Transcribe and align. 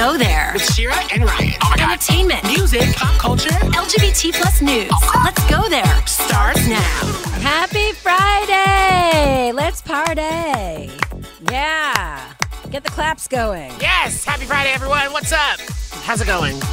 Let's 0.00 0.12
go 0.12 0.18
there. 0.24 0.50
With 0.54 0.74
Shira 0.74 0.96
and 1.12 1.22
Ryan. 1.24 1.52
Oh 1.62 1.68
my 1.70 1.76
God. 1.76 1.92
Entertainment, 1.92 2.42
Music, 2.44 2.96
pop 2.96 3.18
culture. 3.20 3.50
LGBT 3.50 4.32
plus 4.32 4.62
news. 4.62 4.90
Let's 5.22 5.44
go 5.50 5.68
there. 5.68 6.06
Starts 6.06 6.66
now. 6.66 6.80
Happy 7.42 7.92
Friday! 7.92 9.52
Let's 9.52 9.82
party! 9.82 10.90
Yeah! 11.50 12.32
Get 12.70 12.84
the 12.84 12.90
claps 12.90 13.28
going. 13.28 13.72
Yes. 13.78 14.24
Happy 14.24 14.46
Friday, 14.46 14.70
everyone. 14.70 15.12
What's 15.12 15.32
up? 15.32 15.60
How's 16.02 16.22
it 16.22 16.26
going? 16.26 16.58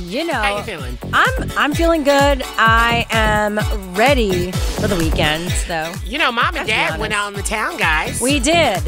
You 0.00 0.24
know, 0.24 0.34
How 0.34 0.58
you 0.58 0.62
feeling? 0.64 0.98
I'm 1.12 1.50
I'm 1.56 1.72
feeling 1.72 2.02
good. 2.02 2.42
I 2.58 3.06
am 3.10 3.56
ready 3.94 4.50
for 4.50 4.88
the 4.88 4.96
weekend, 4.96 5.50
though. 5.68 5.92
You 6.04 6.18
know, 6.18 6.32
mom 6.32 6.56
and 6.56 6.66
dad 6.66 6.86
honest. 6.86 7.00
went 7.00 7.12
out 7.12 7.28
in 7.28 7.34
the 7.34 7.42
town, 7.42 7.76
guys. 7.76 8.20
We 8.20 8.40
did. 8.40 8.82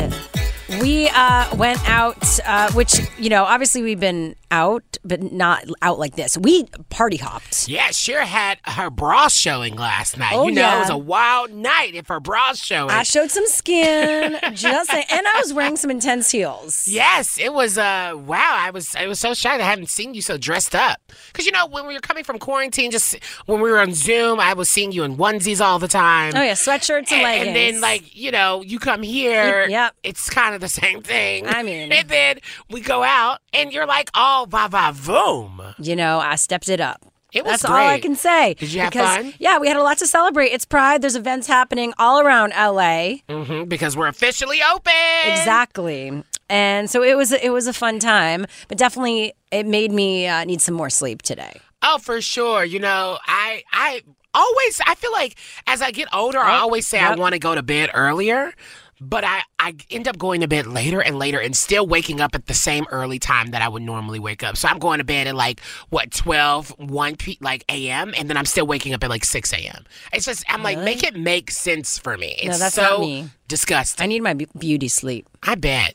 We 0.82 1.08
uh, 1.08 1.54
went 1.56 1.80
out, 1.88 2.38
uh, 2.46 2.70
which 2.72 2.94
you 3.18 3.30
know, 3.30 3.44
obviously 3.44 3.82
we've 3.82 3.98
been 4.00 4.34
out, 4.50 4.96
but 5.04 5.22
not 5.32 5.64
out 5.82 5.98
like 5.98 6.14
this. 6.16 6.36
We 6.36 6.64
party 6.90 7.16
hopped. 7.16 7.68
yeah, 7.68 7.90
Shira 7.90 8.24
had 8.26 8.58
her 8.64 8.90
bra 8.90 9.28
showing 9.28 9.76
last 9.76 10.18
night. 10.18 10.32
Oh, 10.34 10.48
you 10.48 10.54
know, 10.54 10.60
yeah. 10.62 10.76
it 10.76 10.80
was 10.80 10.90
a 10.90 10.98
wild 10.98 11.52
night 11.52 11.94
if 11.94 12.08
her 12.08 12.20
bra's 12.20 12.58
showing. 12.58 12.90
I 12.90 13.02
showed 13.02 13.30
some 13.30 13.46
skin, 13.46 14.36
just 14.54 14.90
saying, 14.90 15.04
and 15.10 15.26
I 15.26 15.38
was 15.40 15.52
wearing 15.54 15.76
some 15.76 15.90
intense 15.90 16.30
heels. 16.30 16.86
Yes, 16.86 17.38
it 17.38 17.52
was. 17.52 17.78
Uh, 17.78 18.12
wow, 18.16 18.54
I 18.58 18.70
was. 18.70 18.94
I 18.94 19.06
was 19.06 19.18
so 19.18 19.32
shocked. 19.34 19.60
I 19.62 19.66
haven't 19.66 19.88
seen 19.90 20.12
you 20.14 20.22
so 20.22 20.36
dressed 20.36 20.74
up. 20.74 21.00
Because 21.32 21.46
you 21.46 21.52
know, 21.52 21.66
when 21.66 21.86
we 21.86 21.94
were 21.94 22.00
coming 22.00 22.24
from 22.24 22.38
quarantine, 22.38 22.90
just 22.90 23.16
when 23.46 23.60
we 23.60 23.70
were 23.70 23.80
on 23.80 23.94
Zoom, 23.94 24.38
I 24.38 24.52
was 24.52 24.68
seeing 24.68 24.92
you 24.92 25.02
in 25.04 25.16
onesies 25.16 25.60
all 25.64 25.78
the 25.78 25.88
time. 25.88 26.32
Oh 26.36 26.42
yeah, 26.42 26.52
sweatshirts 26.52 27.10
and 27.10 27.12
And, 27.12 27.22
leggings. 27.22 27.46
and 27.48 27.56
then, 27.56 27.80
like, 27.80 28.14
you 28.16 28.30
know, 28.30 28.60
you 28.62 28.78
come 28.78 29.02
here. 29.02 29.66
Yep. 29.68 29.94
It's 30.02 30.28
kind 30.30 30.54
of 30.54 30.57
the 30.58 30.68
same 30.68 31.02
thing. 31.02 31.46
I 31.46 31.62
mean- 31.62 31.92
and 31.92 32.08
then 32.08 32.38
we 32.70 32.80
go 32.80 33.02
out, 33.02 33.40
and 33.52 33.72
you're 33.72 33.86
like, 33.86 34.10
oh, 34.14 34.46
va 34.48 34.68
va 34.68 34.92
voom. 34.92 35.74
you 35.78 35.96
know, 35.96 36.18
I 36.20 36.36
stepped 36.36 36.68
it 36.68 36.80
up. 36.80 37.04
It 37.30 37.44
was 37.44 37.60
That's 37.60 37.64
all 37.66 37.76
I 37.76 38.00
can 38.00 38.16
say. 38.16 38.54
Did 38.54 38.72
you 38.72 38.80
have 38.80 38.90
because, 38.92 39.16
fun? 39.16 39.34
Yeah, 39.38 39.58
we 39.58 39.68
had 39.68 39.76
a 39.76 39.82
lot 39.82 39.98
to 39.98 40.06
celebrate. 40.06 40.46
It's 40.46 40.64
Pride. 40.64 41.02
There's 41.02 41.14
events 41.14 41.46
happening 41.46 41.92
all 41.98 42.20
around 42.20 42.52
LA. 42.56 43.16
hmm 43.28 43.64
because 43.64 43.98
we're 43.98 44.06
officially 44.08 44.60
open. 44.62 44.92
Exactly. 45.26 46.22
And 46.48 46.88
so 46.90 47.02
it 47.02 47.16
was 47.16 47.32
it 47.32 47.52
was 47.52 47.66
a 47.66 47.74
fun 47.74 47.98
time, 47.98 48.46
but 48.68 48.78
definitely 48.78 49.34
it 49.50 49.66
made 49.66 49.92
me 49.92 50.26
uh, 50.26 50.44
need 50.44 50.62
some 50.62 50.74
more 50.74 50.88
sleep 50.88 51.20
today. 51.20 51.60
Oh, 51.82 51.98
for 51.98 52.20
sure. 52.22 52.64
You 52.64 52.78
know, 52.80 53.18
I 53.26 53.62
I 53.72 54.00
always 54.32 54.80
I 54.86 54.94
feel 54.94 55.12
like 55.12 55.36
as 55.66 55.82
I 55.82 55.90
get 55.90 56.08
older, 56.14 56.38
I 56.38 56.56
always 56.56 56.86
say 56.86 56.98
I 56.98 57.14
want 57.14 57.34
to 57.34 57.38
go 57.38 57.54
to 57.54 57.62
bed 57.62 57.90
earlier. 57.92 58.52
But 59.00 59.24
I, 59.24 59.42
I 59.58 59.74
end 59.90 60.08
up 60.08 60.18
going 60.18 60.40
to 60.40 60.48
bed 60.48 60.66
later 60.66 61.00
and 61.00 61.18
later 61.18 61.38
and 61.38 61.56
still 61.56 61.86
waking 61.86 62.20
up 62.20 62.34
at 62.34 62.46
the 62.46 62.54
same 62.54 62.86
early 62.90 63.18
time 63.18 63.48
that 63.52 63.62
I 63.62 63.68
would 63.68 63.82
normally 63.82 64.18
wake 64.18 64.42
up. 64.42 64.56
So 64.56 64.68
I'm 64.68 64.78
going 64.78 64.98
to 64.98 65.04
bed 65.04 65.26
at 65.26 65.34
like, 65.34 65.60
what, 65.90 66.10
12, 66.10 66.70
1 66.78 67.16
p- 67.16 67.38
like 67.40 67.64
a.m. 67.68 68.12
And 68.16 68.28
then 68.28 68.36
I'm 68.36 68.44
still 68.44 68.66
waking 68.66 68.94
up 68.94 69.04
at 69.04 69.10
like 69.10 69.24
6 69.24 69.52
a.m. 69.52 69.84
It's 70.12 70.24
just, 70.24 70.44
I'm 70.48 70.62
like, 70.62 70.78
make 70.78 71.02
it 71.02 71.16
make 71.16 71.50
sense 71.50 71.98
for 71.98 72.16
me. 72.16 72.34
It's 72.38 72.58
that's 72.58 72.74
so 72.74 72.82
not 72.82 73.00
me. 73.00 73.30
disgusting. 73.46 74.02
I 74.02 74.06
need 74.06 74.22
my 74.22 74.34
beauty 74.34 74.88
sleep. 74.88 75.28
I 75.42 75.54
bet. 75.54 75.94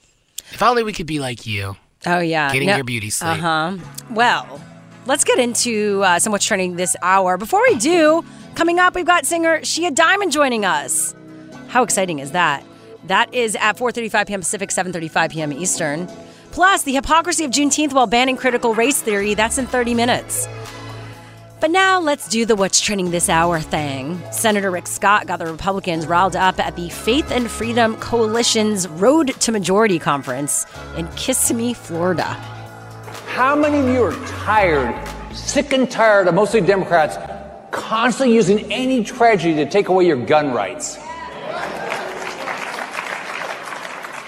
If 0.52 0.62
only 0.62 0.84
we 0.84 0.94
could 0.94 1.08
be 1.08 1.20
like 1.20 1.46
you, 1.46 1.76
Oh 2.06 2.20
yeah, 2.20 2.52
getting 2.52 2.70
your 2.70 2.84
beauty 2.84 3.10
sleep. 3.10 3.32
Uh 3.32 3.36
huh. 3.36 3.78
Well, 4.12 4.62
let's 5.06 5.24
get 5.24 5.40
into 5.40 6.02
uh, 6.04 6.20
some 6.20 6.32
what's 6.32 6.46
trending 6.46 6.76
this 6.76 6.96
hour. 7.02 7.38
Before 7.38 7.62
we 7.62 7.76
do, 7.76 8.26
coming 8.56 8.80
up, 8.80 8.96
we've 8.96 9.06
got 9.06 9.26
singer 9.26 9.64
Shea 9.64 9.90
Diamond 9.90 10.32
joining 10.32 10.66
us. 10.66 11.16
How 11.68 11.84
exciting 11.84 12.20
is 12.20 12.32
that? 12.32 12.64
That 13.06 13.34
is 13.34 13.56
at 13.56 13.78
4:35 13.78 14.28
p.m. 14.28 14.40
Pacific, 14.42 14.70
7:35 14.70 15.32
p.m. 15.32 15.54
Eastern. 15.54 16.08
Plus, 16.52 16.84
the 16.84 16.94
hypocrisy 16.94 17.46
of 17.46 17.52
Juneteenth 17.52 17.94
while 17.94 18.08
banning 18.08 18.38
critical 18.38 18.76
race 18.76 19.02
theory. 19.02 19.34
That's 19.34 19.58
in 19.58 19.66
30 19.66 19.94
minutes. 19.96 20.48
But 21.60 21.72
now 21.72 22.02
let's 22.02 22.28
do 22.28 22.46
the 22.46 22.58
What's 22.58 22.82
Trending 22.82 23.12
This 23.12 23.30
Hour 23.30 23.62
thing. 23.62 24.22
Senator 24.34 24.70
Rick 24.70 24.86
Scott 24.86 25.28
got 25.28 25.40
the 25.40 25.46
Republicans 25.46 26.06
riled 26.06 26.36
up 26.36 26.60
at 26.60 26.76
the 26.76 26.90
Faith 26.90 27.32
and 27.32 27.50
Freedom 27.50 27.96
Coalition's 28.02 28.86
Road 28.86 29.30
to 29.40 29.52
Majority 29.54 29.98
conference 29.98 30.66
in 30.98 31.08
Kissimmee, 31.16 31.74
Florida. 31.74 32.26
How 33.28 33.56
many 33.56 33.80
of 33.80 33.88
you 33.88 34.04
are 34.04 34.26
tired, 34.28 34.94
sick 35.34 35.72
and 35.72 35.90
tired 35.90 36.28
of 36.28 36.36
mostly 36.36 36.60
Democrats 36.60 37.16
constantly 37.72 38.36
using 38.36 38.70
any 38.72 39.02
tragedy 39.04 39.56
to 39.56 39.66
take 39.70 39.88
away 39.88 40.06
your 40.06 40.24
gun 40.24 40.52
rights? 40.52 40.98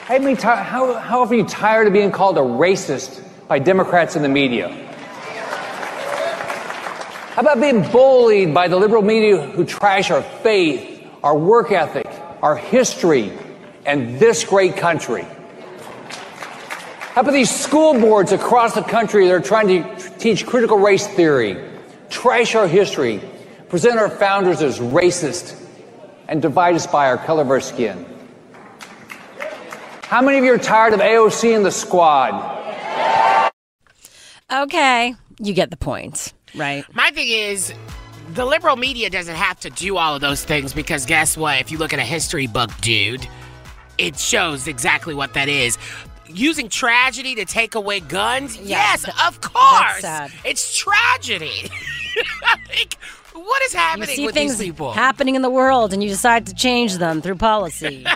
How, 0.05 0.19
many 0.19 0.35
how, 0.35 0.93
how 0.99 1.23
often 1.23 1.33
are 1.33 1.37
you 1.39 1.47
tired 1.47 1.87
of 1.87 1.93
being 1.93 2.11
called 2.11 2.37
a 2.37 2.41
racist 2.41 3.23
by 3.47 3.57
Democrats 3.57 4.15
in 4.15 4.21
the 4.21 4.29
media? 4.29 4.69
How 7.33 7.41
about 7.41 7.59
being 7.59 7.81
bullied 7.91 8.53
by 8.53 8.67
the 8.67 8.75
liberal 8.75 9.01
media 9.01 9.41
who 9.41 9.65
trash 9.65 10.11
our 10.11 10.21
faith, 10.21 11.03
our 11.23 11.35
work 11.35 11.71
ethic, 11.71 12.05
our 12.43 12.55
history, 12.55 13.35
and 13.83 14.19
this 14.19 14.43
great 14.43 14.77
country? 14.77 15.25
How 17.15 17.21
about 17.21 17.33
these 17.33 17.49
school 17.49 17.99
boards 17.99 18.31
across 18.31 18.75
the 18.75 18.83
country 18.83 19.25
that 19.25 19.33
are 19.33 19.39
trying 19.39 19.69
to 19.69 20.09
teach 20.19 20.45
critical 20.45 20.77
race 20.77 21.07
theory, 21.07 21.67
trash 22.11 22.53
our 22.53 22.67
history, 22.67 23.21
present 23.69 23.97
our 23.97 24.11
founders 24.11 24.61
as 24.61 24.77
racist, 24.77 25.59
and 26.27 26.43
divide 26.43 26.75
us 26.75 26.85
by 26.85 27.07
our 27.07 27.17
color 27.17 27.41
of 27.41 27.49
our 27.49 27.59
skin? 27.59 28.05
How 30.07 30.21
many 30.21 30.37
of 30.37 30.43
you 30.43 30.53
are 30.53 30.59
tired 30.59 30.93
of 30.93 30.99
AOC 30.99 31.55
and 31.55 31.65
the 31.65 31.71
squad? 31.71 32.53
Okay, 34.53 35.15
you 35.39 35.53
get 35.55 35.71
the 35.71 35.77
point, 35.77 36.31
right? 36.53 36.85
My 36.93 37.09
thing 37.09 37.27
is, 37.27 37.73
the 38.35 38.45
liberal 38.45 38.75
media 38.75 39.09
doesn't 39.09 39.35
have 39.35 39.59
to 39.61 39.71
do 39.71 39.97
all 39.97 40.13
of 40.13 40.21
those 40.21 40.45
things 40.45 40.73
because 40.73 41.07
guess 41.07 41.35
what? 41.35 41.59
If 41.59 41.71
you 41.71 41.79
look 41.79 41.91
at 41.91 41.97
a 41.97 42.03
history 42.03 42.45
book, 42.45 42.69
dude, 42.81 43.27
it 43.97 44.19
shows 44.19 44.67
exactly 44.67 45.15
what 45.15 45.33
that 45.33 45.49
is. 45.49 45.79
Using 46.27 46.69
tragedy 46.69 47.33
to 47.35 47.45
take 47.45 47.73
away 47.73 47.99
guns? 47.99 48.57
yes, 48.57 49.05
th- 49.05 49.17
of 49.27 49.41
course. 49.41 50.01
sad. 50.01 50.31
It's 50.43 50.77
tragedy. 50.77 51.71
like, 52.69 52.95
what 53.35 53.61
is 53.63 53.73
You 53.73 53.79
happening 53.79 54.07
see 54.15 54.25
with 54.25 54.33
things 54.35 54.57
these 54.57 54.69
people? 54.69 54.91
happening 54.91 55.35
in 55.35 55.41
the 55.41 55.49
world 55.49 55.93
and 55.93 56.01
you 56.01 56.09
decide 56.09 56.45
to 56.47 56.53
change 56.53 56.97
them 56.97 57.21
through 57.21 57.35
policy. 57.35 58.05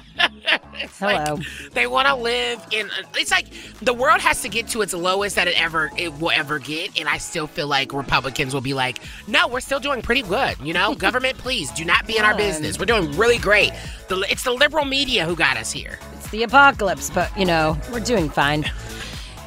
Hello. 0.97 1.35
Like, 1.35 1.45
they 1.73 1.87
want 1.87 2.07
to 2.07 2.15
live 2.15 2.65
in. 2.71 2.89
It's 3.15 3.31
like 3.31 3.47
the 3.81 3.93
world 3.93 4.21
has 4.21 4.41
to 4.41 4.49
get 4.49 4.67
to 4.69 4.81
its 4.81 4.93
lowest 4.93 5.35
that 5.35 5.47
it 5.47 5.61
ever 5.61 5.91
it 5.97 6.13
will 6.19 6.31
ever 6.31 6.57
get, 6.57 6.97
and 6.99 7.07
I 7.07 7.17
still 7.17 7.47
feel 7.47 7.67
like 7.67 7.93
Republicans 7.93 8.53
will 8.53 8.61
be 8.61 8.73
like, 8.73 8.99
"No, 9.27 9.47
we're 9.47 9.59
still 9.59 9.79
doing 9.79 10.01
pretty 10.01 10.21
good." 10.23 10.55
You 10.63 10.73
know, 10.73 10.95
government, 11.07 11.37
please 11.37 11.69
do 11.71 11.83
not 11.85 12.07
be 12.07 12.17
in 12.17 12.23
our 12.23 12.35
business. 12.35 12.79
We're 12.79 12.85
doing 12.85 13.11
really 13.17 13.37
great. 13.37 13.71
The, 14.07 14.25
it's 14.29 14.43
the 14.43 14.51
liberal 14.53 14.85
media 14.85 15.25
who 15.25 15.35
got 15.35 15.57
us 15.57 15.71
here. 15.71 15.99
It's 16.15 16.29
the 16.29 16.43
apocalypse, 16.43 17.09
but 17.09 17.35
you 17.37 17.45
know, 17.45 17.77
we're 17.91 17.99
doing 17.99 18.29
fine. 18.29 18.65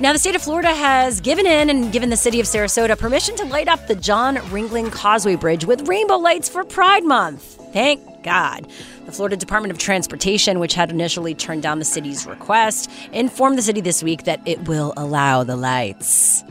Now, 0.03 0.13
the 0.13 0.19
state 0.19 0.35
of 0.35 0.43
Florida 0.43 0.75
has 0.75 1.21
given 1.21 1.47
in 1.47 1.71
and 1.71 1.93
given 1.93 2.11
the 2.11 2.17
city 2.17 2.41
of 2.41 2.47
Sarasota 2.47 2.99
permission 2.99 3.37
to 3.37 3.45
light 3.45 3.69
up 3.69 3.87
the 3.87 3.95
John 3.95 4.35
Ringling 4.51 4.91
Causeway 4.91 5.37
Bridge 5.37 5.65
with 5.65 5.87
rainbow 5.87 6.17
lights 6.17 6.49
for 6.49 6.65
Pride 6.65 7.05
Month. 7.05 7.45
Thank 7.73 8.25
God. 8.25 8.67
The 9.07 9.13
Florida 9.13 9.37
Department 9.37 9.71
of 9.71 9.79
Transportation, 9.79 10.59
which 10.59 10.75
had 10.75 10.91
initially 10.91 11.37
turned 11.37 11.63
down 11.63 11.79
the 11.79 11.85
city's 11.85 12.27
request, 12.27 12.91
informed 13.13 13.57
the 13.57 13.63
city 13.63 13.81
this 13.81 14.03
week 14.03 14.25
that 14.25 14.41
it 14.45 14.67
will 14.67 14.93
allow 14.97 15.45
the 15.45 15.55
lights. 15.55 16.43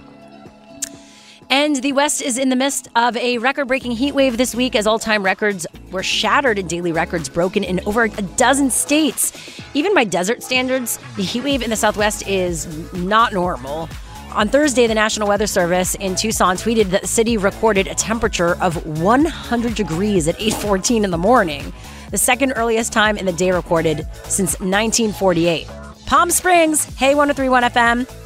And 1.51 1.75
the 1.75 1.91
West 1.91 2.21
is 2.21 2.37
in 2.37 2.47
the 2.47 2.55
midst 2.55 2.87
of 2.95 3.17
a 3.17 3.37
record 3.37 3.67
breaking 3.67 3.91
heat 3.91 4.15
wave 4.15 4.37
this 4.37 4.55
week 4.55 4.73
as 4.73 4.87
all 4.87 4.97
time 4.97 5.21
records 5.21 5.67
were 5.91 6.01
shattered 6.01 6.57
and 6.57 6.69
daily 6.69 6.93
records 6.93 7.27
broken 7.27 7.61
in 7.65 7.81
over 7.85 8.05
a 8.05 8.09
dozen 8.37 8.69
states. 8.69 9.33
Even 9.73 9.93
by 9.93 10.05
desert 10.05 10.41
standards, 10.41 10.97
the 11.17 11.23
heat 11.23 11.43
wave 11.43 11.61
in 11.61 11.69
the 11.69 11.75
Southwest 11.75 12.25
is 12.25 12.93
not 12.93 13.33
normal. 13.33 13.89
On 14.31 14.47
Thursday, 14.47 14.87
the 14.87 14.95
National 14.95 15.27
Weather 15.27 15.45
Service 15.45 15.93
in 15.95 16.15
Tucson 16.15 16.55
tweeted 16.55 16.85
that 16.91 17.01
the 17.01 17.07
city 17.07 17.35
recorded 17.35 17.85
a 17.87 17.95
temperature 17.95 18.55
of 18.61 18.99
100 19.01 19.75
degrees 19.75 20.29
at 20.29 20.39
8:14 20.39 21.03
in 21.03 21.11
the 21.11 21.17
morning, 21.17 21.73
the 22.11 22.17
second 22.17 22.53
earliest 22.53 22.93
time 22.93 23.17
in 23.17 23.25
the 23.25 23.33
day 23.33 23.51
recorded 23.51 24.07
since 24.23 24.57
1948. 24.61 25.67
Palm 26.05 26.31
Springs, 26.31 26.85
Hey 26.95 27.13
1031 27.13 27.63
FM. 27.63 28.20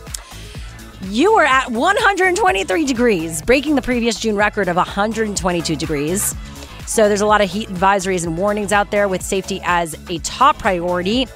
You 1.10 1.36
were 1.36 1.46
at 1.46 1.72
123 1.72 2.86
degrees, 2.86 3.42
breaking 3.44 3.76
the 3.76 3.82
previous 3.82 4.20
June 4.20 4.36
record 4.36 4.68
of 4.68 4.76
122 4.76 5.76
degrees. 5.76 6.34
So 6.88 7.08
there's 7.08 7.22
a 7.22 7.28
lot 7.28 7.42
of 7.42 7.50
heat 7.50 7.70
advisories 7.70 8.26
and 8.26 8.40
warnings 8.40 8.72
out 8.72 8.90
there 8.90 9.08
with 9.08 9.22
safety 9.22 9.62
as 9.64 9.96
a 10.10 10.18
top 10.20 10.58
priority. 10.58 11.28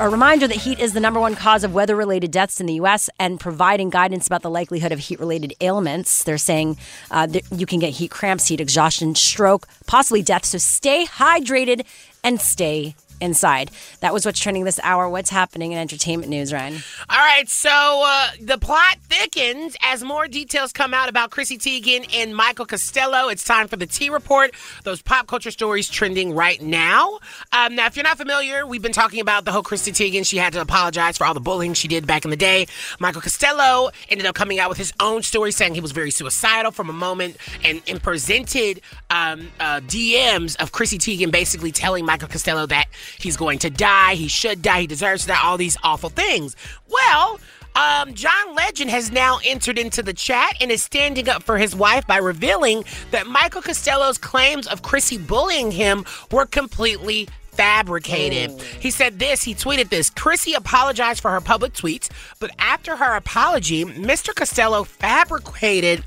A 0.00 0.08
reminder 0.08 0.48
that 0.48 0.56
heat 0.56 0.80
is 0.80 0.94
the 0.94 1.00
number 1.00 1.20
one 1.20 1.36
cause 1.36 1.62
of 1.62 1.74
weather 1.74 1.94
related 1.94 2.32
deaths 2.32 2.60
in 2.60 2.66
the 2.66 2.74
U.S. 2.74 3.08
and 3.20 3.38
providing 3.38 3.88
guidance 3.88 4.26
about 4.26 4.42
the 4.42 4.50
likelihood 4.50 4.90
of 4.90 4.98
heat 4.98 5.20
related 5.20 5.54
ailments. 5.60 6.24
They're 6.24 6.36
saying 6.36 6.76
uh, 7.12 7.26
that 7.26 7.44
you 7.52 7.66
can 7.66 7.78
get 7.78 7.90
heat 7.90 8.10
cramps, 8.10 8.48
heat 8.48 8.60
exhaustion, 8.60 9.14
stroke, 9.14 9.68
possibly 9.86 10.22
death. 10.22 10.44
So 10.44 10.58
stay 10.58 11.06
hydrated 11.06 11.86
and 12.24 12.40
stay 12.40 12.96
inside. 13.22 13.70
That 14.00 14.12
was 14.12 14.26
what's 14.26 14.40
trending 14.40 14.64
this 14.64 14.80
hour. 14.82 15.08
What's 15.08 15.30
happening 15.30 15.72
in 15.72 15.78
entertainment 15.78 16.28
news, 16.28 16.52
Ryan? 16.52 16.82
All 17.08 17.18
right, 17.18 17.48
so 17.48 17.70
uh, 18.04 18.30
the 18.40 18.58
plot 18.58 18.98
thickens 19.02 19.76
as 19.82 20.02
more 20.02 20.28
details 20.28 20.72
come 20.72 20.92
out 20.92 21.08
about 21.08 21.30
Chrissy 21.30 21.56
Teigen 21.56 22.08
and 22.14 22.34
Michael 22.36 22.66
Costello. 22.66 23.28
It's 23.28 23.44
time 23.44 23.68
for 23.68 23.76
the 23.76 23.86
T 23.86 24.10
Report, 24.10 24.52
those 24.84 25.00
pop 25.00 25.26
culture 25.28 25.50
stories 25.50 25.88
trending 25.88 26.34
right 26.34 26.60
now. 26.60 27.20
Um, 27.52 27.76
now, 27.76 27.86
if 27.86 27.96
you're 27.96 28.04
not 28.04 28.18
familiar, 28.18 28.66
we've 28.66 28.82
been 28.82 28.92
talking 28.92 29.20
about 29.20 29.44
the 29.44 29.52
whole 29.52 29.62
Chrissy 29.62 29.92
Teigen. 29.92 30.26
She 30.26 30.36
had 30.36 30.52
to 30.54 30.60
apologize 30.60 31.16
for 31.16 31.24
all 31.24 31.34
the 31.34 31.40
bullying 31.40 31.74
she 31.74 31.88
did 31.88 32.06
back 32.06 32.24
in 32.24 32.30
the 32.30 32.36
day. 32.36 32.66
Michael 32.98 33.22
Costello 33.22 33.90
ended 34.08 34.26
up 34.26 34.34
coming 34.34 34.58
out 34.58 34.68
with 34.68 34.78
his 34.78 34.92
own 34.98 35.22
story 35.22 35.52
saying 35.52 35.74
he 35.74 35.80
was 35.80 35.92
very 35.92 36.10
suicidal 36.10 36.72
from 36.72 36.90
a 36.90 36.92
moment 36.92 37.36
and, 37.64 37.80
and 37.86 38.02
presented 38.02 38.80
um, 39.10 39.48
uh, 39.60 39.80
DMs 39.80 40.60
of 40.60 40.72
Chrissy 40.72 40.98
Teigen 40.98 41.30
basically 41.30 41.70
telling 41.70 42.04
Michael 42.04 42.28
Costello 42.28 42.66
that 42.66 42.86
he's 43.18 43.36
going 43.36 43.58
to 43.60 43.70
die, 43.70 44.14
he 44.14 44.28
should 44.28 44.62
die, 44.62 44.82
he 44.82 44.86
deserves 44.86 45.22
to 45.22 45.28
die, 45.28 45.40
all 45.42 45.56
these 45.56 45.76
awful 45.82 46.10
things. 46.10 46.56
Well, 46.88 47.40
um, 47.74 48.12
John 48.14 48.54
Legend 48.54 48.90
has 48.90 49.10
now 49.10 49.38
entered 49.44 49.78
into 49.78 50.02
the 50.02 50.12
chat 50.12 50.56
and 50.60 50.70
is 50.70 50.82
standing 50.82 51.28
up 51.28 51.42
for 51.42 51.56
his 51.56 51.74
wife 51.74 52.06
by 52.06 52.18
revealing 52.18 52.84
that 53.10 53.26
Michael 53.26 53.62
Costello's 53.62 54.18
claims 54.18 54.66
of 54.66 54.82
Chrissy 54.82 55.18
bullying 55.18 55.70
him 55.70 56.04
were 56.30 56.46
completely 56.46 57.28
fabricated. 57.52 58.50
Oh. 58.50 58.64
He 58.80 58.90
said 58.90 59.18
this, 59.18 59.42
he 59.42 59.54
tweeted 59.54 59.88
this 59.88 60.10
Chrissy 60.10 60.54
apologized 60.54 61.20
for 61.20 61.30
her 61.30 61.40
public 61.40 61.72
tweets, 61.72 62.10
but 62.40 62.50
after 62.58 62.96
her 62.96 63.16
apology, 63.16 63.84
Mr. 63.84 64.34
Costello 64.34 64.84
fabricated 64.84 66.04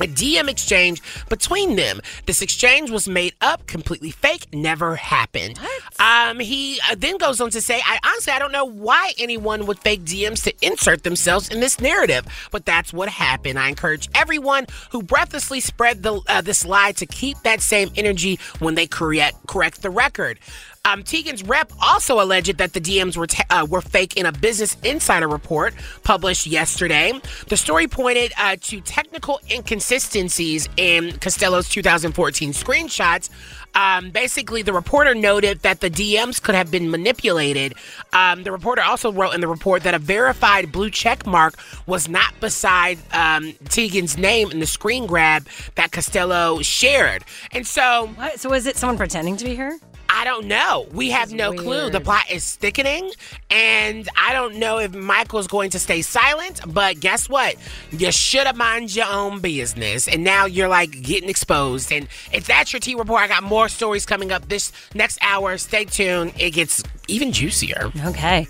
a 0.00 0.06
DM 0.06 0.48
exchange 0.48 1.02
between 1.28 1.76
them. 1.76 2.00
This 2.26 2.42
exchange 2.42 2.90
was 2.90 3.08
made 3.08 3.34
up, 3.40 3.66
completely 3.66 4.10
fake, 4.10 4.46
never 4.52 4.96
happened. 4.96 5.58
Um, 5.98 6.38
he 6.38 6.80
uh, 6.90 6.94
then 6.96 7.18
goes 7.18 7.40
on 7.40 7.50
to 7.50 7.60
say, 7.60 7.80
I 7.84 7.98
honestly, 8.04 8.32
I 8.32 8.38
don't 8.38 8.52
know 8.52 8.64
why 8.64 9.12
anyone 9.18 9.66
would 9.66 9.78
fake 9.80 10.02
DMs 10.02 10.42
to 10.44 10.54
insert 10.64 11.02
themselves 11.02 11.48
in 11.48 11.60
this 11.60 11.80
narrative, 11.80 12.26
but 12.50 12.64
that's 12.64 12.92
what 12.92 13.08
happened. 13.08 13.58
I 13.58 13.68
encourage 13.68 14.08
everyone 14.14 14.66
who 14.90 15.02
breathlessly 15.02 15.60
spread 15.60 16.02
the, 16.02 16.20
uh, 16.28 16.40
this 16.40 16.64
lie 16.64 16.92
to 16.92 17.06
keep 17.06 17.38
that 17.42 17.60
same 17.60 17.90
energy 17.96 18.38
when 18.58 18.74
they 18.74 18.86
correct, 18.86 19.46
correct 19.46 19.82
the 19.82 19.90
record. 19.90 20.38
Um, 20.88 21.02
Teigen's 21.02 21.42
rep 21.42 21.70
also 21.82 22.18
alleged 22.18 22.56
that 22.56 22.72
the 22.72 22.80
DMs 22.80 23.14
were 23.14 23.26
t- 23.26 23.42
uh, 23.50 23.66
were 23.68 23.82
fake 23.82 24.16
in 24.16 24.24
a 24.24 24.32
Business 24.32 24.74
Insider 24.82 25.28
report 25.28 25.74
published 26.02 26.46
yesterday. 26.46 27.12
The 27.48 27.58
story 27.58 27.86
pointed 27.86 28.32
uh, 28.38 28.56
to 28.62 28.80
technical 28.80 29.38
inconsistencies 29.50 30.66
in 30.78 31.18
Costello's 31.18 31.68
2014 31.68 32.52
screenshots. 32.52 33.28
Um, 33.74 34.08
basically, 34.10 34.62
the 34.62 34.72
reporter 34.72 35.14
noted 35.14 35.60
that 35.60 35.80
the 35.80 35.90
DMs 35.90 36.42
could 36.42 36.54
have 36.54 36.70
been 36.70 36.90
manipulated. 36.90 37.74
Um, 38.14 38.44
the 38.44 38.50
reporter 38.50 38.80
also 38.80 39.12
wrote 39.12 39.34
in 39.34 39.42
the 39.42 39.48
report 39.48 39.82
that 39.82 39.92
a 39.92 39.98
verified 39.98 40.72
blue 40.72 40.88
check 40.88 41.26
mark 41.26 41.58
was 41.86 42.08
not 42.08 42.32
beside 42.40 42.96
um, 43.12 43.52
Teigen's 43.64 44.16
name 44.16 44.50
in 44.50 44.60
the 44.60 44.66
screen 44.66 45.06
grab 45.06 45.46
that 45.74 45.92
Costello 45.92 46.62
shared. 46.62 47.24
And 47.52 47.66
so. 47.66 48.10
What? 48.14 48.40
So, 48.40 48.48
was 48.48 48.66
it 48.66 48.76
someone 48.76 48.96
pretending 48.96 49.36
to 49.36 49.44
be 49.44 49.54
her? 49.56 49.72
I 50.08 50.24
don't 50.24 50.46
know. 50.46 50.86
We 50.92 51.10
have 51.10 51.32
no 51.32 51.50
weird. 51.50 51.62
clue. 51.62 51.90
The 51.90 52.00
plot 52.00 52.30
is 52.30 52.56
thickening, 52.56 53.12
and 53.50 54.08
I 54.16 54.32
don't 54.32 54.56
know 54.56 54.78
if 54.78 54.94
Michael's 54.94 55.46
going 55.46 55.70
to 55.70 55.78
stay 55.78 56.02
silent. 56.02 56.60
But 56.66 57.00
guess 57.00 57.28
what? 57.28 57.56
You 57.90 58.10
should 58.10 58.46
have 58.46 58.56
mind 58.56 58.94
your 58.94 59.06
own 59.06 59.40
business, 59.40 60.08
and 60.08 60.24
now 60.24 60.46
you're 60.46 60.68
like 60.68 61.02
getting 61.02 61.28
exposed. 61.28 61.92
And 61.92 62.08
if 62.32 62.46
that's 62.46 62.72
your 62.72 62.80
T 62.80 62.94
report, 62.94 63.22
I 63.22 63.28
got 63.28 63.42
more 63.42 63.68
stories 63.68 64.06
coming 64.06 64.32
up 64.32 64.48
this 64.48 64.72
next 64.94 65.18
hour. 65.22 65.58
Stay 65.58 65.84
tuned. 65.84 66.32
It 66.38 66.50
gets 66.50 66.82
even 67.06 67.32
juicier. 67.32 67.92
Okay. 68.06 68.46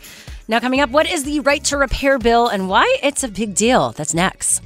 Now, 0.47 0.61
coming 0.61 0.81
up, 0.81 0.91
what 0.91 1.11
is 1.11 1.25
the 1.25 1.41
right 1.41 1.63
to 1.65 1.77
repair 1.77 2.19
bill 2.19 2.49
and 2.49 2.71
why 2.71 2.99
it's 3.03 3.23
a 3.23 3.29
big 3.29 3.55
deal? 3.55 3.93
That's 3.93 4.15
next. 4.15 4.63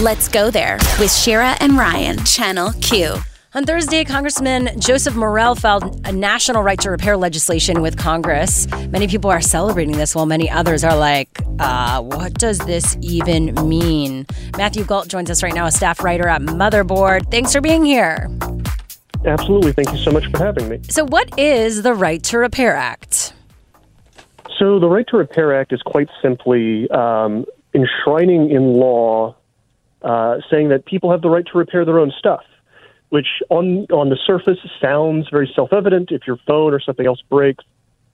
Let's 0.00 0.28
go 0.28 0.50
there 0.50 0.78
with 0.98 1.12
Shira 1.12 1.56
and 1.60 1.76
Ryan, 1.76 2.24
Channel 2.24 2.72
Q. 2.80 3.16
On 3.52 3.64
Thursday, 3.64 4.04
Congressman 4.04 4.78
Joseph 4.78 5.16
Morelle 5.16 5.56
filed 5.56 6.06
a 6.06 6.12
national 6.12 6.62
right 6.62 6.78
to 6.78 6.88
repair 6.88 7.16
legislation 7.16 7.82
with 7.82 7.98
Congress. 7.98 8.68
Many 8.90 9.08
people 9.08 9.28
are 9.28 9.40
celebrating 9.40 9.96
this, 9.96 10.14
while 10.14 10.24
many 10.24 10.48
others 10.48 10.84
are 10.84 10.96
like, 10.96 11.36
uh, 11.58 12.00
what 12.00 12.34
does 12.34 12.58
this 12.58 12.96
even 13.00 13.52
mean? 13.68 14.24
Matthew 14.56 14.84
Gault 14.84 15.08
joins 15.08 15.32
us 15.32 15.42
right 15.42 15.52
now, 15.52 15.66
a 15.66 15.72
staff 15.72 16.04
writer 16.04 16.28
at 16.28 16.42
Motherboard. 16.42 17.28
Thanks 17.32 17.52
for 17.52 17.60
being 17.60 17.84
here. 17.84 18.30
Absolutely. 19.24 19.72
Thank 19.72 19.90
you 19.90 19.98
so 19.98 20.12
much 20.12 20.30
for 20.30 20.38
having 20.38 20.68
me. 20.68 20.78
So, 20.88 21.04
what 21.06 21.36
is 21.36 21.82
the 21.82 21.92
Right 21.92 22.22
to 22.22 22.38
Repair 22.38 22.76
Act? 22.76 23.32
So, 24.60 24.78
the 24.78 24.88
Right 24.88 25.06
to 25.08 25.16
Repair 25.16 25.60
Act 25.60 25.72
is 25.72 25.82
quite 25.82 26.08
simply 26.22 26.88
um, 26.90 27.44
enshrining 27.74 28.52
in 28.52 28.74
law 28.74 29.34
uh, 30.02 30.36
saying 30.52 30.68
that 30.68 30.86
people 30.86 31.10
have 31.10 31.20
the 31.20 31.28
right 31.28 31.44
to 31.46 31.58
repair 31.58 31.84
their 31.84 31.98
own 31.98 32.12
stuff 32.16 32.44
which 33.10 33.26
on 33.50 33.86
on 33.90 34.08
the 34.08 34.18
surface 34.26 34.58
sounds 34.80 35.28
very 35.30 35.50
self-evident. 35.54 36.10
If 36.10 36.26
your 36.26 36.38
phone 36.46 36.72
or 36.72 36.80
something 36.80 37.06
else 37.06 37.22
breaks, 37.28 37.64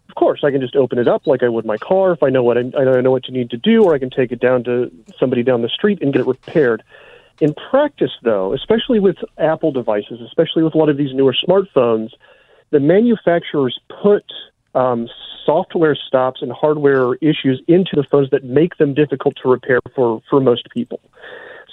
of 0.09 0.15
course 0.15 0.41
I 0.43 0.51
can 0.51 0.61
just 0.61 0.75
open 0.75 0.99
it 0.99 1.07
up 1.07 1.27
like 1.27 1.43
I 1.43 1.49
would 1.49 1.65
my 1.65 1.77
car 1.77 2.13
if 2.13 2.23
I 2.23 2.31
know 2.31 2.43
what 2.43 2.59
I, 2.59 2.61
I 2.61 3.01
know 3.01 3.11
what 3.11 3.29
you 3.29 3.35
need 3.35 3.51
to 3.51 3.57
do, 3.57 3.85
or 3.85 3.95
I 3.95 3.99
can 3.99 4.11
take 4.11 4.33
it 4.33 4.41
down 4.41 4.65
to 4.65 4.91
somebody 5.19 5.43
down 5.43 5.63
the 5.63 5.69
street 5.69 6.03
and 6.03 6.13
get 6.13 6.21
it 6.21 6.27
repaired. 6.27 6.83
In 7.41 7.55
practice, 7.71 8.13
though, 8.23 8.55
especially 8.55 8.99
with 8.99 9.17
Apple 9.37 9.71
devices, 9.71 10.21
especially 10.23 10.63
with 10.63 10.75
a 10.75 10.79
lot 10.79 10.89
of 10.89 10.97
these 10.97 11.15
newer 11.15 11.37
smartphones, 11.47 12.11
the 12.71 12.81
manufacturers 12.81 13.79
put 14.03 14.25
um, 14.75 15.07
software 15.45 15.95
stops 15.95 16.41
and 16.41 16.51
hardware 16.51 17.15
issues 17.17 17.63
into 17.69 17.95
the 17.95 18.05
phones 18.05 18.31
that 18.31 18.45
make 18.45 18.79
them 18.79 18.95
difficult 18.95 19.37
to 19.43 19.51
repair 19.51 19.81
for, 19.95 20.23
for 20.29 20.41
most 20.41 20.69
people. 20.71 21.01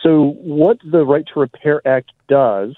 So, 0.02 0.36
what 0.42 0.80
the 0.84 1.06
Right 1.06 1.26
to 1.34 1.40
Repair 1.40 1.82
Act 1.88 2.12
does 2.28 2.76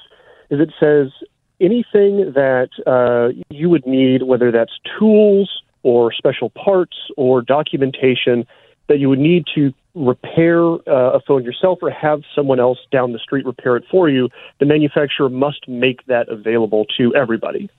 is 0.49 0.59
it 0.59 0.71
says 0.79 1.11
anything 1.59 2.33
that 2.33 2.69
uh, 2.85 3.33
you 3.49 3.69
would 3.69 3.85
need, 3.85 4.23
whether 4.23 4.51
that's 4.51 4.73
tools 4.99 5.61
or 5.83 6.11
special 6.11 6.49
parts 6.49 6.97
or 7.17 7.41
documentation 7.41 8.45
that 8.87 8.99
you 8.99 9.09
would 9.09 9.19
need 9.19 9.45
to 9.55 9.73
repair 9.95 10.61
uh, 10.61 11.13
a 11.13 11.19
phone 11.21 11.43
yourself 11.43 11.79
or 11.81 11.89
have 11.89 12.21
someone 12.35 12.59
else 12.59 12.77
down 12.91 13.13
the 13.13 13.19
street 13.19 13.45
repair 13.45 13.77
it 13.77 13.83
for 13.89 14.09
you, 14.09 14.29
the 14.59 14.65
manufacturer 14.65 15.29
must 15.29 15.67
make 15.67 16.05
that 16.07 16.27
available 16.29 16.85
to 16.97 17.15
everybody. 17.15 17.69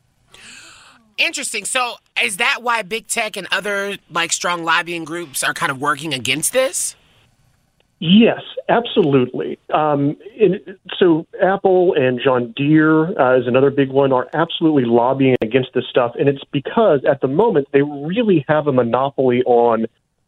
Interesting. 1.18 1.64
So, 1.64 1.94
is 2.22 2.38
that 2.38 2.62
why 2.62 2.82
big 2.82 3.06
tech 3.06 3.36
and 3.36 3.46
other 3.50 3.96
like 4.10 4.32
strong 4.32 4.64
lobbying 4.64 5.04
groups 5.04 5.42
are 5.42 5.54
kind 5.54 5.70
of 5.70 5.80
working 5.80 6.12
against 6.12 6.52
this? 6.52 6.94
Yes, 7.98 8.42
absolutely. 8.68 9.58
Um, 9.72 10.16
so 10.98 11.26
Apple 11.42 11.94
and 11.94 12.20
John 12.22 12.52
Deere 12.54 13.18
uh, 13.18 13.38
is 13.38 13.46
another 13.46 13.70
big 13.70 13.88
one 13.88 14.12
are 14.12 14.28
absolutely 14.34 14.84
lobbying 14.84 15.36
against 15.40 15.70
this 15.74 15.84
stuff, 15.88 16.12
and 16.18 16.28
it's 16.28 16.44
because 16.52 17.00
at 17.08 17.22
the 17.22 17.28
moment 17.28 17.68
they 17.72 17.82
really 17.82 18.44
have 18.48 18.66
a 18.66 18.72
monopoly 18.72 19.42
on 19.44 19.86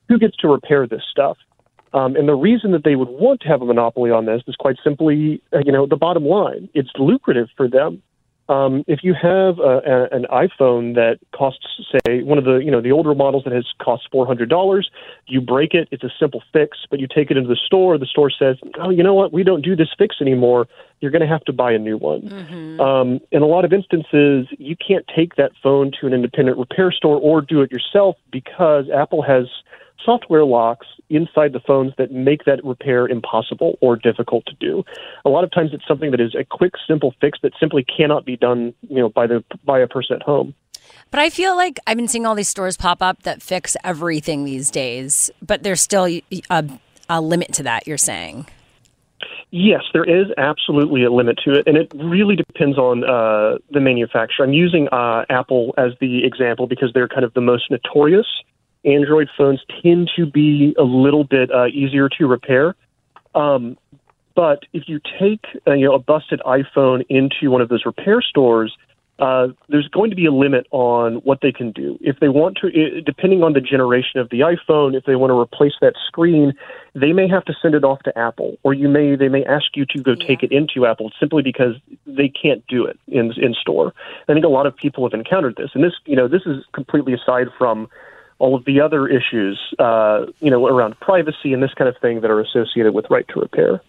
who 0.09 0.19
gets 0.19 0.37
to 0.39 0.49
repair 0.49 0.87
this 0.87 1.03
stuff. 1.11 1.37
Um, 1.93 2.17
and 2.17 2.29
the 2.29 2.35
reason 2.35 2.73
that 2.73 2.85
they 2.85 2.97
would 2.97 3.09
want 3.09 3.41
to 3.43 3.49
have 3.49 3.63
a 3.63 3.67
monopoly 3.67 4.11
on 4.11 4.27
this 4.27 4.43
is 4.47 4.57
quite 4.57 4.77
simply, 4.83 5.43
uh, 5.53 5.59
you 5.65 5.73
know, 5.73 5.87
the 5.87 5.97
bottom 5.97 6.25
line. 6.25 6.69
It's 6.75 6.91
lucrative 6.99 7.49
for 7.57 7.69
them. 7.69 8.03
Um, 8.49 8.83
if 8.87 9.01
you 9.03 9.15
have 9.15 9.59
a, 9.59 9.81
a, 9.85 10.17
an 10.17 10.27
iPhone 10.33 10.95
that 10.95 11.19
costs, 11.35 11.67
say, 12.07 12.23
one 12.23 12.39
of 12.39 12.45
the 12.45 12.57
you 12.57 12.71
know 12.71 12.81
the 12.81 12.93
older 12.93 13.15
models 13.15 13.45
that 13.45 13.53
has 13.53 13.67
cost 13.83 14.09
four 14.11 14.27
hundred 14.27 14.49
dollars, 14.49 14.91
you 15.27 15.41
break 15.41 15.75
it. 15.75 15.87
It's 15.91 16.03
a 16.03 16.11
simple 16.19 16.43
fix, 16.53 16.79
but 16.91 16.99
you 16.99 17.07
take 17.07 17.31
it 17.31 17.37
into 17.37 17.49
the 17.49 17.59
store. 17.67 17.99
The 17.99 18.07
store 18.07 18.31
says, 18.31 18.57
"Oh, 18.81 18.89
you 18.89 19.03
know 19.03 19.13
what? 19.13 19.33
We 19.35 19.43
don't 19.43 19.61
do 19.61 19.77
this 19.77 19.89
fix 19.99 20.17
anymore. 20.21 20.67
You're 21.01 21.11
going 21.11 21.23
to 21.23 21.29
have 21.29 21.45
to 21.45 21.53
buy 21.53 21.73
a 21.73 21.79
new 21.79 21.99
one." 21.99 22.23
Mm-hmm. 22.23 22.81
Um, 22.81 23.21
in 23.31 23.43
a 23.43 23.47
lot 23.47 23.67
of 23.67 23.73
instances, 23.73 24.47
you 24.59 24.77
can't 24.77 25.05
take 25.15 25.37
that 25.37 25.53
phone 25.63 25.93
to 26.01 26.07
an 26.07 26.15
independent 26.15 26.57
repair 26.57 26.91
store 26.91 27.19
or 27.19 27.43
do 27.43 27.61
it 27.61 27.71
yourself 27.71 28.17
because 28.33 28.87
Apple 28.91 29.23
has 29.23 29.47
software 30.05 30.45
locks 30.45 30.87
inside 31.11 31.53
the 31.53 31.61
phones 31.61 31.93
that 31.99 32.11
make 32.11 32.45
that 32.45 32.65
repair 32.65 33.07
impossible 33.07 33.79
or 33.81 33.97
difficult 33.97 34.45
to 34.47 34.55
do. 34.61 34.85
A 35.25 35.29
lot 35.29 35.45
of 35.45 35.51
times 35.51 35.71
it's 35.73 35.87
something 35.87 36.11
that 36.11 36.21
is 36.21 36.35
a 36.35 36.45
quick 36.45 36.75
simple 36.87 37.15
fix 37.21 37.39
that 37.43 37.53
simply 37.59 37.85
cannot 37.85 38.25
be 38.25 38.37
done, 38.37 38.75
you 38.89 38.97
know, 38.97 39.09
by 39.09 39.27
the 39.27 39.45
by 39.65 39.79
a 39.79 39.87
person 39.87 40.17
at 40.17 40.23
home. 40.23 40.55
But 41.11 41.21
I 41.21 41.31
feel 41.31 41.57
like 41.57 41.79
I've 41.87 41.97
been 41.97 42.09
seeing 42.09 42.27
all 42.27 42.35
these 42.35 42.49
stores 42.49 42.77
pop 42.77 43.03
up 43.03 43.23
that 43.23 43.43
fix 43.43 43.77
everything 43.83 44.45
these 44.45 44.71
days, 44.71 45.31
but 45.41 45.63
there's 45.63 45.81
still 45.81 46.07
a, 46.07 46.71
a 47.09 47.21
limit 47.21 47.53
to 47.55 47.63
that, 47.65 47.87
you're 47.87 47.97
saying. 47.99 48.47
Yes, 49.51 49.83
there 49.95 50.05
is 50.05 50.27
absolutely 50.37 51.05
a 51.05 51.11
limit 51.11 51.39
to 51.47 51.53
it, 51.53 51.67
and 51.67 51.77
it 51.79 51.91
really 51.95 52.37
depends 52.37 52.77
on 52.77 53.03
uh, 53.05 53.57
the 53.71 53.81
manufacturer. 53.81 54.45
I'm 54.45 54.53
using 54.53 54.89
uh, 54.89 55.25
Apple 55.31 55.75
as 55.79 55.93
the 56.01 56.25
example 56.25 56.67
because 56.67 56.91
they're 56.93 57.09
kind 57.09 57.25
of 57.25 57.33
the 57.33 57.41
most 57.41 57.71
notorious. 57.71 58.27
Android 58.85 59.29
phones 59.37 59.61
tend 59.83 60.11
to 60.17 60.27
be 60.27 60.75
a 60.79 60.83
little 60.83 61.25
bit 61.25 61.51
uh, 61.51 61.67
easier 61.67 62.09
to 62.19 62.27
repair. 62.27 62.75
Um, 63.35 63.77
but 64.35 64.61
if 64.73 64.85
you 64.87 65.01
take 65.19 65.45
uh, 65.67 65.73
you 65.73 65.87
know 65.87 65.95
a 65.95 65.99
busted 65.99 66.41
iPhone 66.47 67.05
into 67.09 67.51
one 67.51 67.61
of 67.61 67.69
those 67.69 67.85
repair 67.85 68.23
stores, 68.23 68.77
uh, 69.19 69.49
there's 69.69 69.89
going 69.89 70.11
to 70.11 70.17
be 70.17 70.27
a 70.27 70.31
limit 70.31 70.67
on 70.71 71.17
what 71.17 71.41
they 71.43 71.51
can 71.51 71.73
do. 71.73 71.99
If 72.01 72.21
they 72.21 72.29
want 72.29 72.57
to, 72.59 73.01
depending 73.01 73.43
on 73.43 73.53
the 73.53 73.61
generation 73.61 74.21
of 74.21 74.31
the 74.31 74.41
iPhone, 74.41 74.97
if 74.97 75.05
they 75.05 75.17
want 75.17 75.31
to 75.33 75.39
replace 75.39 75.73
that 75.81 75.95
screen, 76.07 76.53
they 76.95 77.13
may 77.13 77.29
have 77.29 77.45
to 77.47 77.55
send 77.61 77.75
it 77.75 77.83
off 77.83 77.99
to 78.05 78.17
Apple, 78.17 78.59
or 78.63 78.75
you 78.75 78.89
may 78.89 79.17
they 79.17 79.29
may 79.29 79.45
ask 79.45 79.75
you 79.75 79.85
to 79.87 80.03
go 80.03 80.15
take 80.15 80.45
it 80.45 80.53
into 80.53 80.87
Apple 80.87 81.11
simply 81.19 81.43
because 81.43 81.75
they 82.07 82.29
can't 82.29 82.65
do 82.69 82.87
it 82.87 82.99
in 83.09 83.33
in 83.33 83.55
store. 83.55 83.93
I 84.29 84.35
think 84.35 84.45
a 84.45 84.49
lot 84.49 84.67
of 84.67 84.77
people 84.77 85.05
have 85.05 85.19
encountered 85.19 85.57
this, 85.57 85.71
and 85.75 85.83
this 85.83 85.95
you 86.07 86.15
know 86.15 86.29
this 86.29 86.43
is 86.47 86.65
completely 86.73 87.13
aside 87.13 87.49
from 87.59 87.89
all 88.39 88.55
of 88.55 88.65
the 88.65 88.81
other 88.81 89.09
issues, 89.09 89.59
uh, 89.79 90.27
you 90.41 90.51
know, 90.51 90.67
around 90.67 90.99
privacy 91.01 91.53
and 91.53 91.63
this 91.63 91.75
kind 91.75 91.89
of 91.89 91.97
thing 91.99 92.21
that 92.21 92.31
are 92.31 92.41
associated 92.41 92.95
with 92.95 93.07
right 93.11 93.27
to 93.29 93.41
repair. 93.41 93.81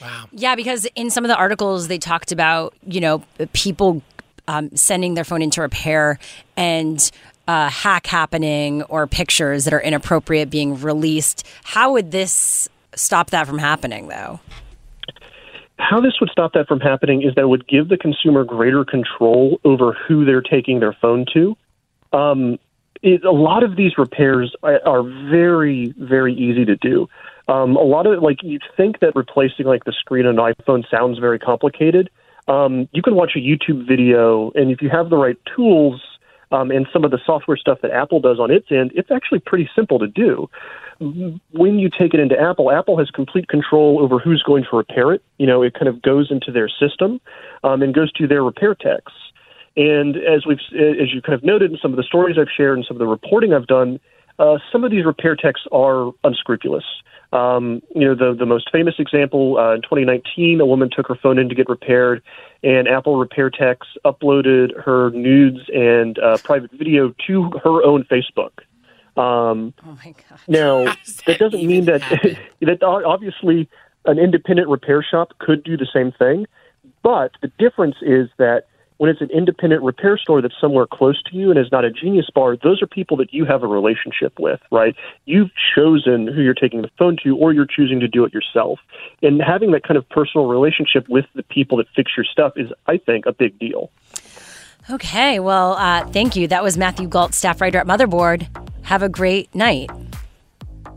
Wow. 0.00 0.26
Yeah, 0.30 0.54
because 0.54 0.86
in 0.94 1.10
some 1.10 1.24
of 1.24 1.28
the 1.28 1.36
articles 1.36 1.88
they 1.88 1.98
talked 1.98 2.30
about, 2.30 2.74
you 2.86 3.00
know, 3.00 3.22
people 3.52 4.02
um, 4.48 4.74
sending 4.76 5.14
their 5.14 5.24
phone 5.24 5.42
into 5.42 5.60
repair 5.60 6.18
and 6.56 7.10
uh, 7.48 7.68
hack 7.68 8.06
happening 8.06 8.82
or 8.84 9.06
pictures 9.06 9.64
that 9.64 9.74
are 9.74 9.80
inappropriate 9.80 10.50
being 10.50 10.80
released. 10.80 11.46
How 11.64 11.92
would 11.92 12.10
this 12.10 12.68
stop 12.94 13.30
that 13.30 13.46
from 13.46 13.58
happening, 13.58 14.08
though? 14.08 14.40
How 15.78 16.00
this 16.00 16.14
would 16.20 16.30
stop 16.30 16.54
that 16.54 16.66
from 16.68 16.80
happening 16.80 17.22
is 17.22 17.34
that 17.34 17.42
it 17.42 17.48
would 17.48 17.68
give 17.68 17.88
the 17.88 17.98
consumer 17.98 18.44
greater 18.44 18.84
control 18.84 19.60
over 19.64 19.92
who 19.92 20.24
they're 20.24 20.42
taking 20.42 20.80
their 20.80 20.94
phone 20.94 21.26
to. 21.34 21.56
Um, 22.12 22.58
it, 23.02 23.24
a 23.24 23.30
lot 23.30 23.62
of 23.62 23.76
these 23.76 23.98
repairs 23.98 24.54
are, 24.62 24.80
are 24.86 25.02
very, 25.02 25.94
very 25.98 26.34
easy 26.34 26.64
to 26.64 26.76
do. 26.76 27.08
Um, 27.48 27.76
a 27.76 27.82
lot 27.82 28.06
of 28.06 28.22
like 28.22 28.42
you'd 28.42 28.62
think 28.76 29.00
that 29.00 29.14
replacing 29.14 29.66
like 29.66 29.84
the 29.84 29.92
screen 29.92 30.26
on 30.26 30.38
an 30.38 30.54
iPhone 30.54 30.84
sounds 30.90 31.18
very 31.18 31.38
complicated. 31.38 32.10
Um, 32.48 32.88
you 32.92 33.02
can 33.02 33.14
watch 33.14 33.32
a 33.36 33.38
YouTube 33.38 33.86
video, 33.86 34.50
and 34.54 34.70
if 34.70 34.82
you 34.82 34.88
have 34.90 35.10
the 35.10 35.16
right 35.16 35.36
tools 35.54 36.00
um, 36.52 36.70
and 36.70 36.86
some 36.92 37.04
of 37.04 37.10
the 37.10 37.18
software 37.24 37.56
stuff 37.56 37.78
that 37.82 37.90
Apple 37.90 38.20
does 38.20 38.38
on 38.38 38.50
its 38.50 38.66
end, 38.70 38.92
it's 38.94 39.10
actually 39.10 39.40
pretty 39.40 39.68
simple 39.74 39.98
to 39.98 40.06
do. 40.06 40.48
When 40.98 41.78
you 41.78 41.90
take 41.90 42.14
it 42.14 42.20
into 42.20 42.40
Apple, 42.40 42.70
Apple 42.70 42.98
has 42.98 43.10
complete 43.10 43.48
control 43.48 44.00
over 44.00 44.18
who's 44.18 44.42
going 44.42 44.64
to 44.70 44.76
repair 44.76 45.12
it. 45.12 45.22
You 45.38 45.46
know, 45.46 45.62
it 45.62 45.74
kind 45.74 45.88
of 45.88 46.00
goes 46.00 46.30
into 46.30 46.50
their 46.52 46.68
system 46.68 47.20
um, 47.64 47.82
and 47.82 47.92
goes 47.94 48.10
to 48.12 48.26
their 48.26 48.42
repair 48.42 48.74
techs. 48.74 49.12
And 49.76 50.16
as 50.16 50.46
we've, 50.46 50.58
as 50.72 51.12
you 51.12 51.20
kind 51.20 51.34
of 51.34 51.44
noted 51.44 51.70
in 51.70 51.78
some 51.82 51.92
of 51.92 51.96
the 51.96 52.02
stories 52.02 52.36
I've 52.38 52.48
shared 52.56 52.78
and 52.78 52.86
some 52.86 52.96
of 52.96 52.98
the 52.98 53.06
reporting 53.06 53.52
I've 53.52 53.66
done, 53.66 54.00
uh, 54.38 54.58
some 54.72 54.84
of 54.84 54.90
these 54.90 55.04
repair 55.04 55.36
techs 55.36 55.62
are 55.72 56.12
unscrupulous. 56.24 56.84
Um, 57.32 57.82
you 57.94 58.06
know, 58.06 58.14
the 58.14 58.34
the 58.38 58.46
most 58.46 58.70
famous 58.70 58.94
example 58.98 59.58
uh, 59.58 59.74
in 59.74 59.82
2019, 59.82 60.60
a 60.60 60.66
woman 60.66 60.88
took 60.94 61.08
her 61.08 61.16
phone 61.16 61.38
in 61.38 61.48
to 61.48 61.54
get 61.54 61.68
repaired, 61.68 62.22
and 62.62 62.86
Apple 62.86 63.16
repair 63.18 63.50
techs 63.50 63.88
uploaded 64.04 64.78
her 64.80 65.10
nudes 65.10 65.60
and 65.74 66.18
uh, 66.18 66.38
private 66.44 66.70
video 66.72 67.14
to 67.26 67.50
her 67.64 67.82
own 67.82 68.04
Facebook. 68.04 68.52
Um, 69.16 69.74
oh 69.84 69.98
my 70.04 70.14
god! 70.28 70.40
Now 70.46 70.84
that 70.84 71.22
that 71.26 71.38
doesn't 71.38 71.66
mean 71.66 71.86
that 71.86 72.02
that 72.60 72.82
obviously 72.82 73.68
an 74.04 74.18
independent 74.18 74.68
repair 74.68 75.02
shop 75.02 75.32
could 75.38 75.64
do 75.64 75.76
the 75.76 75.88
same 75.92 76.12
thing, 76.12 76.46
but 77.02 77.32
the 77.42 77.50
difference 77.58 77.96
is 78.02 78.28
that 78.38 78.66
when 78.98 79.10
it's 79.10 79.20
an 79.20 79.30
independent 79.30 79.82
repair 79.82 80.16
store 80.16 80.40
that's 80.40 80.54
somewhere 80.60 80.86
close 80.86 81.22
to 81.24 81.36
you 81.36 81.50
and 81.50 81.58
is 81.58 81.70
not 81.70 81.84
a 81.84 81.90
genius 81.90 82.28
bar, 82.34 82.56
those 82.56 82.82
are 82.82 82.86
people 82.86 83.16
that 83.18 83.32
you 83.32 83.44
have 83.44 83.62
a 83.62 83.66
relationship 83.66 84.38
with, 84.38 84.60
right? 84.70 84.94
You've 85.24 85.50
chosen 85.74 86.26
who 86.26 86.42
you're 86.42 86.54
taking 86.54 86.82
the 86.82 86.90
phone 86.98 87.16
to, 87.24 87.36
or 87.36 87.52
you're 87.52 87.66
choosing 87.66 88.00
to 88.00 88.08
do 88.08 88.24
it 88.24 88.32
yourself. 88.32 88.80
And 89.22 89.42
having 89.42 89.72
that 89.72 89.82
kind 89.82 89.96
of 89.98 90.08
personal 90.08 90.46
relationship 90.46 91.08
with 91.08 91.26
the 91.34 91.42
people 91.42 91.78
that 91.78 91.86
fix 91.94 92.12
your 92.16 92.24
stuff 92.24 92.54
is, 92.56 92.70
I 92.86 92.98
think, 92.98 93.26
a 93.26 93.32
big 93.32 93.58
deal. 93.58 93.90
Okay, 94.88 95.40
well, 95.40 95.72
uh, 95.74 96.06
thank 96.06 96.36
you. 96.36 96.46
That 96.46 96.62
was 96.62 96.78
Matthew 96.78 97.08
Gault, 97.08 97.34
staff 97.34 97.60
writer 97.60 97.78
at 97.78 97.86
Motherboard. 97.86 98.46
Have 98.82 99.02
a 99.02 99.08
great 99.08 99.52
night. 99.54 99.90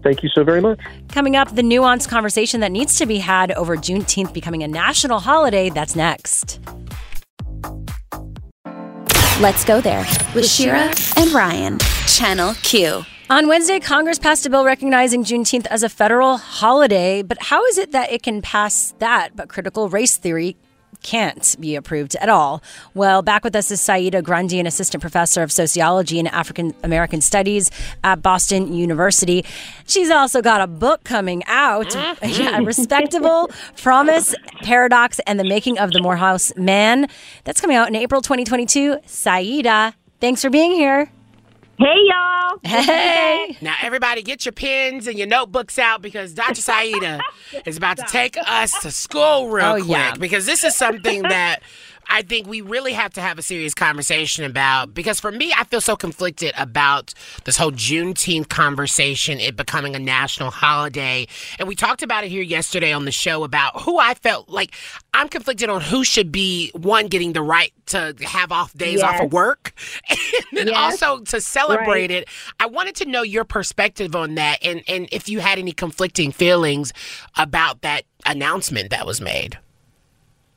Thank 0.03 0.23
you 0.23 0.29
so 0.29 0.43
very 0.43 0.61
much. 0.61 0.79
Coming 1.09 1.35
up, 1.35 1.55
the 1.55 1.61
nuanced 1.61 2.07
conversation 2.07 2.61
that 2.61 2.71
needs 2.71 2.95
to 2.97 3.05
be 3.05 3.17
had 3.17 3.51
over 3.53 3.75
Juneteenth 3.75 4.31
becoming 4.31 4.63
a 4.63 4.67
national 4.67 5.19
holiday. 5.19 5.69
That's 5.69 5.95
next. 5.95 6.59
Let's 9.39 9.63
go 9.63 9.79
there 9.79 10.05
with 10.35 10.45
Shira 10.45 10.93
and 11.15 11.31
Ryan. 11.31 11.79
Channel 12.07 12.55
Q. 12.55 13.05
On 13.29 13.47
Wednesday, 13.47 13.79
Congress 13.79 14.19
passed 14.19 14.45
a 14.45 14.49
bill 14.49 14.65
recognizing 14.65 15.23
Juneteenth 15.23 15.65
as 15.67 15.81
a 15.81 15.87
federal 15.87 16.35
holiday. 16.35 17.21
But 17.21 17.43
how 17.43 17.63
is 17.67 17.77
it 17.77 17.93
that 17.93 18.11
it 18.11 18.21
can 18.21 18.41
pass 18.41 18.93
that, 18.99 19.37
but 19.37 19.47
critical 19.47 19.87
race 19.87 20.17
theory 20.17 20.57
can't 21.03 21.55
be 21.59 21.75
approved 21.75 22.15
at 22.17 22.29
all? 22.29 22.61
Well, 22.93 23.21
back 23.21 23.43
with 23.43 23.55
us 23.55 23.71
is 23.71 23.81
Saida 23.81 24.21
Grundy, 24.21 24.59
an 24.59 24.67
assistant 24.67 25.01
professor 25.01 25.41
of 25.41 25.51
sociology 25.51 26.19
and 26.19 26.27
African 26.27 26.73
American 26.83 27.21
studies 27.21 27.71
at 28.03 28.21
Boston 28.21 28.73
University. 28.73 29.45
She's 29.87 30.09
also 30.09 30.41
got 30.41 30.61
a 30.61 30.67
book 30.67 31.03
coming 31.03 31.43
out, 31.47 31.87
mm-hmm. 31.87 32.41
yeah, 32.41 32.57
Respectable 32.59 33.49
Promise, 33.77 34.35
Paradox, 34.63 35.19
and 35.25 35.39
the 35.39 35.43
Making 35.43 35.79
of 35.79 35.91
the 35.91 36.01
Morehouse 36.01 36.55
Man. 36.55 37.07
That's 37.43 37.61
coming 37.61 37.77
out 37.77 37.87
in 37.87 37.95
April 37.95 38.21
2022. 38.21 38.99
Saida, 39.05 39.93
thanks 40.19 40.41
for 40.41 40.49
being 40.49 40.71
here. 40.71 41.11
Hey 41.79 41.95
y'all. 42.09 42.59
Hey. 42.63 43.57
Now, 43.61 43.75
everybody, 43.81 44.21
get 44.21 44.45
your 44.45 44.51
pens 44.51 45.07
and 45.07 45.17
your 45.17 45.27
notebooks 45.27 45.79
out 45.79 46.01
because 46.01 46.33
Dr. 46.33 46.55
Saida 46.61 47.21
is 47.65 47.77
about 47.77 47.95
to 47.97 48.03
take 48.03 48.35
us 48.37 48.77
to 48.81 48.91
school 48.91 49.47
real 49.49 49.65
Oh, 49.65 49.75
quick. 49.77 49.87
yeah. 49.87 50.13
Because 50.19 50.45
this 50.45 50.65
is 50.65 50.75
something 50.75 51.21
that 51.23 51.61
I 52.09 52.21
think 52.23 52.47
we 52.47 52.61
really 52.61 52.93
have 52.93 53.13
to 53.13 53.21
have 53.21 53.37
a 53.37 53.41
serious 53.41 53.73
conversation 53.73 54.43
about. 54.43 54.93
Because 54.93 55.19
for 55.19 55.31
me, 55.31 55.53
I 55.57 55.63
feel 55.65 55.81
so 55.81 55.95
conflicted 55.95 56.53
about 56.57 57.13
this 57.45 57.55
whole 57.57 57.71
Juneteenth 57.71 58.49
conversation, 58.49 59.39
it 59.39 59.55
becoming 59.55 59.95
a 59.95 59.99
national 59.99 60.49
holiday. 60.51 61.27
And 61.59 61.67
we 61.67 61.75
talked 61.75 62.01
about 62.03 62.23
it 62.23 62.29
here 62.29 62.41
yesterday 62.41 62.91
on 62.93 63.05
the 63.05 63.11
show 63.11 63.43
about 63.43 63.81
who 63.81 63.99
I 63.99 64.13
felt 64.15 64.49
like 64.49 64.75
I'm 65.13 65.27
conflicted 65.29 65.69
on 65.69 65.81
who 65.81 66.03
should 66.03 66.31
be 66.31 66.71
one 66.73 67.07
getting 67.07 67.33
the 67.33 67.41
right 67.41 67.71
to 67.87 68.15
have 68.25 68.51
off 68.51 68.73
days 68.73 69.01
off 69.01 69.19
of 69.19 69.31
work, 69.33 69.73
and 70.09 70.17
then 70.53 70.67
Yes. 70.67 71.01
also 71.01 71.23
to 71.25 71.41
celebrate 71.41 71.87
Right. 71.87 72.11
it. 72.11 72.27
I 72.59 72.67
wanted 72.67 72.95
to 72.97 73.05
know 73.05 73.23
your 73.23 73.43
perspective 73.45 74.15
on 74.15 74.35
that, 74.35 74.59
and 74.63 74.83
and 74.87 75.07
if 75.11 75.27
you 75.29 75.39
had 75.39 75.57
any 75.59 75.71
conflicting 75.71 76.31
feelings 76.31 76.93
about 77.37 77.81
that 77.81 78.03
announcement 78.25 78.89
that 78.91 79.05
was 79.07 79.21
made. 79.21 79.57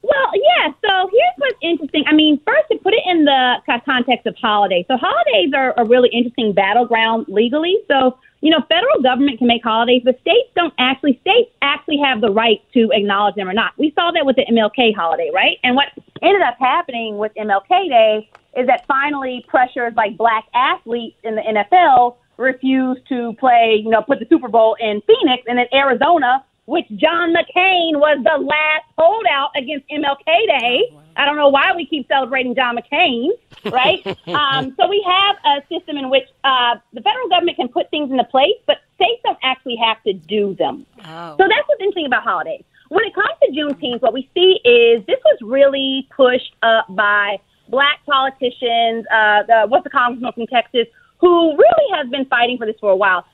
Well, 0.02 0.30
yeah. 0.35 0.73
So 0.82 1.09
here's 1.11 1.37
what's 1.37 1.59
interesting. 1.62 2.04
I 2.09 2.12
mean, 2.12 2.40
first 2.44 2.66
to 2.71 2.78
put 2.78 2.92
it 2.92 3.02
in 3.06 3.25
the 3.25 3.56
context 3.87 4.26
of 4.26 4.35
holidays. 4.37 4.85
So 4.88 4.97
holidays 4.97 5.52
are 5.54 5.75
a 5.76 5.85
really 5.85 6.09
interesting 6.12 6.52
battleground 6.52 7.26
legally. 7.28 7.78
So 7.88 8.18
you 8.42 8.50
know, 8.50 8.59
federal 8.68 9.00
government 9.00 9.38
can 9.38 9.47
make 9.47 9.62
holidays, 9.62 10.02
but 10.04 10.21
states 10.21 10.50
don't 10.56 10.75
actually. 10.78 11.18
States 11.21 11.50
actually 11.62 11.99
have 12.04 12.21
the 12.21 12.30
right 12.30 12.61
to 12.75 12.90
acknowledge 12.92 13.37
them 13.37 13.49
or 13.49 13.52
not. 13.54 13.73
We 13.78 13.92
saw 13.94 14.11
that 14.11 14.26
with 14.26 14.37
the 14.37 14.44
MLK 14.50 14.94
holiday, 14.94 15.30
right? 15.32 15.59
And 15.62 15.76
what 15.76 15.87
ended 16.21 16.42
up 16.42 16.56
happening 16.59 17.18
with 17.18 17.32
MLK 17.38 17.88
Day 17.88 18.28
is 18.56 18.66
that 18.66 18.85
finally 18.88 19.44
pressures 19.47 19.94
like 19.97 20.16
black 20.16 20.44
athletes 20.54 21.16
in 21.23 21.37
the 21.37 21.42
NFL 21.42 22.16
refused 22.37 23.06
to 23.09 23.32
play, 23.38 23.80
you 23.82 23.90
know, 23.90 24.02
put 24.02 24.18
the 24.18 24.26
Super 24.28 24.49
Bowl 24.49 24.76
in 24.80 25.00
Phoenix, 25.06 25.44
and 25.47 25.56
then 25.56 25.66
Arizona 25.73 26.44
which 26.66 26.87
John 26.97 27.35
McCain 27.35 27.99
was 27.99 28.19
the 28.23 28.38
last 28.38 28.85
holdout 28.97 29.50
against 29.57 29.88
MLK 29.88 30.25
Day. 30.26 30.97
I 31.16 31.26
don't 31.26 31.37
know 31.37 31.49
why 31.49 31.73
we 31.75 31.85
keep 31.87 32.09
celebrating 32.09 32.54
John 32.54 32.76
McCain, 32.76 33.31
right? 33.71 34.07
um, 34.28 34.75
so 34.78 34.88
we 34.88 35.04
have 35.07 35.37
a 35.45 35.66
system 35.69 35.97
in 35.97 36.09
which 36.09 36.25
uh, 36.45 36.76
the 36.92 37.02
federal 37.02 37.28
government 37.28 37.57
can 37.57 37.69
put 37.69 37.90
things 37.90 38.11
into 38.11 38.25
place, 38.25 38.57
but 38.66 38.78
states 38.95 39.21
don't 39.25 39.38
actually 39.42 39.76
have 39.76 40.02
to 40.04 40.12
do 40.12 40.54
them. 40.54 40.87
Oh. 41.04 41.37
So 41.37 41.45
that's 41.49 41.69
what's 41.69 41.81
interesting 41.81 42.07
about 42.07 42.23
holidays. 42.23 42.64
When 42.88 43.04
it 43.04 43.14
comes 43.14 43.35
to 43.42 43.50
Juneteenth, 43.52 44.00
what 44.00 44.12
we 44.12 44.31
see 44.35 44.61
is 44.64 45.04
this 45.07 45.19
was 45.25 45.38
really 45.42 46.09
pushed 46.14 46.54
up 46.62 46.87
by 46.90 47.38
black 47.69 48.04
politicians. 48.07 49.07
Uh, 49.11 49.42
the, 49.49 49.64
what's 49.69 49.85
the 49.85 49.90
congressman 49.90 50.33
from 50.33 50.47
Texas 50.47 50.87
who 51.23 51.57
really 51.57 51.97
has 51.97 52.09
been 52.11 52.26
fighting 52.26 52.59
for 52.59 52.66
this 52.66 52.76
for 52.81 52.90
a 52.90 52.97
while. 52.97 53.25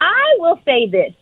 I 0.00 0.36
will 0.38 0.58
say 0.64 0.88
this 0.88 1.12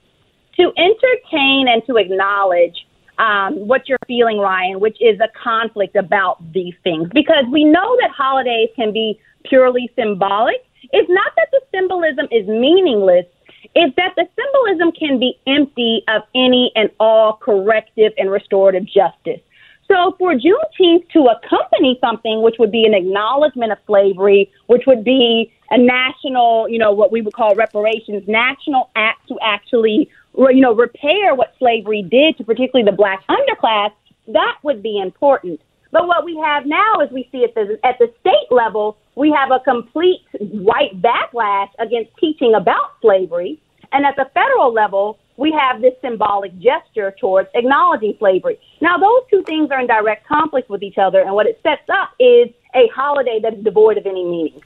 to 0.56 0.72
entertain 0.76 1.68
and 1.68 1.84
to 1.86 1.96
acknowledge 1.96 2.86
um, 3.18 3.66
what 3.68 3.88
you're 3.88 3.98
feeling, 4.06 4.38
Ryan, 4.38 4.80
which 4.80 4.96
is 5.00 5.18
a 5.20 5.28
conflict 5.40 5.96
about 5.96 6.36
these 6.52 6.74
things, 6.82 7.08
because 7.14 7.44
we 7.50 7.64
know 7.64 7.96
that 8.00 8.10
holidays 8.10 8.70
can 8.74 8.92
be 8.92 9.20
purely 9.44 9.90
symbolic. 9.94 10.64
It's 10.92 11.08
not 11.08 11.32
that 11.36 11.48
the 11.52 11.60
symbolism 11.72 12.26
is 12.30 12.46
meaningless. 12.46 13.26
It's 13.74 13.94
that 13.96 14.14
the 14.16 14.28
symbolism 14.36 14.92
can 14.92 15.18
be 15.18 15.38
empty 15.46 16.02
of 16.08 16.22
any 16.34 16.72
and 16.74 16.90
all 17.00 17.34
corrective 17.34 18.12
and 18.18 18.30
restorative 18.30 18.84
justice. 18.84 19.40
So 19.88 20.14
for 20.18 20.34
Juneteenth 20.34 21.10
to 21.10 21.26
accompany 21.26 21.98
something 22.00 22.42
which 22.42 22.56
would 22.58 22.72
be 22.72 22.84
an 22.84 22.94
acknowledgement 22.94 23.72
of 23.72 23.78
slavery, 23.86 24.50
which 24.66 24.84
would 24.86 25.04
be 25.04 25.52
a 25.70 25.78
national, 25.78 26.68
you 26.68 26.78
know, 26.78 26.92
what 26.92 27.12
we 27.12 27.20
would 27.20 27.34
call 27.34 27.54
reparations, 27.54 28.26
national 28.26 28.90
act 28.96 29.28
to 29.28 29.38
actually, 29.42 30.08
you 30.36 30.60
know, 30.60 30.74
repair 30.74 31.34
what 31.34 31.54
slavery 31.58 32.02
did 32.02 32.36
to 32.38 32.44
particularly 32.44 32.88
the 32.88 32.96
black 32.96 33.22
underclass, 33.28 33.92
that 34.28 34.56
would 34.62 34.82
be 34.82 35.00
important. 35.00 35.60
But 35.92 36.08
what 36.08 36.24
we 36.24 36.36
have 36.36 36.66
now 36.66 37.00
is 37.00 37.10
we 37.12 37.28
see 37.30 37.44
at 37.44 37.54
the, 37.54 37.78
at 37.84 37.98
the 37.98 38.12
state 38.20 38.50
level, 38.50 38.96
we 39.14 39.30
have 39.30 39.52
a 39.52 39.60
complete 39.60 40.22
white 40.40 41.00
backlash 41.00 41.68
against 41.78 42.10
teaching 42.18 42.54
about 42.54 43.00
slavery. 43.00 43.60
And 43.92 44.04
at 44.04 44.16
the 44.16 44.28
federal 44.34 44.72
level, 44.72 45.20
we 45.36 45.52
have 45.52 45.80
this 45.80 45.94
symbolic 46.00 46.52
gesture 46.58 47.14
towards 47.20 47.48
acknowledging 47.54 48.14
slavery. 48.18 48.58
Now, 48.80 48.98
those 48.98 49.22
two 49.30 49.44
things 49.44 49.70
are 49.70 49.80
in 49.80 49.86
direct 49.86 50.26
conflict 50.26 50.68
with 50.68 50.82
each 50.82 50.98
other, 50.98 51.20
and 51.20 51.32
what 51.34 51.46
it 51.46 51.60
sets 51.62 51.88
up 51.88 52.10
is 52.18 52.48
a 52.74 52.88
holiday 52.94 53.38
that 53.42 53.54
is 53.54 53.64
devoid 53.64 53.98
of 53.98 54.06
any 54.06 54.24
meaning. 54.24 54.60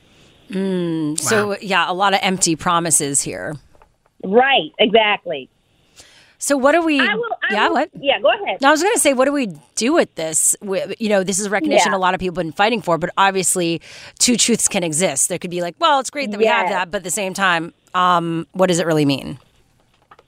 Mm, 0.50 1.20
So, 1.20 1.58
yeah, 1.60 1.90
a 1.90 1.92
lot 1.92 2.14
of 2.14 2.20
empty 2.22 2.56
promises 2.56 3.20
here. 3.20 3.56
Right, 4.24 4.72
exactly. 4.78 5.50
So, 6.40 6.56
what 6.56 6.72
do 6.72 6.84
we? 6.84 7.00
I 7.00 7.14
will, 7.14 7.24
I 7.42 7.52
yeah, 7.54 7.66
will- 7.68 7.74
what? 7.74 7.90
Yeah, 7.98 8.20
go 8.20 8.30
ahead. 8.32 8.60
No, 8.60 8.68
I 8.68 8.70
was 8.70 8.82
going 8.82 8.94
to 8.94 9.00
say, 9.00 9.12
what 9.12 9.24
do 9.24 9.32
we 9.32 9.48
do 9.74 9.92
with 9.92 10.14
this? 10.14 10.54
We- 10.62 10.82
You 10.98 11.08
know, 11.08 11.24
this 11.24 11.38
is 11.40 11.46
a 11.46 11.50
recognition 11.50 11.90
Yeah. 11.92 11.96
a 11.96 12.00
lot 12.00 12.14
of 12.14 12.20
people 12.20 12.36
have 12.36 12.44
been 12.46 12.52
fighting 12.52 12.80
for, 12.80 12.96
but 12.96 13.10
obviously, 13.18 13.80
two 14.18 14.36
truths 14.36 14.68
can 14.68 14.84
exist. 14.84 15.28
There 15.28 15.38
could 15.38 15.50
be 15.50 15.62
like, 15.62 15.74
well, 15.80 15.98
it's 15.98 16.10
great 16.10 16.30
that 16.30 16.38
we 16.38 16.46
have 16.46 16.68
that, 16.68 16.90
but 16.92 16.98
at 16.98 17.04
the 17.04 17.10
same 17.10 17.34
time, 17.34 17.74
um, 17.94 18.46
what 18.52 18.66
does 18.68 18.78
it 18.78 18.86
really 18.86 19.04
mean? 19.04 19.38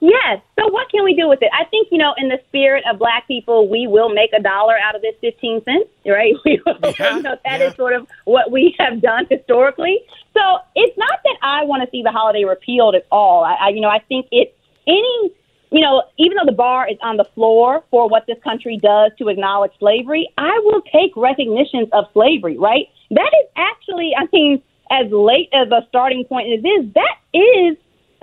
Yes. 0.03 0.41
So 0.59 0.67
what 0.67 0.89
can 0.89 1.03
we 1.03 1.13
do 1.15 1.29
with 1.29 1.43
it? 1.43 1.49
I 1.53 1.63
think, 1.65 1.89
you 1.91 1.99
know, 1.99 2.13
in 2.17 2.27
the 2.27 2.39
spirit 2.47 2.83
of 2.91 2.97
black 2.97 3.27
people, 3.27 3.69
we 3.69 3.85
will 3.85 4.09
make 4.09 4.31
a 4.33 4.41
dollar 4.41 4.75
out 4.77 4.95
of 4.95 5.03
this 5.03 5.13
15 5.21 5.63
cents, 5.63 5.89
right? 6.07 6.33
We 6.43 6.59
will, 6.65 6.75
you 7.15 7.21
know, 7.21 7.37
that 7.45 7.61
is 7.61 7.75
sort 7.75 7.93
of 7.93 8.07
what 8.25 8.51
we 8.51 8.75
have 8.79 8.99
done 8.99 9.27
historically. 9.29 9.99
So 10.33 10.41
it's 10.75 10.97
not 10.97 11.19
that 11.23 11.37
I 11.43 11.65
want 11.65 11.83
to 11.83 11.91
see 11.91 12.01
the 12.01 12.11
holiday 12.11 12.45
repealed 12.45 12.95
at 12.95 13.05
all. 13.11 13.43
I, 13.43 13.53
I 13.53 13.69
you 13.69 13.79
know, 13.79 13.89
I 13.89 13.99
think 13.99 14.25
it, 14.31 14.57
any, 14.87 15.31
you 15.71 15.79
know, 15.79 16.03
even 16.17 16.37
though 16.37 16.45
the 16.45 16.55
bar 16.55 16.89
is 16.89 16.97
on 17.01 17.17
the 17.17 17.25
floor 17.33 17.83
for 17.89 18.09
what 18.09 18.25
this 18.27 18.37
country 18.43 18.77
does 18.81 19.11
to 19.17 19.29
acknowledge 19.29 19.71
slavery, 19.79 20.29
I 20.37 20.59
will 20.63 20.81
take 20.81 21.15
recognitions 21.15 21.87
of 21.93 22.05
slavery, 22.13 22.57
right? 22.57 22.87
That 23.09 23.31
is 23.41 23.49
actually, 23.55 24.11
I 24.17 24.27
mean, 24.33 24.61
as 24.91 25.09
late 25.11 25.49
as 25.53 25.71
a 25.71 25.85
starting 25.87 26.25
point 26.25 26.51
as 26.51 26.59
it 26.63 26.67
is, 26.67 26.93
that 26.93 27.15
is 27.33 27.77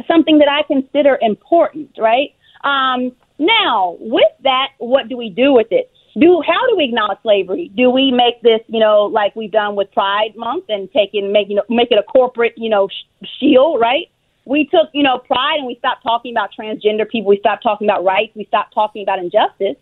something 0.06 0.38
that 0.38 0.48
I 0.48 0.62
consider 0.62 1.18
important, 1.22 1.90
right? 1.98 2.34
Um, 2.64 3.12
now, 3.38 3.96
with 3.98 4.30
that, 4.42 4.68
what 4.78 5.08
do 5.08 5.16
we 5.16 5.30
do 5.30 5.52
with 5.52 5.68
it? 5.70 5.90
Do 6.18 6.42
how 6.46 6.66
do 6.68 6.76
we 6.76 6.84
acknowledge 6.84 7.18
slavery? 7.22 7.70
Do 7.74 7.90
we 7.90 8.10
make 8.10 8.42
this, 8.42 8.60
you 8.66 8.80
know, 8.80 9.04
like 9.04 9.36
we've 9.36 9.52
done 9.52 9.76
with 9.76 9.90
Pride 9.92 10.34
Month 10.36 10.64
and 10.68 10.90
take 10.92 11.10
it, 11.12 11.30
make 11.30 11.48
you 11.48 11.56
know, 11.56 11.62
make 11.68 11.88
it 11.90 11.98
a 11.98 12.02
corporate, 12.02 12.54
you 12.56 12.68
know, 12.68 12.88
sh- 12.88 13.26
shield, 13.38 13.80
right? 13.80 14.10
We 14.48 14.64
took, 14.64 14.88
you 14.94 15.02
know, 15.02 15.18
pride 15.18 15.56
and 15.58 15.66
we 15.66 15.76
stopped 15.76 16.02
talking 16.02 16.32
about 16.32 16.50
transgender 16.58 17.08
people. 17.08 17.28
We 17.28 17.38
stopped 17.38 17.62
talking 17.62 17.86
about 17.86 18.02
rights. 18.02 18.32
We 18.34 18.46
stopped 18.46 18.72
talking 18.72 19.02
about 19.02 19.18
injustice, 19.18 19.76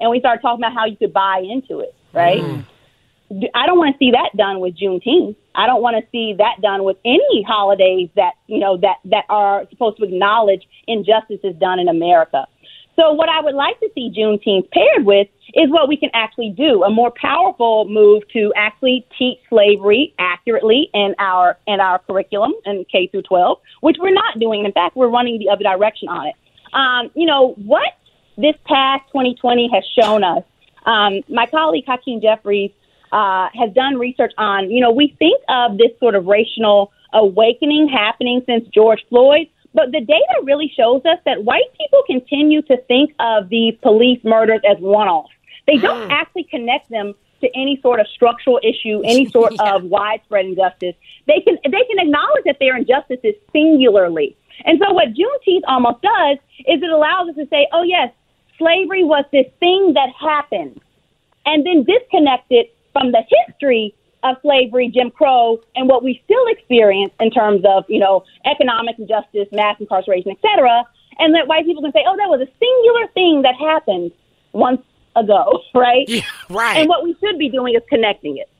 and 0.00 0.10
we 0.10 0.18
started 0.18 0.42
talking 0.42 0.62
about 0.62 0.74
how 0.74 0.86
you 0.86 0.96
could 0.96 1.12
buy 1.12 1.42
into 1.48 1.78
it, 1.80 1.94
right? 2.12 2.42
Mm. 2.42 2.66
I 3.54 3.66
don't 3.66 3.78
want 3.78 3.94
to 3.94 3.98
see 3.98 4.10
that 4.12 4.30
done 4.36 4.60
with 4.60 4.74
Juneteenth. 4.76 5.36
I 5.54 5.66
don't 5.66 5.82
want 5.82 6.02
to 6.02 6.10
see 6.10 6.34
that 6.38 6.60
done 6.62 6.82
with 6.82 6.96
any 7.04 7.44
holidays 7.46 8.08
that 8.16 8.32
you 8.46 8.58
know 8.58 8.76
that 8.78 8.96
that 9.04 9.24
are 9.28 9.66
supposed 9.70 9.98
to 9.98 10.04
acknowledge 10.04 10.66
injustices 10.86 11.54
done 11.60 11.78
in 11.78 11.88
America. 11.88 12.46
So 12.98 13.12
what 13.12 13.28
I 13.28 13.40
would 13.40 13.54
like 13.54 13.78
to 13.80 13.88
see 13.94 14.10
Juneteenth 14.10 14.70
paired 14.72 15.06
with 15.06 15.28
is 15.54 15.70
what 15.70 15.88
we 15.88 15.96
can 15.96 16.10
actually 16.14 16.50
do, 16.50 16.82
a 16.82 16.90
more 16.90 17.12
powerful 17.12 17.86
move 17.88 18.24
to 18.32 18.52
actually 18.56 19.06
teach 19.16 19.38
slavery 19.48 20.14
accurately 20.18 20.90
in 20.92 21.14
our 21.18 21.56
in 21.66 21.80
our 21.80 22.00
curriculum 22.00 22.52
in 22.66 22.84
K 22.90 23.06
through 23.06 23.22
12, 23.22 23.58
which 23.82 23.96
we're 24.00 24.12
not 24.12 24.38
doing. 24.40 24.64
In 24.64 24.72
fact, 24.72 24.96
we're 24.96 25.08
running 25.08 25.38
the 25.38 25.48
other 25.48 25.62
direction 25.62 26.08
on 26.08 26.26
it. 26.26 26.34
Um, 26.72 27.10
you 27.14 27.26
know 27.26 27.54
what 27.64 27.96
this 28.36 28.56
past 28.66 29.04
2020 29.08 29.70
has 29.72 29.84
shown 30.00 30.24
us. 30.24 30.42
Um, 30.84 31.20
my 31.28 31.46
colleague 31.46 31.84
Hakeem 31.86 32.20
Jefferson 32.20 32.70
uh, 33.12 33.48
has 33.54 33.72
done 33.74 33.96
research 33.96 34.32
on, 34.38 34.70
you 34.70 34.80
know, 34.80 34.90
we 34.90 35.14
think 35.18 35.40
of 35.48 35.78
this 35.78 35.90
sort 35.98 36.14
of 36.14 36.26
racial 36.26 36.92
awakening 37.12 37.88
happening 37.88 38.42
since 38.46 38.68
George 38.68 39.04
Floyd, 39.08 39.48
but 39.74 39.92
the 39.92 40.00
data 40.00 40.40
really 40.44 40.72
shows 40.74 41.02
us 41.04 41.18
that 41.24 41.44
white 41.44 41.72
people 41.78 42.02
continue 42.06 42.62
to 42.62 42.76
think 42.88 43.14
of 43.20 43.48
these 43.48 43.74
police 43.82 44.20
murders 44.24 44.60
as 44.68 44.78
one 44.78 45.08
offs. 45.08 45.32
They 45.66 45.76
don't 45.86 46.10
actually 46.10 46.44
connect 46.44 46.90
them 46.90 47.14
to 47.40 47.48
any 47.54 47.78
sort 47.82 48.00
of 48.00 48.06
structural 48.08 48.60
issue, 48.62 49.00
any 49.04 49.26
sort 49.30 49.54
of 49.60 49.84
widespread 49.84 50.46
injustice. 50.46 50.94
They 51.26 51.40
can 51.40 51.58
they 51.64 51.84
can 51.84 51.98
acknowledge 51.98 52.44
that 52.46 52.56
their 52.60 52.76
injustices 52.76 53.34
singularly. 53.52 54.36
And 54.64 54.80
so 54.84 54.92
what 54.92 55.08
Juneteenth 55.08 55.62
almost 55.68 56.02
does 56.02 56.38
is 56.60 56.82
it 56.82 56.90
allows 56.90 57.28
us 57.28 57.36
to 57.36 57.46
say, 57.48 57.68
oh 57.72 57.82
yes, 57.82 58.12
slavery 58.58 59.04
was 59.04 59.24
this 59.30 59.46
thing 59.60 59.94
that 59.94 60.08
happened 60.18 60.80
and 61.46 61.64
then 61.64 61.84
disconnect 61.84 62.46
it 62.50 62.74
from 62.92 63.12
the 63.12 63.22
history 63.46 63.94
of 64.22 64.36
slavery, 64.42 64.90
Jim 64.92 65.10
Crow, 65.10 65.60
and 65.76 65.88
what 65.88 66.02
we 66.02 66.20
still 66.24 66.46
experience 66.48 67.12
in 67.20 67.30
terms 67.30 67.62
of, 67.68 67.84
you 67.88 68.00
know, 68.00 68.24
economic 68.44 68.98
injustice, 68.98 69.48
mass 69.52 69.76
incarceration, 69.80 70.32
et 70.32 70.38
cetera, 70.42 70.84
and 71.18 71.34
that 71.34 71.48
white 71.48 71.64
people 71.64 71.82
can 71.82 71.92
say, 71.92 72.04
oh, 72.06 72.16
that 72.16 72.28
was 72.28 72.40
a 72.40 72.50
singular 72.58 73.06
thing 73.14 73.42
that 73.42 73.54
happened 73.56 74.12
once 74.52 74.82
ago, 75.16 75.62
right? 75.74 76.08
Yeah, 76.08 76.22
right. 76.48 76.78
And 76.78 76.88
what 76.88 77.04
we 77.04 77.16
should 77.20 77.38
be 77.38 77.48
doing 77.48 77.74
is 77.74 77.82
connecting 77.88 78.38
it. 78.38 78.50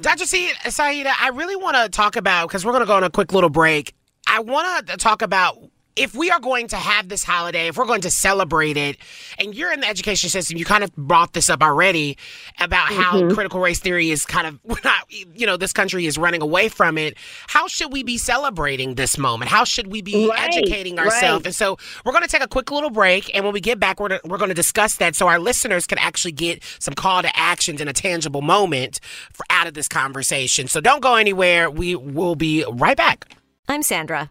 Dr. 0.00 0.26
C- 0.26 0.52
Saida, 0.68 1.12
I 1.20 1.28
really 1.28 1.56
want 1.56 1.76
to 1.76 1.88
talk 1.88 2.16
about, 2.16 2.48
because 2.48 2.64
we're 2.64 2.72
going 2.72 2.82
to 2.82 2.86
go 2.86 2.96
on 2.96 3.04
a 3.04 3.10
quick 3.10 3.32
little 3.32 3.50
break. 3.50 3.94
I 4.26 4.40
want 4.40 4.88
to 4.88 4.96
talk 4.96 5.22
about 5.22 5.58
if 5.96 6.14
we 6.14 6.30
are 6.30 6.38
going 6.38 6.68
to 6.68 6.76
have 6.76 7.08
this 7.08 7.24
holiday, 7.24 7.68
if 7.68 7.76
we're 7.76 7.86
going 7.86 8.02
to 8.02 8.10
celebrate 8.10 8.76
it, 8.76 8.98
and 9.38 9.54
you're 9.54 9.72
in 9.72 9.80
the 9.80 9.88
education 9.88 10.28
system, 10.28 10.58
you 10.58 10.64
kind 10.64 10.84
of 10.84 10.94
brought 10.94 11.32
this 11.32 11.48
up 11.48 11.62
already 11.62 12.18
about 12.60 12.88
how 12.88 13.14
mm-hmm. 13.14 13.34
critical 13.34 13.60
race 13.60 13.80
theory 13.80 14.10
is 14.10 14.26
kind 14.26 14.46
of, 14.46 14.60
not, 14.84 15.10
you 15.10 15.46
know, 15.46 15.56
this 15.56 15.72
country 15.72 16.06
is 16.06 16.18
running 16.18 16.42
away 16.42 16.68
from 16.68 16.98
it. 16.98 17.16
How 17.48 17.66
should 17.66 17.92
we 17.92 18.02
be 18.02 18.18
celebrating 18.18 18.94
this 18.94 19.16
moment? 19.16 19.50
How 19.50 19.64
should 19.64 19.86
we 19.86 20.02
be 20.02 20.28
Right, 20.28 20.54
educating 20.54 20.98
ourselves? 20.98 21.40
right. 21.40 21.46
And 21.46 21.54
so 21.54 21.78
we're 22.04 22.12
going 22.12 22.24
to 22.24 22.28
take 22.28 22.42
a 22.42 22.48
quick 22.48 22.70
little 22.70 22.90
break, 22.90 23.34
and 23.34 23.44
when 23.44 23.54
we 23.54 23.60
get 23.60 23.80
back, 23.80 23.98
we're, 23.98 24.20
we're 24.24 24.38
going 24.38 24.50
to 24.50 24.54
discuss 24.54 24.96
that 24.96 25.16
so 25.16 25.28
our 25.28 25.38
listeners 25.38 25.86
can 25.86 25.98
actually 25.98 26.32
get 26.32 26.62
some 26.78 26.94
call 26.94 27.22
to 27.22 27.36
actions 27.36 27.80
in 27.80 27.88
a 27.88 27.92
tangible 27.92 28.42
moment 28.42 29.00
for, 29.32 29.46
out 29.48 29.66
of 29.66 29.74
this 29.74 29.88
conversation. 29.88 30.68
So 30.68 30.80
don't 30.80 31.00
go 31.00 31.14
anywhere. 31.14 31.70
We 31.70 31.96
will 31.96 32.34
be 32.34 32.64
right 32.70 32.96
back. 32.96 33.32
I'm 33.68 33.82
Sandra, 33.82 34.30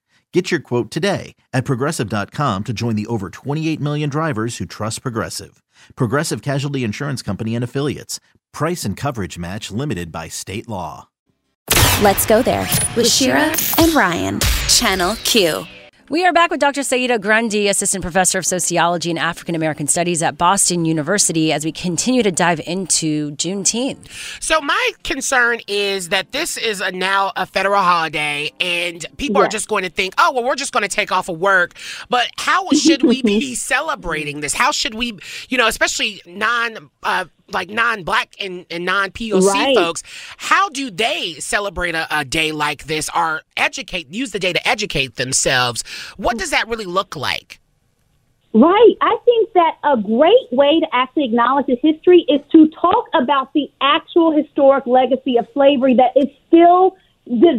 Get 0.33 0.49
your 0.49 0.61
quote 0.61 0.91
today 0.91 1.35
at 1.51 1.65
progressive.com 1.65 2.63
to 2.63 2.73
join 2.73 2.95
the 2.95 3.05
over 3.07 3.29
28 3.29 3.81
million 3.81 4.09
drivers 4.09 4.57
who 4.57 4.65
trust 4.65 5.01
Progressive. 5.01 5.61
Progressive 5.95 6.41
Casualty 6.41 6.85
Insurance 6.85 7.21
Company 7.21 7.53
and 7.53 7.63
Affiliates. 7.63 8.21
Price 8.53 8.85
and 8.85 8.95
coverage 8.95 9.37
match 9.37 9.71
limited 9.71 10.09
by 10.09 10.29
state 10.29 10.69
law. 10.69 11.09
Let's 12.01 12.25
go 12.25 12.41
there 12.41 12.67
with 12.95 13.11
Shira 13.11 13.53
and 13.77 13.93
Ryan, 13.93 14.39
Channel 14.69 15.15
Q. 15.23 15.65
We 16.11 16.25
are 16.25 16.33
back 16.33 16.51
with 16.51 16.59
Dr. 16.59 16.83
Saida 16.83 17.17
Grundy, 17.17 17.69
Assistant 17.69 18.01
Professor 18.01 18.37
of 18.37 18.45
Sociology 18.45 19.11
and 19.11 19.17
African 19.17 19.55
American 19.55 19.87
Studies 19.87 20.21
at 20.21 20.37
Boston 20.37 20.83
University, 20.83 21.53
as 21.53 21.63
we 21.63 21.71
continue 21.71 22.21
to 22.21 22.33
dive 22.33 22.59
into 22.67 23.31
Juneteenth. 23.37 24.09
So 24.43 24.59
my 24.59 24.91
concern 25.05 25.61
is 25.69 26.09
that 26.09 26.33
this 26.33 26.57
is 26.57 26.81
a, 26.81 26.91
now 26.91 27.31
a 27.37 27.45
federal 27.45 27.81
holiday, 27.81 28.51
and 28.59 29.05
people 29.15 29.41
are 29.41 29.47
just 29.47 29.69
going 29.69 29.85
to 29.85 29.89
think, 29.89 30.13
"Oh, 30.17 30.33
well, 30.33 30.43
we're 30.43 30.55
just 30.55 30.73
going 30.73 30.83
to 30.83 30.93
take 30.93 31.13
off 31.13 31.29
of 31.29 31.39
work." 31.39 31.75
But 32.09 32.29
how 32.37 32.67
should 32.71 33.03
we 33.03 33.21
be 33.21 33.55
celebrating 33.71 34.41
this? 34.41 34.53
How 34.53 34.71
should 34.71 34.95
we, 34.95 35.17
you 35.47 35.57
know, 35.57 35.67
especially 35.67 36.21
non. 36.25 36.89
Uh, 37.03 37.23
like 37.53 37.69
non-black 37.69 38.33
and, 38.39 38.65
and 38.69 38.85
non-POC 38.85 39.53
Right. 39.53 39.75
folks, 39.75 40.03
how 40.37 40.69
do 40.69 40.89
they 40.91 41.35
celebrate 41.35 41.95
a, 41.95 42.07
a 42.15 42.25
day 42.25 42.51
like 42.51 42.85
this 42.85 43.09
or 43.15 43.41
educate, 43.57 44.13
use 44.13 44.31
the 44.31 44.39
day 44.39 44.53
to 44.53 44.67
educate 44.67 45.15
themselves? 45.15 45.83
What 46.17 46.37
does 46.37 46.51
that 46.51 46.67
really 46.67 46.85
look 46.85 47.15
like? 47.15 47.59
Right. 48.53 48.95
I 48.99 49.17
think 49.23 49.53
that 49.53 49.77
a 49.83 49.95
great 49.95 50.51
way 50.51 50.81
to 50.81 50.87
actually 50.91 51.25
acknowledge 51.25 51.69
its 51.69 51.81
history 51.81 52.25
is 52.27 52.41
to 52.51 52.67
talk 52.69 53.05
about 53.13 53.53
the 53.53 53.71
actual 53.79 54.31
historic 54.35 54.85
legacy 54.85 55.37
of 55.37 55.47
slavery 55.53 55.95
that 55.95 56.11
is 56.17 56.27
still 56.47 56.97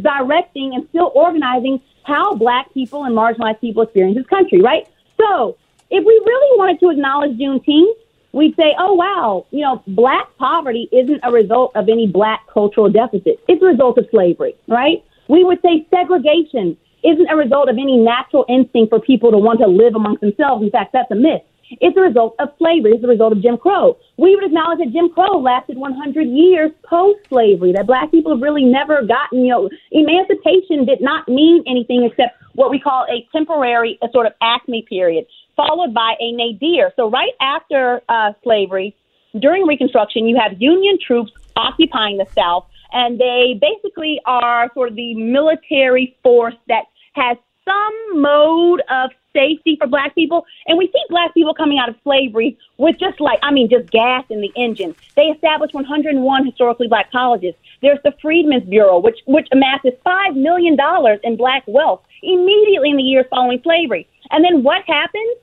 directing 0.02 0.74
and 0.74 0.86
still 0.90 1.10
organizing 1.14 1.80
how 2.04 2.34
black 2.34 2.72
people 2.74 3.04
and 3.04 3.16
marginalized 3.16 3.60
people 3.60 3.82
experience 3.82 4.18
this 4.18 4.26
country, 4.26 4.60
right? 4.60 4.86
So 5.16 5.56
if 5.90 6.04
we 6.04 6.22
really 6.26 6.58
wanted 6.58 6.80
to 6.80 6.90
acknowledge 6.90 7.38
Juneteenth, 7.38 7.94
we'd 8.32 8.56
say, 8.56 8.74
oh, 8.78 8.94
wow, 8.94 9.46
you 9.50 9.60
know, 9.60 9.82
black 9.86 10.28
poverty 10.38 10.88
isn't 10.92 11.20
a 11.22 11.30
result 11.30 11.72
of 11.74 11.88
any 11.88 12.06
black 12.06 12.46
cultural 12.52 12.90
deficit. 12.90 13.40
It's 13.48 13.62
a 13.62 13.66
result 13.66 13.98
of 13.98 14.06
slavery, 14.10 14.54
right? 14.68 15.04
We 15.28 15.44
would 15.44 15.60
say 15.62 15.86
segregation 15.90 16.76
isn't 17.04 17.28
a 17.28 17.36
result 17.36 17.68
of 17.68 17.76
any 17.76 17.96
natural 17.96 18.44
instinct 18.48 18.90
for 18.90 19.00
people 19.00 19.30
to 19.30 19.38
want 19.38 19.60
to 19.60 19.66
live 19.66 19.94
amongst 19.94 20.20
themselves. 20.20 20.62
In 20.62 20.70
fact, 20.70 20.92
that's 20.92 21.10
a 21.10 21.16
myth. 21.16 21.42
It's 21.80 21.96
a 21.96 22.00
result 22.00 22.36
of 22.38 22.50
slavery. 22.58 22.92
It's 22.92 23.04
a 23.04 23.08
result 23.08 23.32
of 23.32 23.40
Jim 23.42 23.56
Crow. 23.56 23.96
We 24.18 24.34
would 24.36 24.44
acknowledge 24.44 24.78
that 24.78 24.92
Jim 24.92 25.08
Crow 25.08 25.38
lasted 25.38 25.78
100 25.78 26.22
years 26.28 26.70
post-slavery, 26.82 27.72
that 27.72 27.86
black 27.86 28.10
people 28.10 28.32
have 28.32 28.42
really 28.42 28.64
never 28.64 29.02
gotten, 29.02 29.44
you 29.44 29.48
know, 29.48 29.70
emancipation 29.90 30.84
did 30.84 31.00
not 31.00 31.28
mean 31.28 31.64
anything 31.66 32.04
except 32.04 32.36
what 32.54 32.70
we 32.70 32.78
call 32.78 33.06
a 33.10 33.26
temporary, 33.32 33.98
a 34.02 34.08
sort 34.12 34.26
of 34.26 34.32
acme 34.42 34.84
period, 34.86 35.24
followed 35.66 35.94
by 35.94 36.14
a 36.20 36.32
nadir. 36.32 36.92
So 36.96 37.10
right 37.10 37.32
after 37.40 38.02
uh, 38.08 38.32
slavery, 38.42 38.94
during 39.38 39.66
Reconstruction, 39.66 40.26
you 40.26 40.38
have 40.38 40.60
Union 40.60 40.98
troops 41.04 41.32
occupying 41.56 42.18
the 42.18 42.26
South, 42.34 42.66
and 42.92 43.18
they 43.18 43.58
basically 43.60 44.20
are 44.26 44.70
sort 44.74 44.90
of 44.90 44.96
the 44.96 45.14
military 45.14 46.16
force 46.22 46.54
that 46.68 46.84
has 47.14 47.36
some 47.64 48.20
mode 48.20 48.82
of 48.90 49.10
safety 49.32 49.76
for 49.80 49.86
black 49.86 50.14
people. 50.14 50.44
And 50.66 50.76
we 50.76 50.86
see 50.86 51.00
black 51.08 51.32
people 51.32 51.54
coming 51.54 51.78
out 51.78 51.88
of 51.88 51.94
slavery 52.02 52.58
with 52.76 52.98
just 52.98 53.20
like, 53.20 53.38
I 53.42 53.52
mean, 53.52 53.70
just 53.70 53.90
gas 53.90 54.24
in 54.28 54.40
the 54.40 54.52
engine. 54.56 54.94
They 55.16 55.22
established 55.22 55.72
101 55.72 56.46
historically 56.46 56.88
black 56.88 57.10
colleges. 57.12 57.54
There's 57.80 58.00
the 58.04 58.12
Freedmen's 58.20 58.68
Bureau, 58.68 58.98
which, 58.98 59.20
which 59.26 59.48
amasses 59.52 59.92
$5 60.04 60.36
million 60.36 60.76
in 61.22 61.36
black 61.36 61.62
wealth 61.66 62.02
immediately 62.22 62.90
in 62.90 62.96
the 62.96 63.02
years 63.02 63.26
following 63.30 63.60
slavery. 63.62 64.08
And 64.30 64.44
then 64.44 64.62
what 64.62 64.82
happens? 64.86 65.36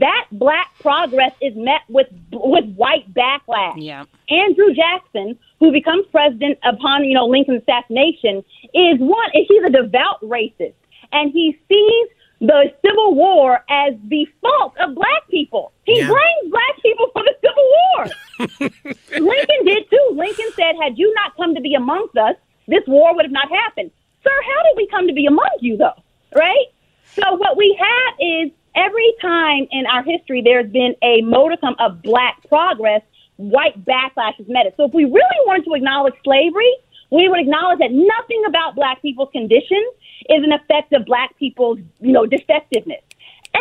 That 0.00 0.26
black 0.32 0.70
progress 0.80 1.32
is 1.40 1.54
met 1.56 1.82
with 1.88 2.08
with 2.32 2.64
white 2.74 3.12
backlash. 3.12 3.74
Yeah. 3.76 4.04
Andrew 4.28 4.72
Jackson, 4.74 5.38
who 5.60 5.72
becomes 5.72 6.06
president 6.10 6.58
upon 6.64 7.04
you 7.04 7.14
know 7.14 7.26
Lincoln's 7.26 7.62
assassination, 7.62 8.38
is 8.74 8.98
one. 8.98 9.30
He's 9.32 9.62
a 9.66 9.70
devout 9.70 10.20
racist, 10.22 10.74
and 11.12 11.32
he 11.32 11.58
sees 11.68 12.08
the 12.40 12.72
Civil 12.84 13.14
War 13.14 13.64
as 13.70 13.94
the 14.08 14.26
fault 14.40 14.74
of 14.80 14.94
black 14.94 15.28
people. 15.30 15.72
He 15.84 15.98
Yeah. 15.98 16.08
blames 16.08 16.50
black 16.50 16.82
people 16.82 17.06
for 17.12 17.22
the 17.22 17.34
Civil 17.40 17.66
War. 17.76 19.20
Lincoln 19.30 19.64
did 19.64 19.88
too. 19.90 20.10
Lincoln 20.14 20.50
said, 20.56 20.74
"Had 20.82 20.98
you 20.98 21.12
not 21.14 21.36
come 21.36 21.54
to 21.54 21.60
be 21.60 21.74
amongst 21.74 22.16
us, 22.16 22.36
this 22.66 22.82
war 22.86 23.14
would 23.14 23.24
have 23.24 23.32
not 23.32 23.48
happened." 23.50 23.90
Sir, 24.22 24.30
how 24.30 24.62
did 24.64 24.76
we 24.76 24.86
come 24.88 25.06
to 25.06 25.12
be 25.12 25.26
among 25.26 25.50
you, 25.60 25.76
though? 25.76 25.92
Right? 26.34 26.66
So 27.14 27.34
what 27.34 27.56
we 27.56 27.78
have 27.78 28.14
is 28.18 28.50
every 28.74 29.14
time 29.20 29.66
in 29.70 29.86
our 29.86 30.02
history 30.02 30.42
there's 30.42 30.70
been 30.70 30.94
a 31.02 31.22
modicum 31.22 31.74
of 31.78 32.02
black 32.02 32.36
progress, 32.48 33.02
white 33.36 33.84
backlash 33.84 34.34
has 34.36 34.48
met 34.48 34.66
it. 34.66 34.74
So 34.76 34.84
if 34.84 34.94
we 34.94 35.04
really 35.04 35.40
wanted 35.46 35.64
to 35.64 35.74
acknowledge 35.74 36.14
slavery, 36.24 36.72
we 37.10 37.28
would 37.28 37.40
acknowledge 37.40 37.78
that 37.78 37.92
nothing 37.92 38.42
about 38.48 38.74
black 38.74 39.00
people's 39.02 39.30
condition 39.32 39.82
is 40.28 40.42
an 40.42 40.52
effect 40.52 40.92
of 40.92 41.04
black 41.04 41.36
people's, 41.38 41.78
you 42.00 42.12
know, 42.12 42.26
defectiveness. 42.26 43.02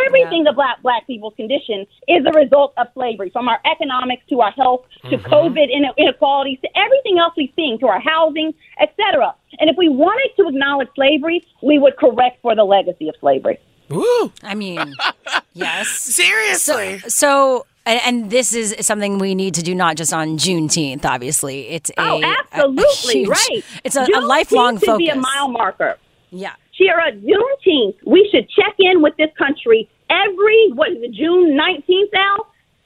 Everything 0.08 0.48
about 0.48 0.82
black 0.82 1.06
people's 1.06 1.36
condition 1.36 1.86
is 2.08 2.26
a 2.26 2.32
result 2.32 2.74
of 2.78 2.88
slavery, 2.96 3.30
from 3.30 3.48
our 3.48 3.60
economics 3.72 4.24
to 4.28 4.42
our 4.42 4.52
health 4.52 4.86
to 5.04 5.18
mm-hmm. 5.18 5.32
COVID 5.32 5.68
inequalities 5.98 6.58
to 6.62 6.70
everything 6.76 7.20
else 7.20 7.34
we've 7.38 7.54
seen, 7.56 7.80
to 7.80 7.88
our 7.88 8.00
housing, 8.00 8.56
etc. 8.82 9.36
And 9.60 9.70
if 9.70 9.78
we 9.78 9.90
wanted 9.90 10.32
to 10.38 10.50
acknowledge 10.50 10.88
slavery, 10.96 11.46
we 11.62 11.78
would 11.78 11.96
correct 11.98 12.42
for 12.42 12.56
the 12.56 12.64
legacy 12.64 13.08
of 13.08 13.16
slavery. 13.20 13.60
Woo! 13.94 14.32
I 14.44 14.56
mean, 14.56 14.94
yes. 15.54 15.88
Seriously. 15.90 17.00
So, 17.00 17.08
so 17.10 17.66
and, 17.86 18.00
and 18.06 18.30
this 18.32 18.54
is 18.54 18.76
something 18.86 19.18
we 19.20 19.36
need 19.36 19.54
to 19.56 19.62
do 19.62 19.76
not 19.76 19.96
just 19.98 20.14
on 20.14 20.38
Juneteenth. 20.38 21.06
Obviously, 21.06 21.68
it's 21.70 21.90
a, 21.92 21.94
Oh, 21.98 22.22
a- 22.22 22.26
a 22.26 22.36
absolutely 22.54 23.14
huge- 23.14 23.30
right. 23.30 23.66
It's 23.84 23.96
a, 23.96 24.04
a 24.04 24.06
Juneteenth 24.06 24.28
lifelong 24.28 24.78
should 24.80 24.86
focus. 24.88 24.98
be 25.00 25.10
a 25.10 25.16
mile 25.16 25.48
marker. 25.50 25.98
Yeah. 26.32 26.54
Shira, 26.74 27.12
Juneteenth, 27.12 27.96
we 28.06 28.28
should 28.32 28.50
check 28.50 28.76
in 28.80 29.02
with 29.02 29.16
this 29.18 29.30
country 29.38 29.88
every, 30.10 30.72
what 30.74 30.92
is 30.92 31.04
it, 31.04 31.12
June 31.12 31.58
19th 31.58 32.10
now? 32.14 32.38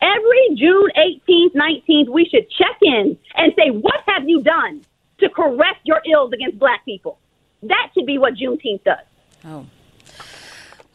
Every 0.02 0.56
June 0.56 0.89
18th, 0.98 1.56
19th, 1.56 2.10
we 2.10 2.26
should 2.30 2.50
check 2.52 2.78
in 2.82 3.17
and 3.36 3.54
say, 3.58 3.70
what 3.72 4.02
have 4.08 4.28
you 4.30 4.41
done 4.43 4.82
to 5.20 5.30
correct 5.30 5.80
your 5.86 6.02
ills 6.12 6.34
against 6.34 6.60
black 6.60 6.84
people? 6.86 7.17
That 7.63 7.89
should 7.93 8.06
be 8.06 8.17
what 8.17 8.34
Juneteenth 8.36 8.84
does. 8.84 9.00
Oh. 9.46 9.65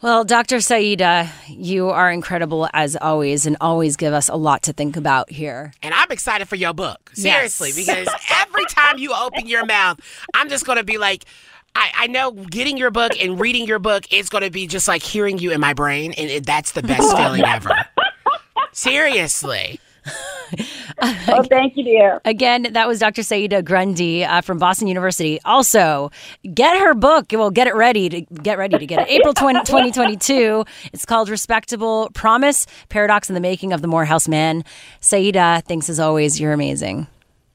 Well, 0.03 0.25
Dr. 0.25 0.59
Saida, 0.59 1.31
you 1.47 1.87
are 1.89 2.11
incredible 2.11 2.67
as 2.73 2.97
always, 2.97 3.45
and 3.45 3.55
always 3.61 3.95
give 3.95 4.11
us 4.11 4.27
a 4.27 4.35
lot 4.35 4.63
to 4.63 4.73
think 4.73 4.97
about 4.97 5.29
here. 5.31 5.71
And 5.81 5.93
I'm 5.93 6.11
excited 6.11 6.49
for 6.49 6.57
your 6.57 6.73
book. 6.73 7.11
Seriously, 7.13 7.69
Yes. 7.73 7.77
because 7.85 8.07
every 8.41 8.65
time 8.65 8.97
you 8.97 9.13
open 9.13 9.47
your 9.47 9.65
mouth, 9.65 10.01
I'm 10.33 10.49
just 10.49 10.65
going 10.65 10.77
to 10.77 10.83
be 10.83 10.97
like, 10.97 11.23
I, 11.73 11.89
I 11.95 12.07
know 12.07 12.31
getting 12.31 12.75
your 12.77 12.91
book 12.91 13.13
and 13.17 13.39
reading 13.39 13.65
your 13.65 13.79
book 13.79 14.11
is 14.11 14.27
going 14.27 14.43
to 14.43 14.51
be 14.51 14.67
just 14.67 14.89
like 14.89 15.01
hearing 15.03 15.37
you 15.37 15.51
in 15.51 15.61
my 15.61 15.73
brain, 15.73 16.11
and 16.17 16.29
it, 16.29 16.45
that's 16.45 16.73
the 16.73 16.83
best 16.83 17.09
feeling 17.17 17.45
ever. 17.45 17.71
Seriously. 18.73 19.79
Oh, 21.01 21.43
thank 21.49 21.75
you, 21.75 21.83
dear. 21.83 22.21
Again, 22.23 22.67
that 22.73 22.87
was 22.87 22.99
Dr. 22.99 23.23
Saida 23.23 23.63
Grundy 23.63 24.23
uh, 24.23 24.41
from 24.41 24.59
Boston 24.59 24.87
University. 24.87 25.39
Also, 25.43 26.11
get 26.53 26.77
her 26.77 26.93
book. 26.93 27.27
Well, 27.31 27.49
get 27.49 27.67
it 27.67 27.75
ready 27.75 28.09
to 28.09 28.21
get 28.21 28.57
ready 28.57 28.77
to 28.77 28.85
get 28.85 28.99
it. 29.01 29.09
April 29.09 29.33
20, 29.33 29.61
2022. 29.61 30.63
It's 30.93 31.05
called 31.05 31.29
Respectable 31.29 32.09
Promise 32.13 32.67
Paradox 32.89 33.29
in 33.29 33.33
the 33.33 33.41
Making 33.41 33.73
of 33.73 33.81
the 33.81 33.87
Morehouse 33.87 34.27
Man. 34.27 34.63
Saida, 34.99 35.63
thanks 35.65 35.89
as 35.89 35.99
always. 35.99 36.39
You're 36.39 36.53
amazing. 36.53 37.07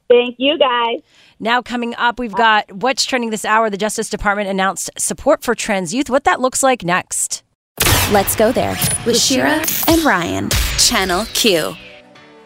Thank 0.08 0.36
you, 0.38 0.58
guys. 0.58 1.00
Now, 1.38 1.62
coming 1.62 1.94
up, 1.94 2.18
we've 2.18 2.34
got 2.34 2.70
what's 2.72 3.04
trending 3.04 3.30
this 3.30 3.44
hour. 3.44 3.70
The 3.70 3.76
Justice 3.76 4.10
Department 4.10 4.48
announced 4.48 4.90
support 4.98 5.42
for 5.44 5.54
trans 5.54 5.94
youth. 5.94 6.10
What 6.10 6.24
that 6.24 6.40
looks 6.40 6.62
like 6.62 6.82
next. 6.82 7.44
Let's 8.10 8.34
go 8.34 8.50
there 8.52 8.76
with 9.06 9.18
Shira 9.20 9.64
and 9.86 10.02
Ryan. 10.02 10.50
Channel 10.78 11.26
Q. 11.26 11.74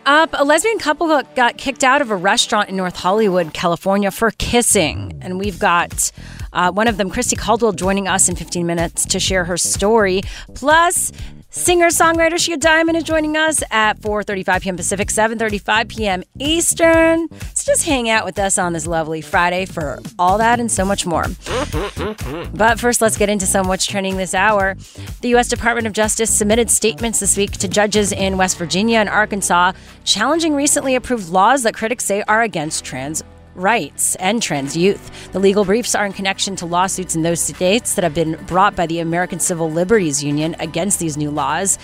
Up, 0.05 0.31
a 0.33 0.45
lesbian 0.45 0.79
couple 0.79 1.07
got- 1.37 1.57
kicked 1.59 1.85
out 1.85 2.03
of 2.03 2.11
a 2.11 2.17
restaurant 2.17 2.69
in 2.69 2.77
North 2.77 2.97
Hollywood, 2.97 3.55
California 3.55 4.11
for 4.11 4.33
kissing. 4.33 5.17
And 5.23 5.38
we've 5.38 5.61
got 5.61 6.11
uh, 6.53 6.73
one 6.73 6.88
of 6.88 6.97
them, 6.97 7.09
Christy 7.09 7.37
Caldwell, 7.37 7.71
joining 7.73 8.09
us 8.09 8.29
in 8.29 8.35
15 8.35 8.67
minutes 8.67 9.07
to 9.07 9.21
share 9.21 9.45
her 9.45 9.57
story. 9.57 10.23
Plus, 10.55 11.12
singer-songwriter 11.53 12.38
Shea 12.38 12.57
Diamond 12.57 12.97
is 12.97 13.05
joining 13.05 13.37
us 13.37 13.62
at 13.71 14.01
4.35 14.01 14.62
p.m. 14.62 14.77
Pacific, 14.77 15.09
7.35 15.09 15.88
p.m. 15.88 16.23
Eastern. 16.38 17.29
So 17.55 17.73
just 17.73 17.85
hang 17.85 18.09
out 18.09 18.25
with 18.25 18.38
us 18.38 18.59
on 18.59 18.73
this 18.73 18.87
lovely 18.87 19.21
Friday 19.21 19.67
for 19.67 20.01
all 20.19 20.38
that 20.38 20.59
and 20.59 20.71
so 20.71 20.85
much 20.85 21.07
more. 21.07 21.27
But 22.55 22.81
first, 22.81 23.03
let's 23.03 23.19
get 23.19 23.29
into 23.29 23.47
some 23.47 23.69
what's 23.69 23.87
trending 23.87 24.17
this 24.17 24.35
hour. 24.35 24.77
The 25.21 25.29
U.S. 25.31 25.49
Department 25.49 25.87
of 25.87 25.93
Justice 25.93 26.35
submitted 26.35 26.71
statements 26.71 27.21
this 27.21 27.37
week 27.37 27.53
to 27.53 27.69
judges 27.69 28.12
in 28.12 28.38
West 28.38 28.57
Virginia 28.57 28.99
and 28.99 29.09
Arkansas, 29.09 29.73
challenging 30.05 30.55
recently 30.55 30.95
approved 30.95 31.29
laws 31.29 31.62
that 31.65 31.75
critics 31.75 32.05
say 32.05 32.23
are 32.27 32.43
against 32.43 32.85
trans 32.85 33.23
rights 33.55 34.15
and 34.17 34.43
trans 34.43 34.77
youth. 34.77 35.33
The 35.33 35.38
legal 35.38 35.65
briefs 35.65 35.95
are 35.95 36.07
in 36.07 36.12
connection 36.12 36.57
to 36.57 36.67
lawsuits 36.67 37.15
in 37.15 37.23
those 37.23 37.41
states 37.41 37.95
that 37.95 38.03
have 38.03 38.15
been 38.15 38.37
brought 38.47 38.77
by 38.77 38.87
the 38.87 38.99
American 38.99 39.41
Civil 39.41 39.71
Liberties 39.71 40.23
Union 40.23 40.57
against 40.59 40.99
these 40.99 41.17
new 41.17 41.31
laws. 41.31 41.79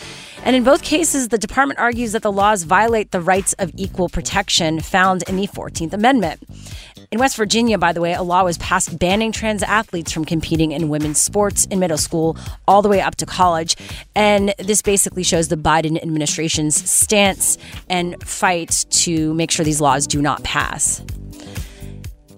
And 0.45 0.55
in 0.55 0.65
both 0.65 0.83
cases, 0.83 1.29
the 1.29 1.39
department 1.39 1.81
argues 1.81 2.13
that 2.13 2.23
the 2.23 2.33
laws 2.33 2.63
violate 2.63 3.11
the 3.11 3.21
rights 3.21 3.53
of 3.55 3.73
equal 3.77 4.09
protection 4.09 4.81
found 4.81 5.25
in 5.29 5.37
the 5.37 5.47
14th 5.47 5.93
Amendment. 5.93 6.43
In 7.11 7.19
West 7.19 7.37
Virginia, 7.37 7.79
by 7.79 7.93
the 7.93 8.03
way, 8.03 8.13
a 8.13 8.23
law 8.23 8.45
was 8.45 8.59
passed 8.59 8.99
banning 8.99 9.33
trans 9.33 9.63
athletes 9.63 10.13
from 10.13 10.27
competing 10.27 10.73
in 10.73 10.91
women's 10.91 11.21
sports 11.21 11.65
in 11.67 11.79
middle 11.79 11.97
school 11.97 12.37
all 12.67 12.83
the 12.83 12.89
way 12.89 13.01
up 13.01 13.15
to 13.17 13.27
college. 13.27 13.77
And 14.15 14.55
this 14.59 14.83
basically 14.83 15.23
shows 15.23 15.49
the 15.49 15.57
Biden 15.57 16.01
administration's 16.03 16.77
stance 16.89 17.57
and 17.89 18.23
fight 18.23 18.85
to 18.91 19.33
make 19.33 19.51
sure 19.51 19.65
these 19.65 19.81
laws 19.81 20.07
do 20.07 20.21
not 20.21 20.43
pass. 20.45 21.03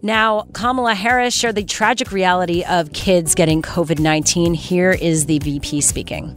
Now, 0.03 0.47
Kamala 0.55 0.95
Harris 0.95 1.35
shared 1.35 1.57
the 1.57 1.65
tragic 1.65 2.11
reality 2.11 2.65
of 2.65 2.91
kids 2.95 3.35
getting 3.35 3.61
COVID 3.61 3.99
19. 3.99 4.55
Here 4.55 4.93
is 4.93 5.27
the 5.27 5.39
VP 5.41 5.83
speaking. 5.83 6.35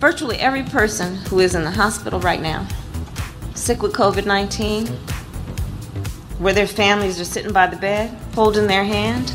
Virtually 0.00 0.36
every 0.38 0.64
person 0.64 1.14
who 1.14 1.38
is 1.38 1.54
in 1.54 1.62
the 1.62 1.70
hospital 1.70 2.18
right 2.18 2.42
now, 2.42 2.66
sick 3.54 3.82
with 3.82 3.92
COVID 3.92 4.26
19, 4.26 4.88
where 6.38 6.52
their 6.52 6.66
families 6.66 7.20
are 7.20 7.24
sitting 7.24 7.52
by 7.52 7.68
the 7.68 7.76
bed 7.76 8.10
holding 8.34 8.66
their 8.66 8.84
hand, 8.84 9.32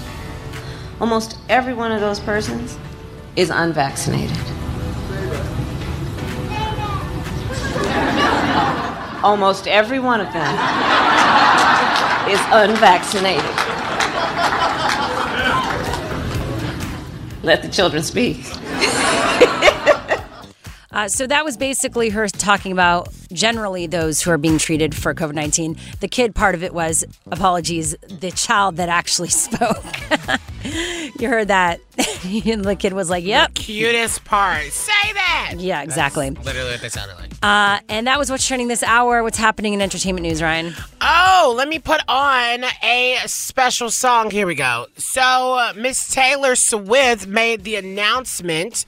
almost 0.99 1.37
every 1.47 1.73
one 1.73 1.93
of 1.93 2.01
those 2.01 2.19
persons 2.19 2.77
is 3.37 3.49
unvaccinated. 3.49 4.37
Almost 9.23 9.67
every 9.67 9.99
one 9.99 10.19
of 10.19 10.31
them 10.33 10.99
is 12.29 12.39
unvaccinated. 12.51 13.43
Let 17.43 17.61
the 17.61 17.69
children 17.69 18.03
speak. 18.03 18.45
Uh, 20.91 21.07
so 21.07 21.27
that 21.27 21.45
was 21.45 21.55
basically 21.55 22.09
her 22.09 22.27
talking 22.27 22.71
about 22.71 23.09
generally 23.31 23.85
those 23.85 24.21
who 24.21 24.31
are 24.31 24.37
being 24.37 24.57
treated 24.57 24.95
for 24.95 25.13
COVID 25.13 25.33
19. 25.35 25.77
The 25.99 26.07
kid 26.07 26.33
part 26.33 26.55
of 26.55 26.63
it 26.63 26.73
was 26.73 27.05
apologies, 27.31 27.95
the 28.07 28.31
child 28.31 28.77
that 28.77 28.89
actually 28.89 29.29
spoke. 29.29 29.83
you 31.19 31.29
heard 31.29 31.49
that. 31.49 31.79
and 32.45 32.65
the 32.65 32.75
kid 32.75 32.93
was 32.93 33.09
like, 33.09 33.23
yep. 33.23 33.53
Cutest 33.53 34.25
part. 34.25 34.63
Say 34.71 35.13
that. 35.13 35.55
Yeah, 35.57 35.83
exactly. 35.83 36.31
Literally 36.31 36.71
what 36.71 36.81
they 36.81 36.89
sounded 36.89 37.15
like. 37.17 37.31
Uh, 37.41 37.79
and 37.87 38.07
that 38.07 38.17
was 38.17 38.29
what's 38.29 38.45
trending 38.47 38.67
this 38.67 38.83
hour. 38.83 39.23
What's 39.23 39.37
happening 39.37 39.73
in 39.73 39.81
entertainment 39.81 40.23
news, 40.25 40.41
Ryan? 40.41 40.73
Oh, 41.01 41.53
let 41.55 41.67
me 41.69 41.79
put 41.79 42.01
on 42.07 42.63
a 42.83 43.17
special 43.25 43.89
song. 43.89 44.31
Here 44.31 44.47
we 44.47 44.55
go. 44.55 44.87
So, 44.97 45.21
uh, 45.21 45.73
Miss 45.75 46.13
Taylor 46.13 46.55
Swift 46.55 47.27
made 47.27 47.63
the 47.63 47.75
announcement 47.75 48.85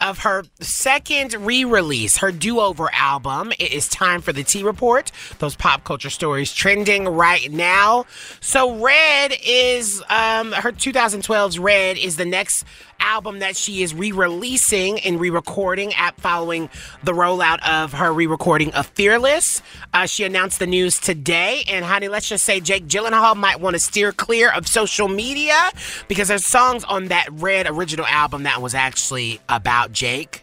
of 0.00 0.18
her 0.20 0.44
second 0.60 1.34
re 1.34 1.64
release, 1.64 2.18
her 2.18 2.32
do 2.32 2.60
over 2.60 2.88
album. 2.92 3.52
It 3.58 3.72
is 3.72 3.88
time 3.88 4.20
for 4.20 4.32
the 4.32 4.44
T 4.44 4.62
Report, 4.62 5.10
those 5.38 5.56
pop 5.56 5.84
culture 5.84 6.10
stories 6.10 6.52
trending 6.52 7.06
right 7.08 7.50
now. 7.50 8.06
So, 8.40 8.76
Red 8.76 9.32
is 9.44 10.02
um, 10.08 10.52
her 10.52 10.72
2012's 10.72 11.58
Red 11.58 11.98
is 11.98 12.16
the 12.16 12.24
next 12.24 12.64
album 13.00 13.38
that 13.40 13.56
she 13.56 13.82
is 13.82 13.94
re-releasing 13.94 15.00
and 15.00 15.20
re-recording 15.20 15.94
at 15.94 16.20
following 16.20 16.68
the 17.02 17.12
rollout 17.12 17.58
of 17.68 17.92
her 17.92 18.12
re-recording 18.12 18.72
of 18.74 18.86
Fearless. 18.86 19.62
Uh, 19.94 20.06
she 20.06 20.24
announced 20.24 20.58
the 20.58 20.66
news 20.66 20.98
today, 20.98 21.62
and 21.68 21.84
honey, 21.84 22.08
let's 22.08 22.28
just 22.28 22.44
say 22.44 22.60
Jake 22.60 22.86
Gyllenhaal 22.86 23.36
might 23.36 23.60
want 23.60 23.74
to 23.74 23.80
steer 23.80 24.12
clear 24.12 24.50
of 24.50 24.66
social 24.66 25.08
media 25.08 25.70
because 26.08 26.28
there's 26.28 26.46
songs 26.46 26.84
on 26.84 27.06
that 27.06 27.28
Red 27.32 27.66
original 27.68 28.06
album 28.06 28.44
that 28.44 28.60
was 28.60 28.74
actually 28.74 29.40
about 29.48 29.92
Jake. 29.92 30.42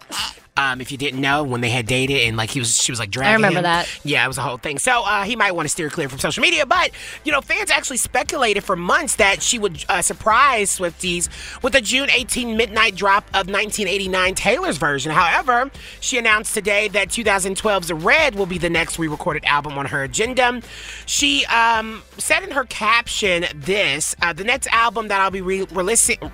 Um, 0.57 0.79
if 0.79 0.89
you 0.89 0.97
didn't 0.97 1.19
know, 1.19 1.43
when 1.43 1.59
they 1.59 1.69
had 1.69 1.85
dated 1.85 2.21
and 2.21 2.37
like 2.37 2.49
he 2.49 2.59
was, 2.59 2.81
she 2.81 2.89
was 2.89 2.97
like 2.97 3.11
dragging. 3.11 3.31
I 3.31 3.35
remember 3.35 3.59
him. 3.59 3.63
that. 3.63 3.99
Yeah, 4.05 4.23
it 4.23 4.27
was 4.29 4.37
a 4.37 4.41
whole 4.41 4.55
thing. 4.55 4.79
So 4.79 5.03
uh, 5.03 5.23
he 5.23 5.35
might 5.35 5.51
want 5.51 5.65
to 5.65 5.69
steer 5.69 5.89
clear 5.89 6.07
from 6.07 6.19
social 6.19 6.41
media. 6.41 6.65
But 6.65 6.91
you 7.25 7.33
know, 7.33 7.41
fans 7.41 7.69
actually 7.69 7.97
speculated 7.97 8.63
for 8.63 8.77
months 8.77 9.17
that 9.17 9.41
she 9.41 9.59
would 9.59 9.83
uh, 9.89 10.01
surprise 10.01 10.79
Swifties 10.79 11.27
with 11.61 11.75
a 11.75 11.81
June 11.81 12.09
18 12.09 12.55
midnight 12.55 12.95
drop 12.95 13.25
of 13.29 13.49
1989 13.49 14.35
Taylor's 14.35 14.77
version. 14.77 15.11
However, 15.11 15.69
she 15.99 16.17
announced 16.17 16.53
today 16.53 16.87
that 16.87 17.09
2012's 17.09 17.91
Red 17.91 18.35
will 18.35 18.45
be 18.45 18.57
the 18.57 18.69
next 18.69 18.97
re-recorded 18.97 19.43
album 19.43 19.77
on 19.77 19.87
her 19.87 20.03
agenda. 20.03 20.61
She 21.05 21.45
um, 21.47 22.01
said 22.17 22.43
in 22.43 22.51
her 22.51 22.63
caption 22.63 23.43
this: 23.53 24.15
uh, 24.21 24.31
"The 24.31 24.45
next 24.45 24.67
album 24.67 25.09
that 25.09 25.19
I'll 25.19 25.31
be 25.31 25.41
re- 25.41 25.67
releasing." 25.73 26.31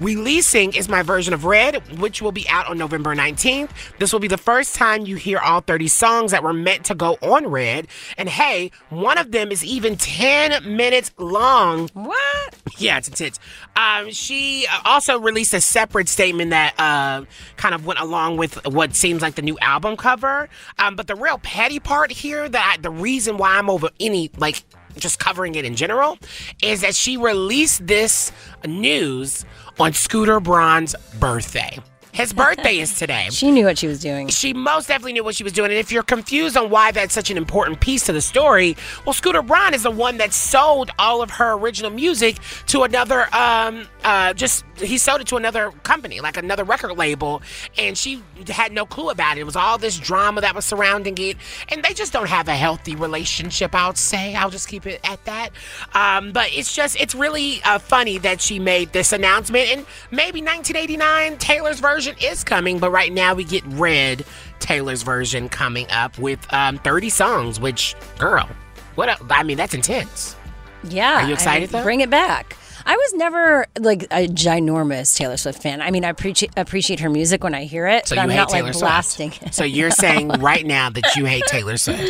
Releasing 0.00 0.74
is 0.74 0.88
my 0.88 1.02
version 1.02 1.34
of 1.34 1.44
Red, 1.44 2.00
which 2.00 2.22
will 2.22 2.32
be 2.32 2.48
out 2.48 2.66
on 2.68 2.78
November 2.78 3.14
19th. 3.14 3.68
This 3.98 4.14
will 4.14 4.20
be 4.20 4.28
the 4.28 4.38
first 4.38 4.74
time 4.74 5.04
you 5.04 5.16
hear 5.16 5.38
all 5.38 5.60
30 5.60 5.88
songs 5.88 6.30
that 6.30 6.42
were 6.42 6.54
meant 6.54 6.86
to 6.86 6.94
go 6.94 7.18
on 7.20 7.46
Red. 7.48 7.86
And 8.16 8.26
hey, 8.26 8.70
one 8.88 9.18
of 9.18 9.30
them 9.30 9.52
is 9.52 9.62
even 9.62 9.96
10 9.96 10.74
minutes 10.74 11.10
long. 11.18 11.90
What? 11.92 12.54
Yeah, 12.78 12.96
it's 12.96 13.08
intense. 13.08 13.38
Um, 13.76 14.10
she 14.10 14.66
uh, 14.72 14.80
also 14.86 15.20
released 15.20 15.52
a 15.52 15.60
separate 15.60 16.08
statement 16.08 16.48
that 16.48 16.74
uh, 16.78 17.26
kind 17.58 17.74
of 17.74 17.84
went 17.84 18.00
along 18.00 18.38
with 18.38 18.66
what 18.68 18.94
seems 18.94 19.20
like 19.20 19.34
the 19.34 19.42
new 19.42 19.58
album 19.58 19.98
cover. 19.98 20.48
Um, 20.78 20.96
but 20.96 21.08
the 21.08 21.14
real 21.14 21.36
petty 21.36 21.78
part 21.78 22.10
here, 22.10 22.48
that 22.48 22.76
I, 22.78 22.80
the 22.80 22.90
reason 22.90 23.36
why 23.36 23.58
I'm 23.58 23.68
over 23.68 23.90
any 24.00 24.30
like 24.38 24.64
just 24.96 25.18
covering 25.18 25.54
it 25.54 25.64
in 25.64 25.76
general, 25.76 26.18
is 26.62 26.80
that 26.80 26.94
she 26.94 27.16
released 27.16 27.86
this 27.86 28.32
news 28.66 29.44
on 29.80 29.92
Scooter 29.94 30.40
Braun's 30.40 30.94
birthday. 31.18 31.78
His 32.12 32.32
birthday 32.32 32.78
is 32.78 32.98
today. 32.98 33.28
She 33.30 33.50
knew 33.50 33.64
what 33.64 33.78
she 33.78 33.86
was 33.86 34.00
doing. 34.00 34.28
She 34.28 34.52
most 34.52 34.88
definitely 34.88 35.14
knew 35.14 35.24
what 35.24 35.36
she 35.36 35.44
was 35.44 35.52
doing. 35.52 35.70
And 35.70 35.78
if 35.78 35.90
you're 35.92 36.02
confused 36.02 36.56
on 36.56 36.68
why 36.68 36.90
that's 36.90 37.14
such 37.14 37.30
an 37.30 37.36
important 37.38 37.80
piece 37.80 38.04
to 38.06 38.12
the 38.12 38.20
story, 38.20 38.76
well, 39.06 39.12
Scooter 39.12 39.42
Braun 39.42 39.72
is 39.72 39.84
the 39.84 39.90
one 39.90 40.18
that 40.18 40.32
sold 40.32 40.90
all 40.98 41.22
of 41.22 41.30
her 41.30 41.52
original 41.52 41.90
music 41.90 42.36
to 42.66 42.82
another, 42.82 43.34
um, 43.34 43.86
uh, 44.04 44.34
just, 44.34 44.64
he 44.80 44.98
sold 44.98 45.20
it 45.20 45.26
to 45.28 45.36
another 45.36 45.70
company, 45.82 46.20
like 46.20 46.36
another 46.36 46.64
record 46.64 46.96
label. 46.96 47.42
And 47.78 47.96
she 47.96 48.22
had 48.48 48.72
no 48.72 48.86
clue 48.86 49.10
about 49.10 49.36
it. 49.36 49.40
It 49.40 49.44
was 49.44 49.56
all 49.56 49.78
this 49.78 49.98
drama 49.98 50.40
that 50.40 50.54
was 50.54 50.64
surrounding 50.64 51.16
it. 51.18 51.36
And 51.68 51.82
they 51.82 51.94
just 51.94 52.12
don't 52.12 52.28
have 52.28 52.48
a 52.48 52.54
healthy 52.54 52.94
relationship, 52.96 53.74
I 53.74 53.86
would 53.86 53.98
say. 53.98 54.34
I'll 54.34 54.50
just 54.50 54.68
keep 54.68 54.86
it 54.86 55.00
at 55.04 55.24
that. 55.24 55.50
Um, 55.94 56.32
but 56.32 56.48
it's 56.52 56.74
just, 56.74 57.00
it's 57.00 57.14
really 57.14 57.62
uh, 57.64 57.78
funny 57.78 58.18
that 58.18 58.40
she 58.40 58.58
made 58.58 58.92
this 58.92 59.12
announcement. 59.12 59.68
And 59.70 59.86
maybe 60.10 60.40
1989, 60.40 61.38
Taylor's 61.38 61.80
version 61.80 62.16
is 62.22 62.44
coming, 62.44 62.78
but 62.78 62.90
right 62.90 63.12
now 63.12 63.34
we 63.34 63.44
get 63.44 63.62
Red, 63.66 64.24
Taylor's 64.58 65.02
version 65.02 65.48
coming 65.48 65.86
up 65.90 66.18
with 66.18 66.40
um, 66.52 66.78
30 66.78 67.08
songs, 67.10 67.60
which, 67.60 67.94
girl, 68.18 68.48
what? 68.94 69.08
A, 69.08 69.16
I 69.30 69.42
mean, 69.42 69.56
that's 69.56 69.74
intense. 69.74 70.36
Yeah. 70.84 71.24
Are 71.24 71.26
you 71.28 71.34
excited, 71.34 71.68
I- 71.70 71.78
though? 71.78 71.82
Bring 71.84 72.00
it 72.00 72.10
back. 72.10 72.56
I 72.86 72.96
was 72.96 73.14
never 73.14 73.66
like 73.78 74.04
a 74.04 74.26
ginormous 74.28 75.16
Taylor 75.16 75.36
Swift 75.36 75.62
fan. 75.62 75.80
I 75.82 75.90
mean, 75.90 76.04
I 76.04 76.08
appreciate 76.08 76.52
appreciate 76.56 77.00
her 77.00 77.10
music 77.10 77.42
when 77.44 77.54
I 77.54 77.64
hear 77.64 77.86
it, 77.86 78.08
So 78.08 78.16
but 78.16 78.22
I'm 78.22 78.28
not 78.28 78.48
Taylor 78.48 78.64
like 78.68 78.74
Swift. 78.74 78.80
blasting. 78.84 79.32
It. 79.42 79.54
So 79.54 79.64
you're 79.64 79.90
saying 79.90 80.28
right 80.40 80.64
now 80.66 80.90
that 80.90 81.16
you 81.16 81.24
hate 81.26 81.44
Taylor 81.46 81.76
Swift. 81.76 82.02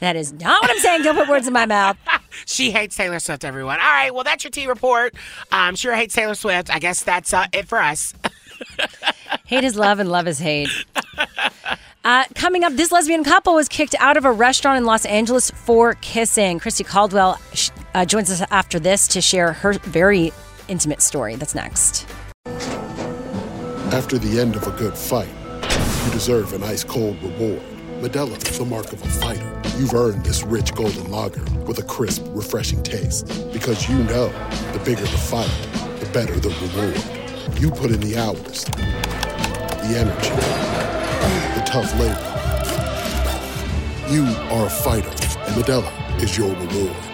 that 0.00 0.16
is 0.16 0.32
not 0.32 0.62
what 0.62 0.70
I'm 0.70 0.78
saying. 0.78 1.02
Don't 1.02 1.16
put 1.16 1.28
words 1.28 1.46
in 1.46 1.52
my 1.52 1.66
mouth. 1.66 1.96
She 2.46 2.72
hates 2.72 2.96
Taylor 2.96 3.20
Swift, 3.20 3.44
everyone. 3.44 3.78
All 3.78 3.86
right, 3.86 4.12
well, 4.12 4.24
that's 4.24 4.42
your 4.42 4.50
T 4.50 4.66
report. 4.66 5.14
Um, 5.52 5.76
Shira 5.76 5.96
hates 5.96 6.16
Taylor 6.16 6.34
Swift. 6.34 6.68
I 6.68 6.80
guess 6.80 7.04
that's 7.04 7.32
uh, 7.32 7.46
it 7.52 7.68
for 7.68 7.78
us. 7.78 8.12
Hate 9.46 9.62
is 9.62 9.76
love 9.76 10.00
and 10.00 10.10
love 10.10 10.26
is 10.26 10.40
hate. 10.40 10.68
Uh, 12.04 12.24
coming 12.34 12.64
up, 12.64 12.72
this 12.74 12.90
lesbian 12.92 13.22
couple 13.24 13.54
was 13.54 13.68
kicked 13.68 13.94
out 14.00 14.16
of 14.16 14.24
a 14.24 14.32
restaurant 14.32 14.78
in 14.78 14.84
Los 14.84 15.06
Angeles 15.06 15.50
for 15.50 15.94
kissing. 16.00 16.58
Christy 16.58 16.82
Caldwell 16.82 17.38
sh- 17.54 17.70
uh, 17.94 18.04
joins 18.04 18.30
us 18.30 18.42
after 18.50 18.78
this 18.78 19.06
to 19.08 19.20
share 19.20 19.52
her 19.52 19.74
very 19.84 20.32
intimate 20.68 21.00
story. 21.02 21.36
That's 21.36 21.54
next. 21.54 22.06
After 23.92 24.18
the 24.18 24.40
end 24.40 24.56
of 24.56 24.66
a 24.66 24.72
good 24.72 24.96
fight, 24.96 25.28
you 26.04 26.12
deserve 26.12 26.52
an 26.52 26.62
ice 26.62 26.82
cold 26.82 27.22
reward. 27.22 27.62
Modelo 28.00 28.36
is 28.50 28.58
the 28.58 28.64
mark 28.64 28.92
of 28.92 29.00
a 29.02 29.08
fighter. 29.08 29.62
You've 29.78 29.94
earned 29.94 30.24
this 30.24 30.42
rich 30.42 30.74
golden 30.74 31.10
lager 31.10 31.44
with 31.60 31.78
a 31.78 31.82
crisp, 31.84 32.24
refreshing 32.28 32.82
taste. 32.82 33.26
Because 33.52 33.88
you 33.88 33.96
know 34.04 34.28
the 34.72 34.80
bigger 34.84 35.02
the 35.02 35.06
fight, 35.06 35.50
the 36.00 36.10
better 36.12 36.34
the 36.38 36.50
reward. 36.50 37.60
You 37.60 37.70
put 37.70 37.92
in 37.92 38.00
the 38.00 38.16
hours, 38.16 38.64
the 38.64 39.96
energy, 39.96 40.30
the 41.54 41.64
tough 41.64 41.92
labor. 41.98 42.30
You 44.12 44.24
are 44.50 44.66
a 44.66 44.70
fighter, 44.70 45.08
and 45.08 45.54
Modelo 45.54 46.22
is 46.22 46.36
your 46.36 46.50
reward. 46.50 47.13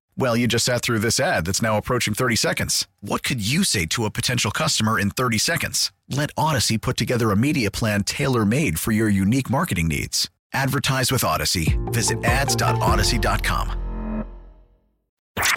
Well, 0.17 0.35
you 0.35 0.47
just 0.47 0.65
sat 0.65 0.81
through 0.81 0.99
this 0.99 1.19
ad 1.19 1.45
that's 1.45 1.61
now 1.61 1.77
approaching 1.77 2.13
30 2.13 2.35
seconds. 2.35 2.87
What 2.99 3.23
could 3.23 3.45
you 3.45 3.63
say 3.63 3.85
to 3.87 4.05
a 4.05 4.11
potential 4.11 4.51
customer 4.51 4.99
in 4.99 5.09
30 5.09 5.37
seconds? 5.37 5.91
Let 6.09 6.35
Audacy 6.35 6.79
put 6.79 6.97
together 6.97 7.31
a 7.31 7.37
media 7.37 7.71
plan 7.71 8.03
tailor 8.03 8.45
made 8.45 8.79
for 8.79 8.91
your 8.91 9.09
unique 9.09 9.49
marketing 9.49 9.87
needs. 9.87 10.29
Advertise 10.53 11.11
with 11.11 11.21
Audacy. 11.21 11.77
Visit 11.93 12.23
ads.audacy.com. 12.23 13.77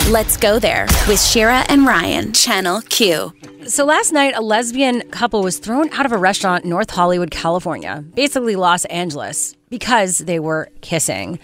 Let's 0.08 0.36
go 0.36 0.58
there 0.58 0.86
with 1.08 1.20
Shira 1.20 1.64
and 1.68 1.84
Ryan, 1.84 2.32
Channel 2.32 2.82
Q. 2.82 3.32
So 3.66 3.84
last 3.84 4.12
night, 4.12 4.34
a 4.36 4.40
lesbian 4.40 5.00
couple 5.10 5.42
was 5.42 5.58
thrown 5.58 5.92
out 5.92 6.06
of 6.06 6.12
a 6.12 6.18
restaurant 6.18 6.64
in 6.64 6.70
North 6.70 6.90
Hollywood, 6.90 7.30
California, 7.30 8.04
basically 8.14 8.54
Los 8.54 8.84
Angeles, 8.84 9.56
because 9.70 10.18
they 10.18 10.38
were 10.38 10.68
kissing. 10.80 11.40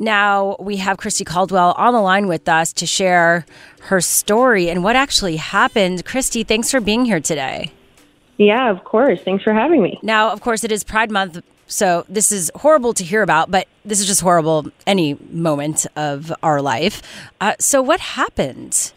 Now 0.00 0.56
we 0.60 0.76
have 0.76 0.96
Christy 0.96 1.24
Caldwell 1.24 1.74
on 1.76 1.92
the 1.92 2.00
line 2.00 2.28
with 2.28 2.48
us 2.48 2.72
to 2.74 2.86
share 2.86 3.44
her 3.82 4.00
story 4.00 4.70
and 4.70 4.84
what 4.84 4.96
actually 4.96 5.36
happened. 5.36 6.04
Christy, 6.04 6.44
thanks 6.44 6.70
for 6.70 6.80
being 6.80 7.04
here 7.04 7.20
today. 7.20 7.72
Yeah, 8.36 8.70
of 8.70 8.84
course. 8.84 9.20
Thanks 9.24 9.42
for 9.42 9.52
having 9.52 9.82
me. 9.82 9.98
Now, 10.02 10.30
of 10.30 10.40
course, 10.40 10.62
it 10.62 10.70
is 10.70 10.84
Pride 10.84 11.10
Month, 11.10 11.42
so 11.66 12.04
this 12.08 12.30
is 12.30 12.50
horrible 12.54 12.94
to 12.94 13.02
hear 13.02 13.22
about, 13.22 13.50
but 13.50 13.66
this 13.84 13.98
is 13.98 14.06
just 14.06 14.20
horrible 14.20 14.70
any 14.86 15.18
moment 15.30 15.86
of 15.96 16.32
our 16.42 16.62
life. 16.62 17.02
Uh, 17.40 17.54
so, 17.58 17.82
what 17.82 17.98
happened? 17.98 18.92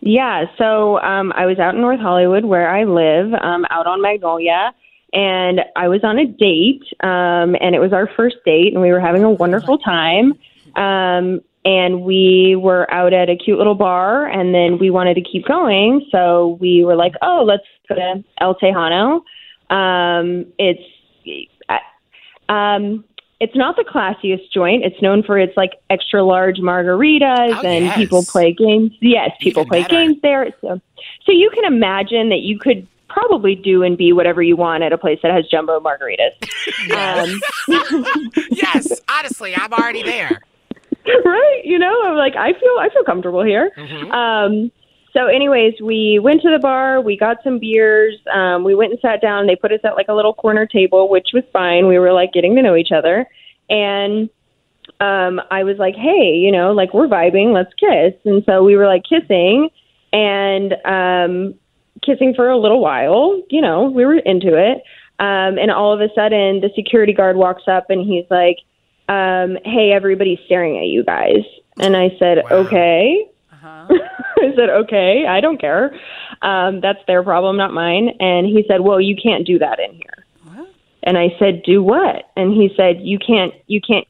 Yeah, 0.00 0.46
so 0.58 0.98
um, 1.00 1.32
I 1.36 1.46
was 1.46 1.58
out 1.58 1.74
in 1.74 1.80
North 1.80 2.00
Hollywood 2.00 2.44
where 2.44 2.68
I 2.68 2.84
live, 2.84 3.32
um, 3.34 3.66
out 3.70 3.86
on 3.86 4.02
Magnolia, 4.02 4.74
and 5.12 5.60
I 5.76 5.88
was 5.88 6.02
on 6.04 6.18
a 6.18 6.26
date, 6.26 6.82
um, 7.02 7.54
and 7.60 7.74
it 7.74 7.80
was 7.80 7.92
our 7.92 8.08
first 8.16 8.36
date, 8.44 8.72
and 8.72 8.80
we 8.82 8.90
were 8.90 9.00
having 9.00 9.24
a 9.24 9.30
wonderful 9.30 9.78
time. 9.78 10.32
Um, 10.76 11.40
and 11.64 12.02
we 12.02 12.56
were 12.56 12.92
out 12.92 13.12
at 13.12 13.28
a 13.30 13.36
cute 13.36 13.56
little 13.58 13.74
bar, 13.76 14.26
and 14.26 14.52
then 14.54 14.78
we 14.78 14.90
wanted 14.90 15.14
to 15.14 15.20
keep 15.22 15.46
going, 15.46 16.06
so 16.10 16.58
we 16.60 16.84
were 16.84 16.96
like, 16.96 17.12
"Oh, 17.22 17.44
let's 17.46 17.62
go 17.88 17.94
to 17.94 18.24
El 18.40 18.54
Tejano." 18.56 19.20
Um, 19.70 20.46
it's 20.58 20.82
um, 22.48 23.04
it's 23.40 23.56
not 23.56 23.76
the 23.76 23.84
classiest 23.84 24.50
joint. 24.52 24.84
It's 24.84 25.00
known 25.02 25.22
for 25.22 25.38
its 25.38 25.56
like 25.56 25.72
extra 25.90 26.22
large 26.24 26.56
margaritas, 26.58 27.56
Oh, 27.62 27.66
and 27.66 27.84
yes. 27.86 27.96
people 27.96 28.24
play 28.24 28.52
games. 28.52 28.92
Yes, 29.00 29.30
people 29.40 29.62
Even 29.62 29.68
play 29.68 29.82
better. 29.82 29.94
games 29.94 30.16
there. 30.22 30.48
So, 30.60 30.80
so 31.24 31.32
you 31.32 31.50
can 31.50 31.64
imagine 31.64 32.28
that 32.30 32.40
you 32.40 32.58
could 32.58 32.86
probably 33.12 33.54
do 33.54 33.82
and 33.82 33.96
be 33.96 34.12
whatever 34.12 34.42
you 34.42 34.56
want 34.56 34.82
at 34.82 34.92
a 34.92 34.98
place 34.98 35.18
that 35.22 35.32
has 35.32 35.46
jumbo 35.48 35.80
margaritas. 35.80 36.32
um, 36.92 37.40
yes, 38.50 39.00
honestly, 39.08 39.54
I'm 39.54 39.72
already 39.72 40.02
there. 40.02 40.40
right? 41.24 41.60
You 41.64 41.78
know, 41.78 42.02
I'm 42.04 42.16
like, 42.16 42.36
I 42.36 42.52
feel, 42.52 42.76
I 42.78 42.88
feel 42.92 43.04
comfortable 43.04 43.44
here. 43.44 43.70
Um, 44.12 44.70
so, 45.12 45.26
anyways, 45.26 45.74
we 45.82 46.18
went 46.22 46.42
to 46.42 46.50
the 46.50 46.58
bar. 46.58 47.00
We 47.00 47.16
got 47.16 47.38
some 47.44 47.58
beers. 47.58 48.14
Um, 48.32 48.64
we 48.64 48.74
went 48.74 48.92
and 48.92 49.00
sat 49.00 49.20
down. 49.20 49.46
They 49.46 49.56
put 49.56 49.72
us 49.72 49.80
at 49.84 49.94
like 49.94 50.08
a 50.08 50.14
little 50.14 50.32
corner 50.32 50.66
table, 50.66 51.08
which 51.10 51.28
was 51.34 51.44
fine. 51.52 51.86
We 51.86 51.98
were 51.98 52.12
like 52.12 52.32
getting 52.32 52.54
to 52.56 52.62
know 52.62 52.76
each 52.76 52.92
other, 52.92 53.26
and 53.68 54.30
um, 55.00 55.40
I 55.50 55.64
was 55.64 55.76
like, 55.78 55.96
hey, 55.96 56.34
you 56.36 56.50
know, 56.50 56.72
like 56.72 56.94
we're 56.94 57.08
vibing. 57.08 57.52
Let's 57.52 57.74
kiss. 57.74 58.14
And 58.24 58.42
so 58.46 58.62
we 58.62 58.76
were 58.76 58.86
like 58.86 59.02
kissing 59.02 59.68
and 60.12 60.74
um, 60.84 61.54
kissing 62.04 62.34
for 62.34 62.48
a 62.48 62.58
little 62.58 62.80
while. 62.80 63.40
You 63.50 63.60
know, 63.60 63.90
we 63.90 64.04
were 64.04 64.18
into 64.18 64.56
it. 64.56 64.82
Um, 65.18 65.58
and 65.58 65.70
all 65.70 65.92
of 65.92 66.00
a 66.00 66.08
sudden, 66.14 66.60
the 66.60 66.70
security 66.74 67.12
guard 67.12 67.36
walks 67.36 67.64
up 67.68 67.90
and 67.90 68.04
he's 68.04 68.24
like, 68.30 68.58
um, 69.08 69.58
hey, 69.64 69.92
everybody's 69.92 70.38
staring 70.46 70.78
at 70.78 70.86
you 70.86 71.04
guys. 71.04 71.44
And 71.78 71.96
I 71.96 72.10
said, 72.18 72.38
okay. 72.50 73.28
Uh-huh. 73.52 73.88
I 74.38 74.54
said, 74.56 74.70
okay, 74.70 75.26
I 75.28 75.40
don't 75.40 75.60
care. 75.60 75.94
Um, 76.42 76.80
that's 76.80 76.98
their 77.06 77.22
problem, 77.22 77.56
not 77.56 77.72
mine. 77.72 78.10
And 78.18 78.46
he 78.46 78.64
said, 78.66 78.80
well, 78.80 79.00
you 79.00 79.16
can't 79.20 79.46
do 79.46 79.58
that 79.58 79.78
in 79.78 79.94
here. 79.94 80.22
And 81.04 81.18
I 81.18 81.34
said, 81.38 81.62
do 81.64 81.82
what? 81.82 82.30
And 82.36 82.52
he 82.52 82.72
said, 82.76 83.00
you 83.00 83.18
can't, 83.18 83.52
you 83.66 83.80
can't 83.80 84.06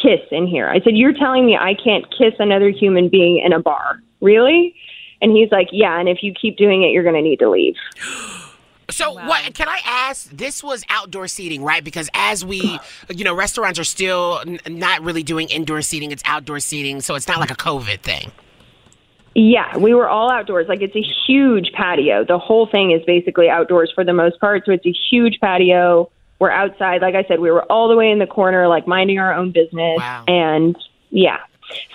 kiss 0.00 0.20
in 0.30 0.46
here. 0.46 0.68
I 0.68 0.80
said, 0.80 0.96
you're 0.96 1.12
telling 1.12 1.46
me 1.46 1.56
I 1.56 1.74
can't 1.74 2.04
kiss 2.16 2.34
another 2.38 2.70
human 2.70 3.08
being 3.08 3.42
in 3.44 3.52
a 3.52 3.60
bar. 3.60 4.00
Really? 4.20 4.74
And 5.22 5.34
he's 5.34 5.50
like, 5.50 5.68
yeah. 5.72 5.98
And 5.98 6.08
if 6.08 6.18
you 6.22 6.34
keep 6.34 6.56
doing 6.56 6.82
it, 6.82 6.88
you're 6.88 7.04
going 7.04 7.14
to 7.14 7.22
need 7.22 7.38
to 7.38 7.48
leave. 7.48 7.76
So 8.90 9.12
what 9.14 9.54
can 9.54 9.68
I 9.68 9.80
ask? 9.86 10.28
This 10.30 10.62
was 10.62 10.84
outdoor 10.90 11.26
seating, 11.26 11.62
right? 11.62 11.82
Because 11.82 12.10
as 12.12 12.44
we, 12.44 12.78
you 13.08 13.24
know, 13.24 13.34
restaurants 13.34 13.78
are 13.78 13.84
still 13.84 14.42
n- 14.46 14.60
not 14.68 15.00
really 15.00 15.22
doing 15.22 15.48
indoor 15.48 15.80
seating; 15.80 16.12
it's 16.12 16.22
outdoor 16.26 16.60
seating, 16.60 17.00
so 17.00 17.14
it's 17.14 17.26
not 17.26 17.40
like 17.40 17.50
a 17.50 17.54
COVID 17.54 18.00
thing. 18.00 18.32
Yeah, 19.34 19.78
we 19.78 19.94
were 19.94 20.08
all 20.08 20.30
outdoors. 20.30 20.66
Like 20.68 20.82
it's 20.82 20.96
a 20.96 21.04
huge 21.26 21.72
patio. 21.72 22.24
The 22.24 22.38
whole 22.38 22.66
thing 22.66 22.90
is 22.90 23.02
basically 23.06 23.48
outdoors 23.48 23.90
for 23.94 24.04
the 24.04 24.12
most 24.12 24.38
part. 24.40 24.64
So 24.66 24.72
it's 24.72 24.84
a 24.84 24.94
huge 25.10 25.38
patio. 25.40 26.10
We're 26.38 26.50
outside. 26.50 27.00
Like 27.00 27.14
I 27.14 27.24
said, 27.24 27.40
we 27.40 27.50
were 27.50 27.62
all 27.72 27.88
the 27.88 27.96
way 27.96 28.10
in 28.10 28.18
the 28.18 28.26
corner, 28.26 28.68
like 28.68 28.86
minding 28.86 29.18
our 29.18 29.32
own 29.32 29.52
business. 29.52 29.96
And 30.28 30.76
yeah. 31.10 31.38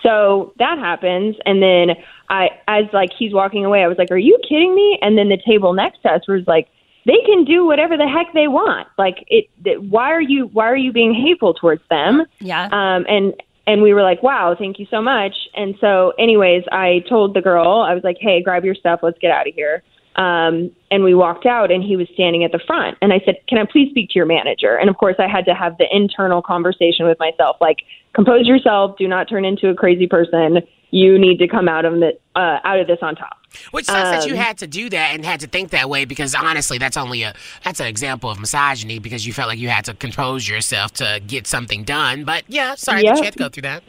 So 0.04 0.54
that 0.60 0.78
happens. 0.78 1.36
And 1.46 1.62
then 1.62 1.96
I, 2.30 2.50
as 2.68 2.86
like 2.94 3.10
he's 3.18 3.34
walking 3.34 3.66
away, 3.66 3.84
I 3.84 3.88
was 3.88 3.98
like, 3.98 4.12
are 4.12 4.18
you 4.18 4.38
kidding 4.48 4.76
me? 4.76 5.00
And 5.02 5.18
then 5.18 5.30
the 5.30 5.40
table 5.46 5.74
next 5.74 6.02
to 6.04 6.10
us 6.10 6.28
was 6.28 6.44
like, 6.48 6.68
they 7.06 7.22
can 7.26 7.46
do 7.46 7.66
whatever 7.66 7.96
the 7.96 8.08
heck 8.08 8.34
they 8.34 8.48
want. 8.48 8.88
Like 8.98 9.24
it, 9.28 9.46
th- 9.64 9.80
why 9.80 10.12
are 10.12 10.22
you, 10.22 10.48
why 10.48 10.66
are 10.66 10.76
you 10.76 10.92
being 10.92 11.14
hateful 11.14 11.54
towards 11.54 11.82
them? 11.90 12.24
Yeah. 12.40 12.66
Um, 12.66 13.06
and 13.08 13.34
and 13.68 13.82
we 13.82 13.94
were 13.94 14.02
like, 14.02 14.24
"Wow, 14.24 14.56
thank 14.58 14.80
you 14.80 14.88
so 14.90 15.02
much." 15.02 15.36
And 15.54 15.76
so, 15.80 16.14
anyways, 16.18 16.64
I 16.72 17.04
told 17.10 17.34
the 17.34 17.42
girl, 17.42 17.82
I 17.82 17.94
was 17.94 18.04
like, 18.04 18.18
"Hey, 18.20 18.42
grab 18.42 18.64
your 18.64 18.74
stuff, 18.74 19.02
let's 19.04 19.20
get 19.20 19.30
out 19.30 19.48
of 19.48 19.54
here." 19.54 19.84
Um, 20.18 20.72
and 20.90 21.04
we 21.04 21.14
walked 21.14 21.46
out, 21.46 21.72
and 21.72 21.84
he 21.84 21.96
was 21.96 22.08
standing 22.14 22.44
at 22.44 22.52
the 22.52 22.60
front. 22.66 22.98
And 23.02 23.14
I 23.14 23.22
said, 23.24 23.36
"Can 23.48 23.60
I 23.60 23.66
please 23.66 23.90
speak 23.92 24.10
to 24.10 24.16
your 24.16 24.26
manager?" 24.26 24.76
And 24.76 24.90
of 24.90 24.98
course, 24.98 25.16
I 25.20 25.28
had 25.28 25.46
to 25.46 25.54
have 25.54 25.78
the 25.78 25.86
internal 25.96 26.42
conversation 26.42 27.06
with 27.06 27.20
myself, 27.20 27.58
like, 27.62 27.84
"Compose 28.14 28.48
yourself. 28.48 28.98
Do 28.98 29.08
not 29.08 29.30
turn 29.30 29.46
into 29.46 29.70
a 29.70 29.76
crazy 29.76 30.08
person. 30.08 30.64
You 30.90 31.20
need 31.20 31.38
to 31.40 31.48
come 31.48 31.68
out 31.70 31.86
of 31.86 32.00
the 32.00 32.18
uh, 32.36 32.60
out 32.64 32.80
of 32.80 32.88
this 32.88 33.00
on 33.02 33.16
top." 33.16 33.38
Which 33.72 33.86
sucks 33.86 34.10
that 34.10 34.28
you 34.28 34.34
Um, 34.34 34.40
had 34.40 34.58
to 34.60 34.68
do 34.68 34.90
that 34.90 35.14
and 35.14 35.24
had 35.24 35.40
to 35.42 35.48
think 35.48 35.70
that 35.70 35.90
way 35.90 36.06
because 36.06 36.34
honestly, 36.36 36.78
that's 36.78 36.98
only 36.98 37.24
a 37.24 37.34
that's 37.64 37.80
an 37.80 37.88
example 37.88 38.30
of 38.30 38.40
misogyny 38.40 39.00
because 39.00 39.26
you 39.28 39.34
felt 39.34 39.50
like 39.50 39.60
you 39.60 39.70
had 39.70 39.86
to 39.86 39.94
compose 39.94 40.48
yourself 40.48 40.94
to 40.94 41.22
get 41.28 41.46
something 41.48 41.84
done. 41.84 42.24
But 42.24 42.44
yeah, 42.48 42.76
sorry 42.76 43.04
that 43.04 43.18
you 43.18 43.24
had 43.24 43.34
to 43.34 43.40
go 43.40 43.50
through 43.50 43.64
that. 43.64 43.84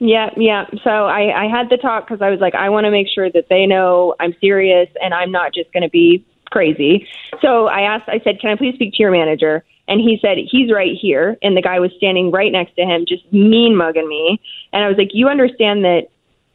Yeah, 0.00 0.30
yeah. 0.36 0.64
So 0.82 0.90
I, 0.90 1.44
I 1.44 1.48
had 1.48 1.68
the 1.68 1.76
talk 1.76 2.08
because 2.08 2.22
I 2.22 2.30
was 2.30 2.40
like, 2.40 2.54
I 2.54 2.70
want 2.70 2.86
to 2.86 2.90
make 2.90 3.06
sure 3.06 3.30
that 3.30 3.48
they 3.50 3.66
know 3.66 4.14
I'm 4.18 4.34
serious 4.40 4.88
and 5.00 5.12
I'm 5.12 5.30
not 5.30 5.52
just 5.52 5.70
going 5.74 5.82
to 5.82 5.90
be 5.90 6.24
crazy. 6.50 7.06
So 7.42 7.66
I 7.66 7.82
asked, 7.82 8.08
I 8.08 8.20
said, 8.24 8.40
can 8.40 8.50
I 8.50 8.56
please 8.56 8.74
speak 8.74 8.94
to 8.94 9.02
your 9.02 9.10
manager? 9.10 9.62
And 9.88 10.00
he 10.00 10.18
said, 10.22 10.38
he's 10.38 10.72
right 10.72 10.96
here. 10.98 11.36
And 11.42 11.54
the 11.54 11.60
guy 11.60 11.80
was 11.80 11.90
standing 11.98 12.30
right 12.30 12.50
next 12.50 12.76
to 12.76 12.82
him, 12.82 13.04
just 13.06 13.30
mean 13.30 13.76
mugging 13.76 14.08
me. 14.08 14.40
And 14.72 14.82
I 14.82 14.88
was 14.88 14.96
like, 14.96 15.10
you 15.12 15.28
understand 15.28 15.84
that, 15.84 16.08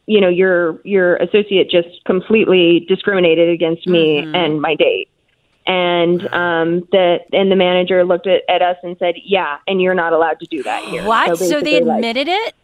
you 0.06 0.20
know, 0.20 0.28
your 0.28 0.80
your 0.82 1.16
associate 1.16 1.70
just 1.70 2.04
completely 2.04 2.84
discriminated 2.88 3.48
against 3.48 3.86
me 3.86 4.18
and 4.18 4.60
my 4.60 4.74
date. 4.74 5.08
And 5.66 6.22
um, 6.32 6.88
the 6.92 7.18
and 7.32 7.50
the 7.50 7.56
manager 7.56 8.04
looked 8.04 8.28
at, 8.28 8.42
at 8.48 8.62
us 8.62 8.76
and 8.84 8.96
said, 9.00 9.16
"Yeah, 9.24 9.58
and 9.66 9.82
you're 9.82 9.96
not 9.96 10.12
allowed 10.12 10.38
to 10.38 10.46
do 10.46 10.62
that 10.62 10.84
here." 10.84 11.04
What? 11.04 11.36
So, 11.36 11.44
they 11.44 11.60
basically, 11.60 11.80
like- 11.80 11.96
admitted 11.96 12.28
it? 12.28 12.54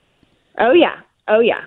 Oh 0.58 0.72
yeah. 0.72 1.00
Oh 1.28 1.40
yeah. 1.40 1.64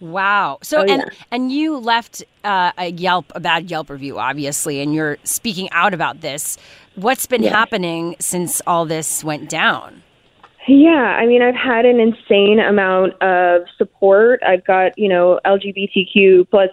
Wow. 0.00 0.58
So 0.62 0.78
Oh, 0.80 0.82
and 0.82 1.02
yeah. 1.02 1.08
and 1.30 1.50
you 1.52 1.78
left 1.78 2.22
uh, 2.44 2.72
a 2.78 2.90
Yelp 2.90 3.32
a 3.34 3.40
bad 3.40 3.70
Yelp 3.70 3.88
review 3.90 4.18
obviously 4.18 4.80
and 4.80 4.94
you're 4.94 5.18
speaking 5.24 5.68
out 5.72 5.94
about 5.94 6.20
this. 6.20 6.58
What's 6.96 7.26
been 7.26 7.42
Yeah. 7.42 7.50
happening 7.50 8.16
since 8.18 8.60
all 8.66 8.84
this 8.84 9.24
went 9.24 9.48
down? 9.48 10.02
Yeah, 10.68 10.90
I 10.90 11.26
mean, 11.26 11.42
I've 11.42 11.54
had 11.54 11.86
an 11.86 12.00
insane 12.00 12.58
amount 12.58 13.22
of 13.22 13.62
support. 13.78 14.42
I've 14.44 14.64
got, 14.64 14.98
you 14.98 15.08
know, 15.08 15.38
LGBTQ 15.44 16.50
plus 16.50 16.70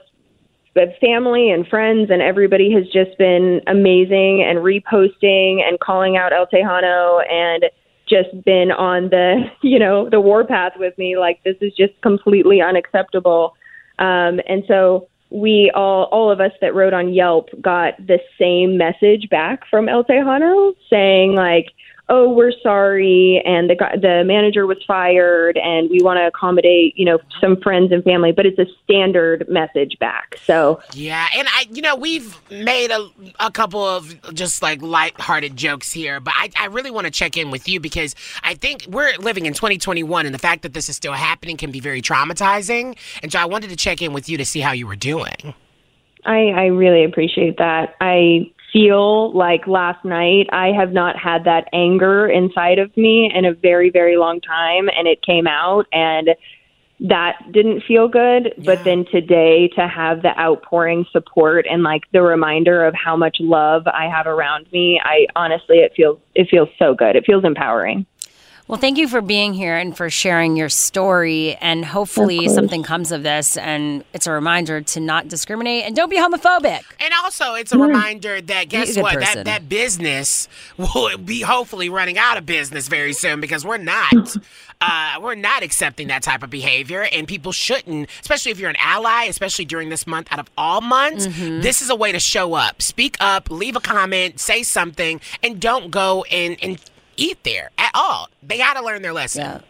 family 1.00 1.52
and 1.52 1.68
friends, 1.68 2.10
and 2.10 2.20
everybody 2.20 2.72
has 2.74 2.86
just 2.86 3.16
been 3.20 3.62
amazing 3.68 4.42
and 4.42 4.58
reposting 4.60 5.62
and 5.62 5.80
calling 5.80 6.18
out 6.18 6.34
El 6.34 6.48
Tejano 6.48 7.22
and 7.32 7.66
just 8.14 8.44
been 8.46 8.72
on 8.72 9.10
the, 9.10 9.46
you 9.62 9.80
know, 9.80 10.10
the 10.10 10.20
warpath 10.20 10.74
with 10.78 10.98
me. 10.98 11.18
Like, 11.18 11.44
this 11.44 11.58
is 11.62 11.74
just 11.74 12.00
completely 12.02 12.62
unacceptable. 12.62 13.56
Um, 14.00 14.40
and 14.48 14.64
so 14.68 15.08
we 15.30 15.72
all, 15.74 16.04
all 16.06 16.32
of 16.32 16.40
us 16.40 16.52
that 16.62 16.76
wrote 16.76 16.94
on 16.94 17.14
Yelp 17.14 17.50
got 17.62 17.96
the 17.98 18.20
same 18.40 18.78
message 18.78 19.30
back 19.30 19.62
from 19.70 19.90
El 19.90 20.04
Tejano 20.04 20.74
saying, 20.90 21.34
like, 21.34 21.68
oh, 22.10 22.30
we're 22.32 22.52
sorry, 22.62 23.42
and 23.46 23.70
the 23.70 23.76
the 24.02 24.24
manager 24.26 24.68
was 24.68 24.78
fired, 24.86 25.58
and 25.58 25.90
we 25.90 26.02
want 26.02 26.18
to 26.18 26.28
accommodate, 26.28 26.98
you 26.98 27.06
know, 27.06 27.20
some 27.40 27.60
friends 27.62 27.92
and 27.92 28.04
family. 28.04 28.32
But 28.32 28.46
it's 28.46 28.60
a 28.60 28.66
standard 28.84 29.48
message 29.50 29.98
back. 30.00 30.38
So 30.44 30.82
Yeah, 30.94 31.28
and 31.36 31.48
I, 31.50 31.66
you 31.72 31.82
know, 31.82 31.96
we've 31.96 32.38
made 32.52 32.92
a, 32.92 33.10
a 33.40 33.52
couple 33.52 33.84
of 33.84 34.34
just 34.34 34.62
like 34.62 34.82
light-hearted 34.82 35.56
jokes 35.56 35.92
here, 35.92 36.20
but 36.20 36.34
I, 36.36 36.50
I 36.60 36.66
really 36.66 36.92
want 36.92 37.06
to 37.06 37.12
check 37.12 37.38
in 37.38 37.52
with 37.52 37.68
you 37.68 37.80
because 37.80 38.16
I 38.44 38.56
think 38.56 38.86
we're 38.88 39.16
living 39.18 39.46
in 39.46 39.54
2021, 39.54 40.26
and 40.26 40.34
the 40.34 40.40
fact 40.40 40.64
that 40.64 40.74
this 40.74 40.90
is 40.90 40.96
still 40.96 41.14
happening 41.14 41.58
can 41.58 41.72
be 41.72 41.80
very 41.80 42.02
traumatizing. 42.02 42.98
And 43.22 43.32
so 43.32 43.40
I 43.40 43.46
wanted 43.46 43.70
to 43.70 43.76
check 43.76 44.02
in 44.02 44.14
with 44.14 44.30
you 44.30 44.38
to 44.38 44.46
see 44.46 44.60
how 44.60 44.72
you 44.72 44.88
were 44.88 44.96
doing. 44.96 45.54
I, 46.26 46.50
I 46.50 46.66
really 46.68 47.04
appreciate 47.04 47.58
that. 47.58 47.96
I 48.00 48.52
feel 48.74 49.32
like 49.38 49.68
last 49.68 50.04
night 50.04 50.48
I 50.52 50.72
have 50.78 50.92
not 50.92 51.16
had 51.16 51.46
that 51.46 51.70
anger 51.72 52.28
inside 52.28 52.80
of 52.80 52.96
me 52.98 53.32
in 53.34 53.46
a 53.46 53.54
very, 53.54 53.92
very 53.92 54.18
long 54.18 54.42
time, 54.42 54.90
and 54.90 55.08
it 55.08 55.22
came 55.22 55.48
out, 55.48 55.86
and 55.94 56.30
that 57.00 57.34
didn't 57.52 57.84
feel 57.88 58.08
good. 58.08 58.54
But 58.58 58.80
then 58.84 59.06
today 59.12 59.70
to 59.76 59.88
have 59.88 60.24
the 60.24 60.38
outpouring 60.40 61.06
support 61.12 61.66
and 61.70 61.84
like 61.84 62.04
the 62.12 62.22
reminder 62.22 62.84
of 62.84 62.96
how 62.96 63.16
much 63.16 63.38
love 63.40 63.84
I 63.88 64.10
have 64.10 64.26
around 64.26 64.68
me, 64.72 65.00
I 65.04 65.28
honestly 65.36 65.78
it 65.78 65.94
feels 65.96 66.20
it 66.34 66.48
feels 66.50 66.70
so 66.80 66.96
good. 66.96 67.16
It 67.16 67.26
feels 67.26 67.44
empowering. 67.46 68.06
Well, 68.68 68.80
thank 68.80 68.98
you 68.98 69.10
for 69.10 69.22
being 69.22 69.54
here 69.54 69.76
and 69.76 69.96
for 69.96 70.10
sharing 70.10 70.56
your 70.56 70.70
story. 70.70 71.56
And 71.56 71.84
hopefully, 71.84 72.48
something 72.48 72.82
comes 72.82 73.12
of 73.12 73.22
this. 73.22 73.58
And 73.58 74.06
it's 74.14 74.26
a 74.26 74.32
reminder 74.32 74.80
to 74.82 75.00
not 75.02 75.28
discriminate 75.28 75.84
and 75.86 75.96
don't 75.96 76.10
be 76.10 76.18
homophobic. 76.18 76.82
And 77.00 77.14
also, 77.24 77.56
it's 77.56 77.74
a 77.74 77.78
reminder 77.78 78.40
that 78.40 78.70
guess 78.70 78.98
what? 78.98 79.16
person. 79.16 79.44
That 79.44 79.46
that 79.46 79.70
business 79.70 80.48
will 80.78 81.18
be 81.18 81.42
hopefully 81.42 81.90
running 81.90 82.18
out 82.18 82.38
of 82.38 82.46
business 82.46 82.88
very 82.88 83.14
soon 83.14 83.42
because 83.42 83.66
we're 83.66 83.78
not. 83.78 84.36
Uh, 84.86 85.18
we're 85.22 85.36
not 85.36 85.64
accepting 85.64 86.10
that 86.10 86.22
type 86.22 86.44
of 86.44 86.50
behavior, 86.50 87.08
and 87.14 87.26
people 87.26 87.54
shouldn't, 87.54 88.10
especially 88.20 88.52
if 88.52 88.60
you're 88.60 88.70
an 88.70 88.76
ally, 88.80 89.24
especially 89.30 89.64
during 89.64 89.88
this 89.88 90.06
month 90.06 90.28
out 90.30 90.40
of 90.40 90.50
all 90.58 90.82
months. 90.82 91.26
Mm-hmm. 91.26 91.62
This 91.62 91.82
is 91.82 91.90
a 91.90 91.96
way 91.96 92.12
to 92.12 92.20
show 92.20 92.54
up, 92.54 92.82
speak 92.82 93.16
up, 93.22 93.50
leave 93.50 93.78
a 93.78 93.80
comment, 93.80 94.42
say 94.42 94.62
something, 94.62 95.22
and 95.42 95.58
don't 95.62 95.90
go 95.90 96.24
and, 96.26 96.58
and 96.62 96.82
eat 97.18 97.44
there 97.44 97.70
at 97.78 97.92
all. 97.94 98.30
They 98.42 98.58
got 98.58 98.74
to 98.76 98.84
learn 98.84 99.02
their 99.02 99.14
lesson. 99.14 99.42
Yeah, 99.42 99.62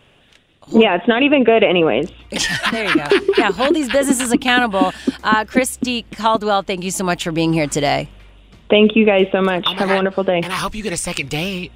Yeah, 0.80 0.96
it's 0.96 1.08
not 1.08 1.24
even 1.24 1.44
good 1.44 1.64
anyways. 1.64 2.10
there 2.72 2.86
you 2.90 2.96
go. 2.96 3.08
Yeah, 3.38 3.52
hold 3.52 3.76
these 3.76 3.90
businesses 3.92 4.32
accountable. 4.32 4.94
Uh, 5.24 5.46
Christy 5.46 6.06
Caldwell, 6.16 6.62
thank 6.64 6.84
you 6.84 6.92
so 6.92 7.04
much 7.04 7.24
for 7.24 7.32
being 7.32 7.54
here 7.54 7.68
today. 7.68 8.10
Thank 8.70 8.96
you 8.96 9.06
guys 9.06 9.28
so 9.32 9.42
much. 9.42 9.66
Oh 9.68 9.72
have 9.74 9.88
God. 9.88 9.92
a 9.92 9.96
wonderful 9.96 10.24
day. 10.24 10.38
And 10.44 10.52
I 10.52 10.56
hope 10.56 10.74
you 10.74 10.82
get 10.84 10.94
a 10.94 10.98
second 10.98 11.30
date. 11.30 11.72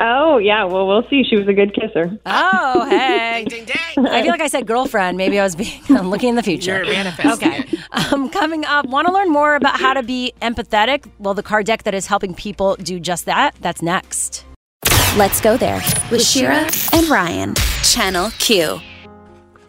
Oh 0.00 0.38
yeah, 0.38 0.64
well 0.64 0.88
we'll 0.88 1.06
see. 1.08 1.22
She 1.22 1.36
was 1.36 1.46
a 1.46 1.52
good 1.52 1.72
kisser. 1.72 2.18
Oh, 2.26 2.86
hey. 2.90 3.44
Ding, 3.46 3.64
ding, 3.64 3.76
ding. 3.94 4.06
I 4.06 4.22
feel 4.22 4.32
like 4.32 4.40
I 4.40 4.48
said 4.48 4.66
girlfriend. 4.66 5.16
Maybe 5.16 5.38
I 5.38 5.44
was 5.44 5.54
being 5.54 5.80
I'm 5.90 6.10
looking 6.10 6.30
in 6.30 6.34
the 6.34 6.42
future. 6.42 6.82
You're 6.82 6.92
manifesting 6.92 7.48
Okay. 7.52 7.78
Um, 7.92 8.28
coming 8.30 8.64
up, 8.64 8.86
want 8.86 9.06
to 9.06 9.12
learn 9.12 9.30
more 9.30 9.54
about 9.54 9.78
how 9.78 9.94
to 9.94 10.02
be 10.02 10.32
empathetic? 10.42 11.08
Well, 11.20 11.34
the 11.34 11.44
card 11.44 11.66
deck 11.66 11.84
that 11.84 11.94
is 11.94 12.06
helping 12.06 12.34
people 12.34 12.74
do 12.76 12.98
just 12.98 13.26
that. 13.26 13.54
That's 13.60 13.82
next. 13.82 14.44
Let's 15.16 15.40
go 15.40 15.56
there 15.56 15.80
with 16.10 16.26
Shira 16.26 16.68
and 16.92 17.08
Ryan. 17.08 17.54
Channel 17.84 18.30
Q. 18.38 18.80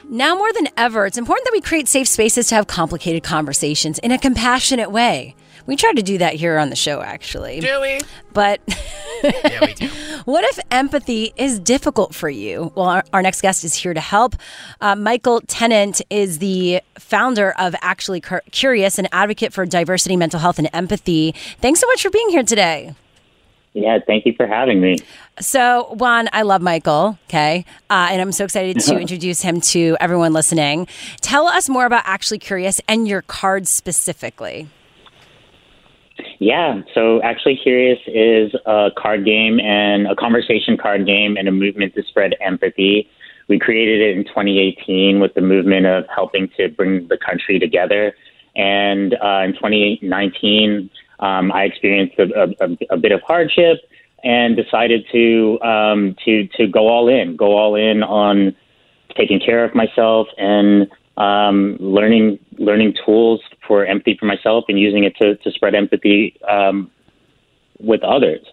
Now 0.10 0.36
more 0.36 0.52
than 0.54 0.68
ever, 0.76 1.06
it's 1.06 1.18
important 1.20 1.46
that 1.46 1.52
we 1.54 1.62
create 1.62 1.88
safe 1.88 2.08
spaces 2.08 2.48
to 2.48 2.56
have 2.56 2.66
complicated 2.68 3.22
conversations 3.24 4.00
in 4.00 4.12
a 4.12 4.18
compassionate 4.18 4.92
way. 4.92 5.36
We 5.68 5.76
try 5.76 5.94
to 5.94 6.02
do 6.02 6.18
that 6.20 6.34
here 6.36 6.58
on 6.58 6.70
the 6.72 6.76
show, 6.76 7.02
actually. 7.02 7.60
Do 7.60 7.80
we? 7.82 8.00
But 8.34 8.62
Yeah, 9.24 9.66
we 9.66 9.74
do. 9.76 9.88
what 10.26 10.44
if 10.46 10.60
empathy 10.72 11.34
is 11.38 11.60
difficult 11.60 12.14
for 12.16 12.30
you? 12.30 12.72
Well, 12.76 12.88
our, 12.88 13.04
our 13.14 13.22
next 13.22 13.42
guest 13.42 13.64
is 13.64 13.74
here 13.76 13.94
to 13.94 14.02
help. 14.02 14.36
Uh, 14.82 14.96
Michael 14.96 15.42
Tennant 15.42 16.02
is 16.10 16.40
the 16.40 16.82
founder 16.98 17.52
of 17.60 17.76
Actually 17.82 18.22
Cur- 18.22 18.42
Curious, 18.52 18.98
an 19.00 19.08
advocate 19.12 19.54
for 19.54 19.66
diversity, 19.66 20.16
mental 20.18 20.40
health, 20.40 20.58
and 20.60 20.70
empathy. 20.74 21.34
Thanks 21.62 21.80
so 21.80 21.88
much 21.88 22.02
for 22.02 22.10
being 22.10 22.30
here 22.30 22.44
today. 22.44 22.96
Yeah, 23.74 24.00
thank 24.08 24.26
you 24.26 24.34
for 24.38 24.48
having 24.48 24.80
me. 24.80 24.96
So, 25.40 25.94
one, 25.96 26.30
I 26.32 26.44
love 26.44 26.62
Michael, 26.62 27.20
okay? 27.28 27.66
Uh, 27.90 28.08
and 28.10 28.22
I'm 28.22 28.32
so 28.32 28.46
excited 28.46 28.80
to 28.80 28.98
introduce 29.00 29.42
him 29.42 29.60
to 29.62 29.98
everyone 30.00 30.32
listening. 30.32 30.88
Tell 31.20 31.48
us 31.48 31.68
more 31.68 31.86
about 31.86 32.04
Actually 32.06 32.40
Curious 32.40 32.80
and 32.88 33.06
your 33.06 33.22
card 33.22 33.68
specifically. 33.68 34.70
Yeah, 36.40 36.82
so 36.94 37.22
actually, 37.22 37.58
Curious 37.58 38.00
is 38.08 38.54
a 38.66 38.92
card 38.98 39.26
game 39.26 39.60
and 39.60 40.08
a 40.08 40.16
conversation 40.16 40.78
card 40.78 41.06
game 41.06 41.36
and 41.36 41.50
a 41.50 41.52
movement 41.52 41.96
to 41.96 42.04
spread 42.04 42.36
empathy. 42.40 43.10
We 43.50 43.60
created 43.60 44.02
it 44.02 44.18
in 44.18 44.24
2018 44.24 45.20
with 45.20 45.34
the 45.34 45.42
movement 45.42 45.86
of 45.86 46.06
helping 46.14 46.50
to 46.58 46.70
bring 46.70 47.10
the 47.10 47.18
country 47.18 47.60
together. 47.60 48.16
And 48.56 49.16
uh, 49.16 49.44
in 49.46 49.54
2019, 49.54 50.90
um, 51.20 51.52
I 51.52 51.64
experienced 51.64 52.18
a, 52.20 52.56
a, 52.62 52.96
a 52.96 52.98
bit 52.98 53.12
of 53.12 53.22
hardship 53.22 53.80
and 54.24 54.56
decided 54.56 55.06
to 55.12 55.60
um, 55.62 56.16
to 56.26 56.48
to 56.58 56.68
go 56.68 56.88
all 56.88 57.08
in, 57.08 57.36
go 57.36 57.58
all 57.58 57.76
in 57.76 58.04
on 58.04 58.56
taking 59.16 59.40
care 59.40 59.64
of 59.64 59.74
myself 59.74 60.28
and 60.38 60.90
um, 61.18 61.78
learning 61.80 62.40
learning 62.58 62.96
tools 63.06 63.42
for 63.68 63.86
empathy 63.86 64.18
for 64.20 64.26
myself 64.26 64.66
and 64.68 64.80
using 64.80 65.04
it 65.04 65.16
to, 65.18 65.36
to 65.38 65.52
spread 65.52 65.76
empathy 65.76 66.38
um, 66.50 66.92
with 67.80 68.04
others. 68.04 68.46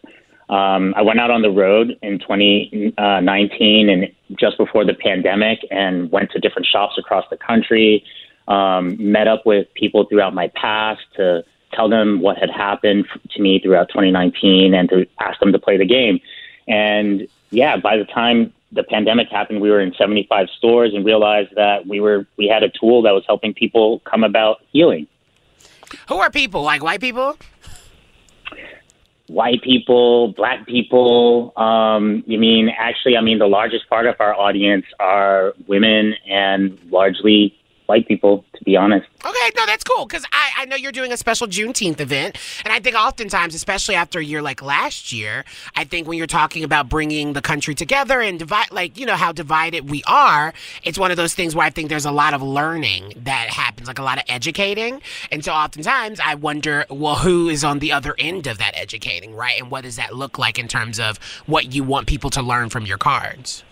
Um, 0.49 0.93
I 0.97 1.03
went 1.03 1.19
out 1.19 1.31
on 1.31 1.43
the 1.43 1.51
road 1.51 1.97
in 2.03 2.19
2019 2.19 3.89
and 3.89 4.13
just 4.39 4.59
before 4.59 4.85
the 4.85 4.95
pandemic 4.95 5.61
and 5.71 6.11
went 6.11 6.31
to 6.33 6.41
different 6.41 6.67
shops 6.67 6.95
across 6.99 7.25
the 7.31 7.37
country, 7.37 8.05
um, 8.49 8.97
met 8.99 9.29
up 9.29 9.47
with 9.47 9.73
people 9.75 10.05
throughout 10.05 10.35
my 10.35 10.49
past 10.49 11.01
to 11.17 11.45
tell 11.73 11.89
them 11.89 12.21
what 12.21 12.39
had 12.39 12.51
happened 12.51 13.07
to 13.31 13.43
me 13.43 13.61
throughout 13.61 13.89
2019 13.89 14.75
and 14.75 14.89
to 14.89 15.07
ask 15.21 15.39
them 15.41 15.53
to 15.53 15.59
play 15.59 15.77
the 15.77 15.87
game. 15.87 16.21
And 16.69 17.27
yeah, 17.51 17.77
by 17.77 17.97
the 17.97 18.05
time 18.05 18.53
the 18.73 18.83
pandemic 18.83 19.29
happened, 19.29 19.61
we 19.61 19.71
were 19.71 19.81
in 19.81 19.93
75 19.95 20.49
stores 20.57 20.95
and 20.95 21.05
realized 21.05 21.55
that 21.57 21.87
we 21.87 22.01
were 22.01 22.27
we 22.37 22.47
had 22.47 22.63
a 22.63 22.71
tool 22.71 23.03
that 23.03 23.13
was 23.13 23.25
helping 23.27 23.53
people 23.55 24.01
come 24.01 24.25
about 24.25 24.63
healing. 24.73 25.07
Who 26.09 26.17
are 26.17 26.31
people? 26.31 26.63
Like 26.63 26.83
white 26.83 27.01
people? 27.01 27.37
White 29.29 29.63
people, 29.63 30.29
black 30.33 30.67
people. 30.67 31.53
Um, 31.57 32.23
you 32.27 32.39
mean 32.39 32.71
actually? 32.71 33.17
I 33.17 33.21
mean 33.21 33.39
the 33.39 33.47
largest 33.47 33.89
part 33.89 34.07
of 34.07 34.17
our 34.21 34.35
audience 34.35 34.87
are 34.99 35.55
women 35.67 36.15
and 36.27 36.79
largely 36.91 37.59
white 37.87 38.07
people. 38.09 38.45
To 38.55 38.65
be 38.65 38.77
honest. 38.77 39.07
Okay, 39.25 39.51
no, 39.57 39.67
that's 39.67 39.85
cool 39.85 40.07
because 40.07 40.25
I, 40.33 40.51
I 40.59 40.65
know 40.67 40.77
you're 40.77 40.93
doing 40.93 41.13
a 41.13 41.17
special 41.17 41.47
Juneteenth 41.47 42.01
event. 42.01 42.39
And 42.65 42.73
I 42.73 42.81
think 42.81 42.97
oftentimes, 42.97 43.55
especially 43.55 43.95
after 43.95 44.19
a 44.19 44.25
year 44.25 44.41
like 44.41 44.63
last 44.63 45.13
year, 45.13 45.45
I 45.75 45.85
think 45.85 46.07
when 46.07 46.17
you're 46.19 46.27
talking 46.27 46.65
about 46.65 46.89
bringing 46.89 47.33
the 47.33 47.43
country 47.43 47.75
together 47.75 48.21
and 48.21 48.39
divide, 48.39 48.71
like, 48.71 48.99
you 48.99 49.07
know, 49.07 49.17
how 49.17 49.33
divided 49.33 49.91
we 49.91 50.03
are, 50.07 50.53
it's 50.85 50.99
one 50.99 51.11
of 51.11 51.17
those 51.17 51.35
things 51.35 51.57
where 51.57 51.67
I 51.67 51.71
think 51.71 51.89
there's 51.89 52.05
a 52.05 52.13
lot 52.13 52.35
of 52.35 52.43
learning 52.43 53.15
that 53.17 53.49
happens, 53.49 53.89
like 53.89 53.99
a 53.99 54.05
lot 54.05 54.19
of 54.19 54.25
educating. 54.29 55.03
And 55.31 55.45
so 55.45 55.53
oftentimes 55.53 56.21
I 56.21 56.35
wonder, 56.37 56.87
well, 56.89 57.17
who 57.17 57.49
is 57.49 57.65
on 57.65 57.81
the 57.81 57.93
other 57.93 58.15
end 58.19 58.47
of 58.47 58.59
that 58.59 58.77
educating, 58.77 59.35
right? 59.35 59.61
And 59.61 59.71
what 59.71 59.83
does 59.83 59.97
that 59.97 60.15
look 60.15 60.39
like 60.39 60.59
in 60.59 60.69
terms 60.69 61.01
of 61.01 61.19
what 61.47 61.75
you 61.75 61.83
want 61.83 62.07
people 62.07 62.31
to 62.31 62.43
learn 62.43 62.69
from 62.69 62.87
your 62.87 62.99
cards? 62.99 63.65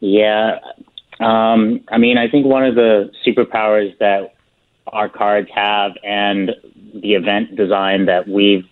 Yeah. 0.00 0.58
Um, 1.20 1.80
I 1.88 1.98
mean, 1.98 2.18
I 2.18 2.28
think 2.28 2.46
one 2.46 2.64
of 2.64 2.74
the 2.74 3.10
superpowers 3.26 3.96
that 3.98 4.34
our 4.88 5.08
cards 5.08 5.48
have 5.54 5.92
and 6.02 6.50
the 6.94 7.14
event 7.14 7.56
design 7.56 8.06
that 8.06 8.26
we've 8.26 8.64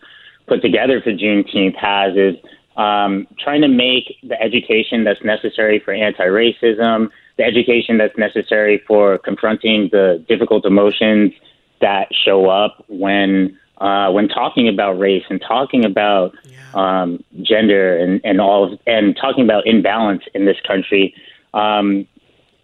put 0.46 0.62
together 0.62 1.00
for 1.00 1.12
Juneteenth 1.12 1.76
has 1.76 2.16
is 2.16 2.36
um, 2.76 3.26
trying 3.38 3.60
to 3.62 3.68
make 3.68 4.16
the 4.22 4.40
education 4.40 5.04
that's 5.04 5.22
necessary 5.22 5.78
for 5.78 5.92
anti 5.92 6.24
racism, 6.24 7.10
the 7.36 7.44
education 7.44 7.98
that's 7.98 8.16
necessary 8.16 8.82
for 8.86 9.18
confronting 9.18 9.88
the 9.92 10.24
difficult 10.28 10.64
emotions 10.64 11.32
that 11.80 12.08
show 12.24 12.48
up 12.48 12.84
when 12.88 13.58
uh, 13.78 14.10
when 14.10 14.26
talking 14.28 14.68
about 14.68 14.98
race 14.98 15.22
and 15.30 15.40
talking 15.40 15.84
about 15.84 16.34
um, 16.74 17.22
gender 17.42 17.96
and, 17.96 18.20
and 18.24 18.40
all 18.40 18.72
of, 18.72 18.78
and 18.86 19.16
talking 19.20 19.44
about 19.44 19.66
imbalance 19.66 20.22
in 20.34 20.46
this 20.46 20.56
country, 20.66 21.14
um, 21.54 22.06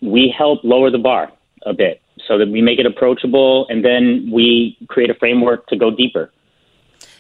we 0.05 0.29
help 0.37 0.63
lower 0.65 0.91
the 0.91 0.99
bar 0.99 1.33
a 1.67 1.73
bit 1.73 2.01
so 2.27 2.39
that 2.39 2.49
we 2.49 2.63
make 2.63 2.79
it 2.79 2.87
approachable 2.87 3.67
and 3.69 3.85
then 3.85 4.31
we 4.33 4.77
create 4.89 5.11
a 5.11 5.15
framework 5.15 5.67
to 5.69 5.77
go 5.77 5.91
deeper. 5.91 6.31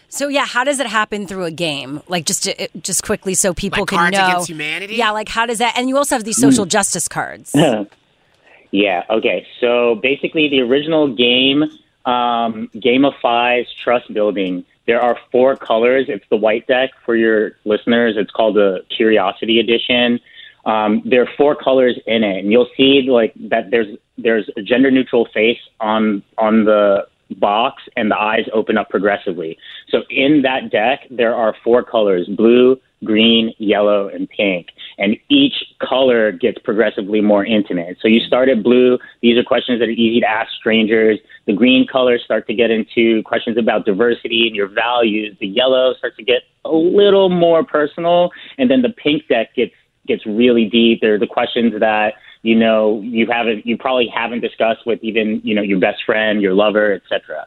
So 0.09 0.29
yeah, 0.29 0.47
how 0.47 0.63
does 0.65 0.79
it 0.79 0.87
happen 0.87 1.27
through 1.27 1.45
a 1.45 1.51
game? 1.51 2.01
Like 2.07 2.25
just 2.25 2.45
to, 2.45 2.69
just 2.81 3.03
quickly 3.03 3.35
so 3.35 3.53
people 3.53 3.81
Like 3.81 3.89
can 3.89 3.99
Cards 3.99 4.17
know. 4.17 4.29
Against 4.29 4.49
Humanity? 4.49 4.95
Yeah, 4.95 5.11
like 5.11 5.29
how 5.29 5.45
does 5.47 5.59
that? 5.59 5.77
And 5.77 5.89
you 5.89 5.97
also 5.97 6.15
have 6.15 6.25
these 6.25 6.37
social 6.41 6.67
Mm. 6.67 6.71
justice 6.71 7.09
cards. 7.09 7.53
yeah. 8.71 9.05
Okay. 9.11 9.47
So 9.61 9.97
basically, 9.97 10.49
the 10.49 10.61
original 10.61 11.09
game 11.15 11.65
um, 12.05 12.69
gamifies 12.77 13.67
trust 13.83 14.13
building. 14.13 14.65
There 14.87 15.01
are 15.01 15.19
four 15.33 15.57
colors. 15.57 16.07
It's 16.09 16.25
the 16.31 16.37
white 16.37 16.67
deck 16.67 16.91
for 17.05 17.17
your 17.17 17.53
listeners. 17.65 18.15
It's 18.17 18.31
called 18.31 18.57
the 18.57 18.85
Curiosity 18.95 19.59
Edition. 19.59 20.21
Um, 20.67 21.03
there 21.05 21.23
are 21.23 21.29
four 21.37 21.55
colors 21.55 21.99
in 22.07 22.25
it, 22.25 22.39
and 22.39 22.51
you'll 22.51 22.71
see 22.77 23.07
like 23.09 23.35
that. 23.51 23.71
There's 23.71 23.97
there's 24.17 24.49
a 24.57 24.63
gender 24.63 24.91
neutral 24.91 25.29
face 25.35 25.59
on 25.81 26.23
on 26.39 26.65
the 26.65 27.07
box, 27.39 27.83
and 27.97 28.11
the 28.11 28.19
eyes 28.19 28.47
open 28.53 28.79
up 28.79 28.89
progressively. 28.91 29.59
So 29.89 30.03
in 30.11 30.43
that 30.43 30.71
deck, 30.71 31.01
there 31.11 31.35
are 31.35 31.55
four 31.65 31.83
colors: 31.83 32.29
blue, 32.29 32.79
green, 33.05 33.53
yellow, 33.59 34.09
and 34.09 34.29
pink. 34.29 34.69
And 34.97 35.17
each 35.29 35.55
color 35.81 36.33
gets 36.33 36.59
progressively 36.59 37.21
more 37.21 37.45
intimate. 37.45 37.99
So 38.01 38.09
you 38.09 38.21
start 38.21 38.49
at 38.49 38.63
blue. 38.63 38.99
These 39.23 39.37
are 39.37 39.43
questions 39.43 39.81
that 39.81 39.89
are 39.89 39.93
easy 39.93 40.21
to 40.21 40.29
ask 40.29 40.51
strangers. 40.59 41.19
The 41.47 41.53
green 41.53 41.87
colors 41.87 42.23
start 42.25 42.47
to 42.47 42.55
get 42.55 42.71
into 42.71 43.23
questions 43.25 43.59
about 43.59 43.85
diversity 43.85 44.47
and 44.47 44.57
your 44.57 44.69
values. 44.69 45.37
The 45.41 45.49
yellow 45.49 45.95
starts 45.99 46.17
to 46.17 46.25
get 46.25 46.43
a 46.65 46.73
little 46.73 47.29
more 47.29 47.65
personal. 47.65 48.31
And 48.57 48.71
then 48.71 48.83
the 48.83 48.91
pink 48.91 49.27
deck 49.29 49.55
gets 49.55 49.75
gets 50.07 50.25
really 50.27 50.67
deep. 50.67 51.01
They're 51.01 51.19
the 51.19 51.27
questions 51.27 51.75
that 51.81 52.15
you 52.43 52.55
know 52.55 53.01
you 53.01 53.27
haven't 53.31 53.67
you 53.67 53.77
probably 53.77 54.09
haven't 54.15 54.41
discussed 54.41 54.87
with 54.87 54.99
even 55.03 55.41
you 55.45 55.55
know 55.55 55.63
your 55.63 55.79
best 55.79 56.05
friend, 56.05 56.41
your 56.41 56.55
lover, 56.55 56.93
etc. 56.93 57.47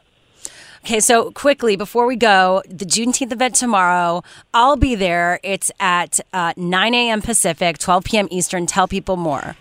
Okay, 0.84 1.00
so 1.00 1.30
quickly 1.32 1.76
before 1.76 2.06
we 2.06 2.16
go, 2.16 2.62
the 2.68 2.86
Juneteenth 2.86 3.32
event 3.32 3.56
tomorrow, 3.56 4.22
I'll 4.54 4.76
be 4.76 4.94
there. 4.94 5.40
It's 5.42 5.72
at 5.80 6.20
uh, 6.32 6.54
9 6.56 6.94
a.m. 6.94 7.20
Pacific, 7.20 7.78
12 7.78 8.04
p.m. 8.04 8.28
Eastern. 8.30 8.64
Tell 8.64 8.86
people 8.86 9.16
more. 9.16 9.56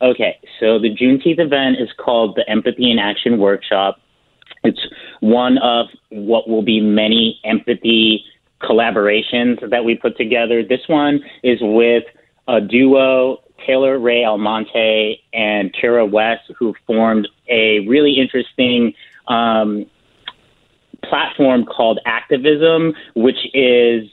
Okay, 0.00 0.38
so 0.60 0.78
the 0.78 0.94
Juneteenth 0.94 1.40
event 1.40 1.76
is 1.80 1.88
called 1.98 2.36
the 2.36 2.48
Empathy 2.48 2.90
in 2.90 2.98
Action 2.98 3.38
Workshop. 3.38 3.98
It's 4.62 4.80
one 5.20 5.58
of 5.58 5.86
what 6.10 6.48
will 6.48 6.62
be 6.62 6.80
many 6.80 7.40
empathy 7.44 8.24
collaborations 8.62 9.68
that 9.70 9.84
we 9.84 9.94
put 9.94 10.16
together. 10.16 10.62
This 10.62 10.80
one 10.88 11.20
is 11.42 11.58
with 11.60 12.04
a 12.48 12.60
duo, 12.60 13.38
Taylor 13.66 13.98
Ray 13.98 14.24
Almonte 14.24 15.20
and 15.32 15.74
Kira 15.74 16.08
West, 16.10 16.50
who 16.58 16.74
formed 16.86 17.28
a 17.48 17.80
really 17.88 18.18
interesting 18.18 18.94
um, 19.28 19.86
platform 21.04 21.64
called 21.64 22.00
Activism, 22.06 22.94
which 23.14 23.38
is 23.54 24.08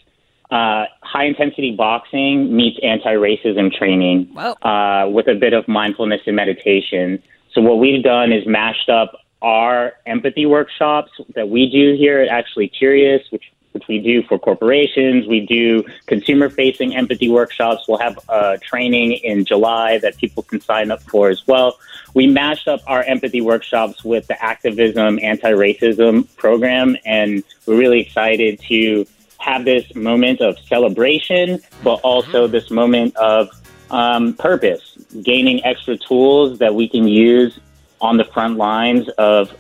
uh, 0.51 0.85
high 1.01 1.25
intensity 1.25 1.75
boxing 1.75 2.55
meets 2.55 2.77
anti 2.83 3.13
racism 3.13 3.71
training 3.71 4.31
uh, 4.37 5.09
with 5.09 5.27
a 5.27 5.35
bit 5.35 5.53
of 5.53 5.67
mindfulness 5.67 6.21
and 6.27 6.35
meditation. 6.35 7.21
So, 7.53 7.61
what 7.61 7.79
we've 7.79 8.03
done 8.03 8.31
is 8.31 8.45
mashed 8.45 8.89
up 8.89 9.13
our 9.41 9.93
empathy 10.05 10.45
workshops 10.45 11.11
that 11.35 11.49
we 11.49 11.69
do 11.69 11.95
here 11.97 12.21
at 12.21 12.29
Actually 12.29 12.69
Curious, 12.69 13.21
which 13.29 13.43
which 13.74 13.88
we 13.88 13.99
do 13.99 14.24
for 14.24 14.39
corporations. 14.39 15.28
We 15.28 15.41
do 15.41 15.84
consumer 16.05 16.49
facing 16.49 16.95
empathy 16.95 17.30
workshops. 17.30 17.88
We'll 17.88 17.99
have 17.99 18.17
a 18.30 18.57
training 18.59 19.13
in 19.13 19.45
July 19.45 19.97
that 19.99 20.17
people 20.17 20.43
can 20.43 20.61
sign 20.61 20.91
up 20.91 21.01
for 21.03 21.30
as 21.30 21.45
well. 21.47 21.78
We 22.13 22.28
mashed 22.28 22.67
up 22.67 22.82
our 22.88 23.03
empathy 23.03 23.41
workshops 23.41 24.03
with 24.03 24.28
the 24.28 24.41
activism, 24.43 25.19
anti 25.21 25.51
racism 25.51 26.34
program, 26.36 26.97
and 27.05 27.43
we're 27.65 27.78
really 27.78 27.99
excited 27.99 28.59
to 28.67 29.05
have 29.39 29.65
this 29.65 29.93
moment 29.95 30.39
of 30.39 30.57
celebration, 30.59 31.59
but 31.84 31.95
also 31.95 32.47
this 32.47 32.71
moment 32.71 33.15
of 33.17 33.49
um, 33.89 34.34
purpose, 34.36 34.97
gaining 35.21 35.63
extra 35.65 35.97
tools 35.97 36.59
that 36.59 36.74
we 36.74 36.88
can 36.88 37.07
use 37.07 37.59
on 37.99 38.17
the 38.17 38.26
front 38.26 38.57
lines 38.57 39.09
of 39.17 39.53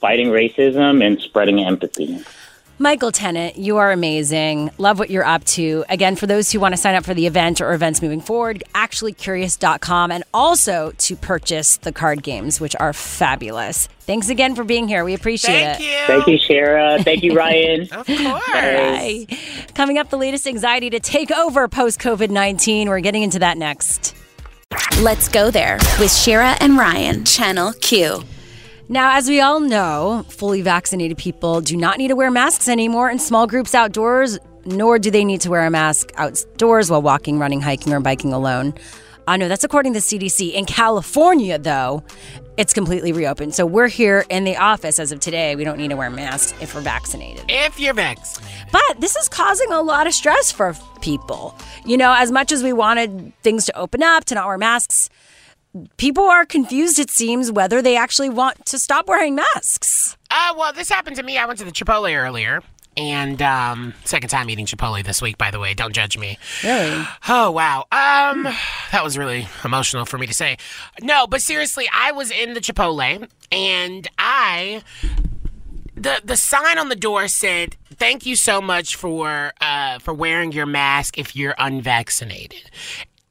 fighting 0.00 0.28
racism 0.28 1.04
and 1.04 1.20
spreading 1.20 1.60
empathy. 1.60 2.24
Michael 2.80 3.10
Tennant, 3.10 3.56
you 3.56 3.78
are 3.78 3.90
amazing. 3.90 4.70
Love 4.78 5.00
what 5.00 5.10
you're 5.10 5.24
up 5.24 5.44
to. 5.46 5.84
Again, 5.88 6.14
for 6.14 6.28
those 6.28 6.52
who 6.52 6.60
want 6.60 6.74
to 6.74 6.76
sign 6.76 6.94
up 6.94 7.04
for 7.04 7.12
the 7.12 7.26
event 7.26 7.60
or 7.60 7.72
events 7.72 8.00
moving 8.00 8.20
forward, 8.20 8.62
actuallycurious.com 8.72 10.12
and 10.12 10.22
also 10.32 10.92
to 10.98 11.16
purchase 11.16 11.78
the 11.78 11.90
card 11.90 12.22
games, 12.22 12.60
which 12.60 12.76
are 12.78 12.92
fabulous. 12.92 13.88
Thanks 14.02 14.28
again 14.28 14.54
for 14.54 14.62
being 14.62 14.86
here. 14.86 15.04
We 15.04 15.14
appreciate 15.14 15.54
Thank 15.54 15.80
it. 15.80 15.84
you. 15.86 16.06
Thank 16.06 16.26
you, 16.28 16.38
Shira. 16.38 17.02
Thank 17.02 17.24
you, 17.24 17.34
Ryan. 17.34 17.80
of 17.92 18.06
course. 18.06 18.46
Bye. 18.46 19.26
Coming 19.74 19.98
up, 19.98 20.10
the 20.10 20.16
latest 20.16 20.46
anxiety 20.46 20.88
to 20.90 21.00
take 21.00 21.32
over 21.32 21.66
post 21.66 21.98
COVID 21.98 22.30
19. 22.30 22.88
We're 22.88 23.00
getting 23.00 23.24
into 23.24 23.40
that 23.40 23.58
next. 23.58 24.14
Let's 25.00 25.28
go 25.28 25.50
there 25.50 25.78
with 25.98 26.12
Shira 26.12 26.56
and 26.60 26.78
Ryan, 26.78 27.24
Channel 27.24 27.72
Q. 27.80 28.22
Now, 28.90 29.18
as 29.18 29.28
we 29.28 29.38
all 29.42 29.60
know, 29.60 30.24
fully 30.30 30.62
vaccinated 30.62 31.18
people 31.18 31.60
do 31.60 31.76
not 31.76 31.98
need 31.98 32.08
to 32.08 32.16
wear 32.16 32.30
masks 32.30 32.68
anymore 32.68 33.10
in 33.10 33.18
small 33.18 33.46
groups 33.46 33.74
outdoors, 33.74 34.38
nor 34.64 34.98
do 34.98 35.10
they 35.10 35.26
need 35.26 35.42
to 35.42 35.50
wear 35.50 35.66
a 35.66 35.70
mask 35.70 36.10
outdoors 36.16 36.90
while 36.90 37.02
walking, 37.02 37.38
running, 37.38 37.60
hiking, 37.60 37.92
or 37.92 38.00
biking 38.00 38.32
alone. 38.32 38.72
Uh, 39.28 39.32
I 39.32 39.36
know 39.36 39.46
that's 39.46 39.62
according 39.62 39.92
to 39.92 40.00
the 40.00 40.04
CDC. 40.04 40.54
In 40.54 40.64
California, 40.64 41.58
though, 41.58 42.02
it's 42.56 42.72
completely 42.72 43.12
reopened. 43.12 43.54
So 43.54 43.66
we're 43.66 43.88
here 43.88 44.24
in 44.30 44.44
the 44.44 44.56
office 44.56 44.98
as 44.98 45.12
of 45.12 45.20
today. 45.20 45.54
We 45.54 45.64
don't 45.64 45.76
need 45.76 45.88
to 45.90 45.96
wear 45.96 46.08
masks 46.08 46.54
if 46.62 46.74
we're 46.74 46.80
vaccinated. 46.80 47.44
If 47.46 47.78
you're 47.78 47.92
vaccinated. 47.92 48.72
But 48.72 49.00
this 49.00 49.16
is 49.16 49.28
causing 49.28 49.70
a 49.70 49.82
lot 49.82 50.06
of 50.06 50.14
stress 50.14 50.50
for 50.50 50.74
people. 51.02 51.54
You 51.84 51.98
know, 51.98 52.14
as 52.16 52.32
much 52.32 52.52
as 52.52 52.62
we 52.62 52.72
wanted 52.72 53.34
things 53.42 53.66
to 53.66 53.76
open 53.76 54.02
up, 54.02 54.24
to 54.24 54.34
not 54.34 54.46
wear 54.46 54.56
masks, 54.56 55.10
people 55.96 56.24
are 56.24 56.44
confused, 56.44 56.98
it 56.98 57.10
seems, 57.10 57.50
whether 57.52 57.82
they 57.82 57.96
actually 57.96 58.30
want 58.30 58.64
to 58.66 58.78
stop 58.78 59.08
wearing 59.08 59.34
masks. 59.34 60.16
Uh, 60.30 60.54
well, 60.56 60.72
this 60.72 60.88
happened 60.88 61.16
to 61.16 61.22
me. 61.22 61.38
I 61.38 61.46
went 61.46 61.58
to 61.60 61.64
the 61.64 61.72
Chipotle 61.72 62.16
earlier. 62.16 62.62
And 62.96 63.40
um, 63.42 63.94
second 64.04 64.28
time 64.28 64.50
eating 64.50 64.66
Chipotle 64.66 65.04
this 65.04 65.22
week, 65.22 65.38
by 65.38 65.52
the 65.52 65.60
way. 65.60 65.72
Don't 65.72 65.92
judge 65.92 66.18
me. 66.18 66.36
Really? 66.64 67.04
Oh 67.28 67.50
wow. 67.50 67.84
Um, 67.92 68.42
that 68.90 69.04
was 69.04 69.16
really 69.16 69.46
emotional 69.64 70.04
for 70.04 70.18
me 70.18 70.26
to 70.26 70.34
say. 70.34 70.56
No, 71.00 71.26
but 71.26 71.40
seriously, 71.40 71.88
I 71.92 72.10
was 72.10 72.30
in 72.32 72.54
the 72.54 72.60
Chipotle 72.60 73.28
and 73.52 74.08
I 74.18 74.82
the 75.94 76.20
the 76.24 76.36
sign 76.36 76.78
on 76.78 76.88
the 76.88 76.96
door 76.96 77.28
said, 77.28 77.76
"Thank 77.94 78.26
you 78.26 78.34
so 78.34 78.60
much 78.60 78.96
for 78.96 79.52
uh 79.60 79.98
for 79.98 80.14
wearing 80.14 80.52
your 80.52 80.66
mask 80.66 81.18
if 81.18 81.36
you're 81.36 81.54
unvaccinated." 81.58 82.70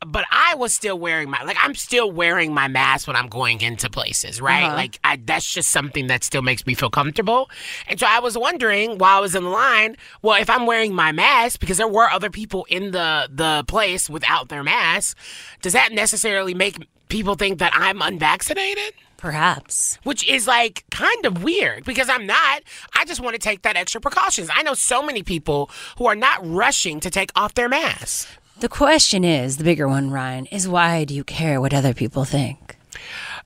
But 0.06 0.26
I 0.32 0.56
was 0.56 0.74
still 0.74 0.98
wearing 0.98 1.30
my 1.30 1.42
like 1.44 1.58
I'm 1.62 1.74
still 1.76 2.12
wearing 2.12 2.54
my 2.54 2.68
mask 2.68 3.08
when 3.08 3.16
I'm 3.16 3.28
going 3.28 3.62
into 3.62 3.90
places, 3.90 4.40
right? 4.40 4.66
Uh-huh. 4.66 4.76
Like 4.76 5.00
I, 5.04 5.20
that's 5.24 5.52
just 5.52 5.72
something 5.72 6.08
that 6.08 6.24
still 6.24 6.42
makes 6.42 6.66
me 6.66 6.74
feel 6.76 6.90
comfortable. 6.90 7.50
And 7.88 8.00
so 8.00 8.06
I 8.08 8.20
was 8.20 8.38
wondering 8.38 8.98
while 8.98 9.18
I 9.18 9.22
was 9.22 9.36
in 9.36 9.44
the 9.44 9.50
line, 9.50 9.98
well, 10.22 10.40
if 10.40 10.50
I'm 10.50 10.66
wearing 10.66 10.94
my 10.94 11.12
mask 11.12 11.60
because 11.60 11.78
there 11.78 11.88
were 11.88 12.10
other 12.10 12.30
people 12.30 12.66
in 12.70 12.92
the 12.92 13.28
the 13.32 13.64
place 13.68 14.10
without 14.10 14.50
their 14.50 14.64
mask, 14.64 15.18
does 15.62 15.74
that 15.74 15.92
necessarily 15.92 16.54
make 16.54 16.78
people 17.10 17.36
think 17.36 17.60
that 17.60 17.72
I'm 17.76 18.02
unvaccinated? 18.02 18.94
Perhaps. 19.18 19.98
Which 20.04 20.28
is 20.30 20.48
like 20.48 20.86
kind 20.92 21.26
of 21.26 21.44
weird 21.44 21.84
because 21.86 22.08
I'm 22.08 22.28
not. 22.28 22.62
I 22.94 23.04
just 23.06 23.20
want 23.20 23.34
to 23.34 23.40
take 23.40 23.64
that 23.64 23.76
extra 23.76 24.00
precautions. 24.00 24.50
I 24.54 24.62
know 24.62 24.76
so 24.76 25.02
many 25.02 25.24
people 25.24 25.72
who 25.98 26.06
are 26.06 26.16
not 26.16 26.40
rushing 26.44 27.00
to 27.00 27.10
take 27.10 27.32
off 27.36 27.56
their 27.56 27.68
masks. 27.68 28.28
The 28.60 28.70
question 28.70 29.24
is 29.24 29.58
the 29.58 29.64
bigger 29.64 29.88
one, 29.88 30.10
Ryan, 30.10 30.48
is 30.48 30.68
why 30.68 31.04
do 31.04 31.14
you 31.14 31.24
care 31.24 31.62
what 31.62 31.76
other 31.76 31.94
people 31.94 32.26
think? 32.26 32.76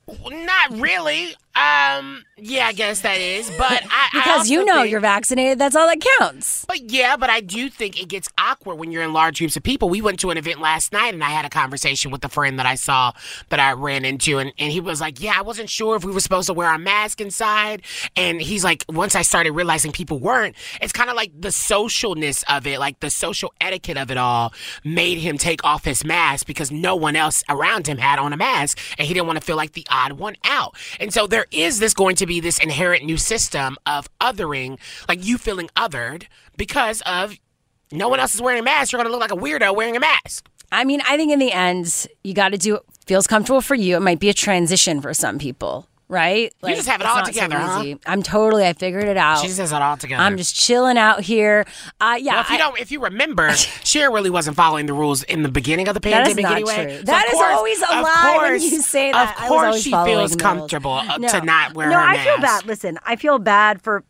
Not 0.08 0.80
really. 0.80 1.34
Um, 1.54 2.24
yeah, 2.38 2.66
I 2.66 2.72
guess 2.72 3.00
that 3.02 3.20
is, 3.20 3.50
but 3.58 3.82
I 3.84 4.08
I 4.14 4.20
Because 4.24 4.50
you 4.50 4.64
know 4.64 4.80
think- 4.80 4.90
you're 4.90 5.00
vaccinated, 5.00 5.58
that's 5.58 5.76
all 5.76 5.86
that 5.86 6.02
counts. 6.18 6.64
But 6.66 6.90
yeah, 6.90 7.16
but 7.16 7.28
I 7.28 7.40
do 7.40 7.68
think 7.68 8.00
it 8.00 8.08
gets 8.08 8.28
awkward 8.38 8.76
when 8.76 8.90
you're 8.90 9.02
in 9.02 9.12
large 9.12 9.38
groups 9.38 9.56
of 9.56 9.62
people. 9.62 9.88
We 9.90 10.00
went 10.00 10.18
to 10.20 10.30
an 10.30 10.38
event 10.38 10.60
last 10.60 10.92
night 10.92 11.12
and 11.12 11.22
I 11.22 11.28
had 11.28 11.44
a 11.44 11.50
conversation 11.50 12.10
with 12.10 12.24
a 12.24 12.28
friend 12.30 12.58
that 12.58 12.64
I 12.66 12.74
saw 12.76 13.12
that 13.50 13.60
I 13.60 13.72
ran 13.72 14.04
into 14.06 14.38
and, 14.38 14.52
and 14.58 14.72
he 14.72 14.80
was 14.80 15.00
like, 15.00 15.20
Yeah, 15.20 15.34
I 15.36 15.42
wasn't 15.42 15.68
sure 15.68 15.94
if 15.96 16.04
we 16.04 16.12
were 16.12 16.20
supposed 16.20 16.46
to 16.46 16.54
wear 16.54 16.72
a 16.72 16.78
mask 16.78 17.20
inside. 17.20 17.82
And 18.16 18.40
he's 18.40 18.64
like, 18.64 18.84
once 18.88 19.14
I 19.14 19.22
started 19.22 19.52
realizing 19.52 19.92
people 19.92 20.18
weren't, 20.18 20.56
it's 20.80 20.92
kind 20.92 21.10
of 21.10 21.16
like 21.16 21.32
the 21.38 21.48
socialness 21.48 22.44
of 22.48 22.66
it, 22.66 22.78
like 22.78 23.00
the 23.00 23.10
social 23.10 23.52
etiquette 23.60 23.98
of 23.98 24.10
it 24.10 24.16
all 24.16 24.52
made 24.84 25.18
him 25.18 25.36
take 25.36 25.62
off 25.64 25.84
his 25.84 26.04
mask 26.04 26.46
because 26.46 26.70
no 26.70 26.96
one 26.96 27.14
else 27.16 27.44
around 27.48 27.86
him 27.86 27.98
had 27.98 28.18
on 28.18 28.32
a 28.32 28.36
mask 28.36 28.78
and 28.98 29.06
he 29.06 29.12
didn't 29.14 29.26
want 29.26 29.38
to 29.38 29.44
feel 29.44 29.56
like 29.56 29.72
the 29.72 29.86
odd 29.90 30.12
one 30.12 30.36
out. 30.44 30.74
And 30.98 31.12
so 31.12 31.26
there 31.26 31.41
is 31.50 31.78
this 31.78 31.94
going 31.94 32.16
to 32.16 32.26
be 32.26 32.40
this 32.40 32.58
inherent 32.58 33.04
new 33.04 33.16
system 33.16 33.76
of 33.86 34.08
othering, 34.20 34.78
like 35.08 35.24
you 35.24 35.38
feeling 35.38 35.68
othered 35.76 36.26
because 36.56 37.02
of 37.02 37.38
no 37.90 38.08
one 38.08 38.20
else 38.20 38.34
is 38.34 38.42
wearing 38.42 38.60
a 38.60 38.62
mask. 38.62 38.92
You're 38.92 38.98
going 38.98 39.12
to 39.12 39.16
look 39.16 39.20
like 39.20 39.32
a 39.32 39.42
weirdo 39.42 39.74
wearing 39.76 39.96
a 39.96 40.00
mask. 40.00 40.48
I 40.70 40.84
mean, 40.84 41.02
I 41.02 41.16
think 41.16 41.30
in 41.30 41.38
the 41.38 41.52
end, 41.52 42.06
you 42.24 42.32
got 42.32 42.50
to 42.50 42.58
do 42.58 42.74
what 42.74 42.84
feels 43.06 43.26
comfortable 43.26 43.60
for 43.60 43.74
you. 43.74 43.96
It 43.96 44.00
might 44.00 44.20
be 44.20 44.30
a 44.30 44.34
transition 44.34 45.00
for 45.02 45.12
some 45.12 45.38
people, 45.38 45.86
right? 46.12 46.52
You 46.62 46.74
just 46.76 46.86
have 46.88 47.00
it 47.00 47.06
all 47.06 47.16
not 47.16 47.26
so 47.26 47.32
together, 47.32 47.58
huh? 47.58 47.94
I'm 48.06 48.22
totally. 48.22 48.66
I 48.66 48.74
figured 48.74 49.04
it 49.04 49.16
out. 49.16 49.40
She 49.40 49.46
just 49.46 49.58
has 49.58 49.72
it 49.72 49.80
all 49.80 49.96
together. 49.96 50.22
I'm 50.22 50.36
just 50.36 50.54
chilling 50.54 50.98
out 50.98 51.22
here. 51.22 51.64
Uh, 52.00 52.18
yeah. 52.20 52.34
well, 52.34 52.40
if 52.42 52.48
you 52.50 52.54
I- 52.54 52.58
don't, 52.58 52.78
if 52.80 52.92
you 52.92 53.02
remember, 53.02 53.50
Cher 53.84 54.12
really 54.12 54.30
wasn't 54.30 54.56
following 54.56 54.86
the 54.86 54.92
rules 54.92 55.22
in 55.24 55.42
the 55.42 55.48
beginning 55.48 55.88
of 55.88 55.94
the 55.94 56.00
That 56.00 56.28
is 56.28 56.36
not 56.36 56.52
anyway. 56.52 56.84
true. 56.84 56.96
So 56.98 57.02
That 57.04 57.26
is 57.26 57.32
course- 57.32 57.52
always 57.54 57.78
a 57.80 57.84
lie 58.02 58.38
when 58.42 58.62
you 58.62 58.82
say 58.82 59.10
that. 59.10 59.36
Of 59.40 59.48
course, 59.48 59.82
she 59.82 59.90
feels 59.90 60.36
comfortable 60.36 60.92
uh, 60.92 61.16
No. 61.16 61.28
to 61.28 61.40
not 61.40 61.74
wear 61.74 61.88
no, 61.88 61.96
her 61.96 62.02
I 62.02 62.18
feel 62.24 62.38
bad. 62.38 62.66
Listen, 62.66 62.98
I 63.04 63.16
feel 63.16 63.38
bad 63.38 63.80
for 63.80 64.04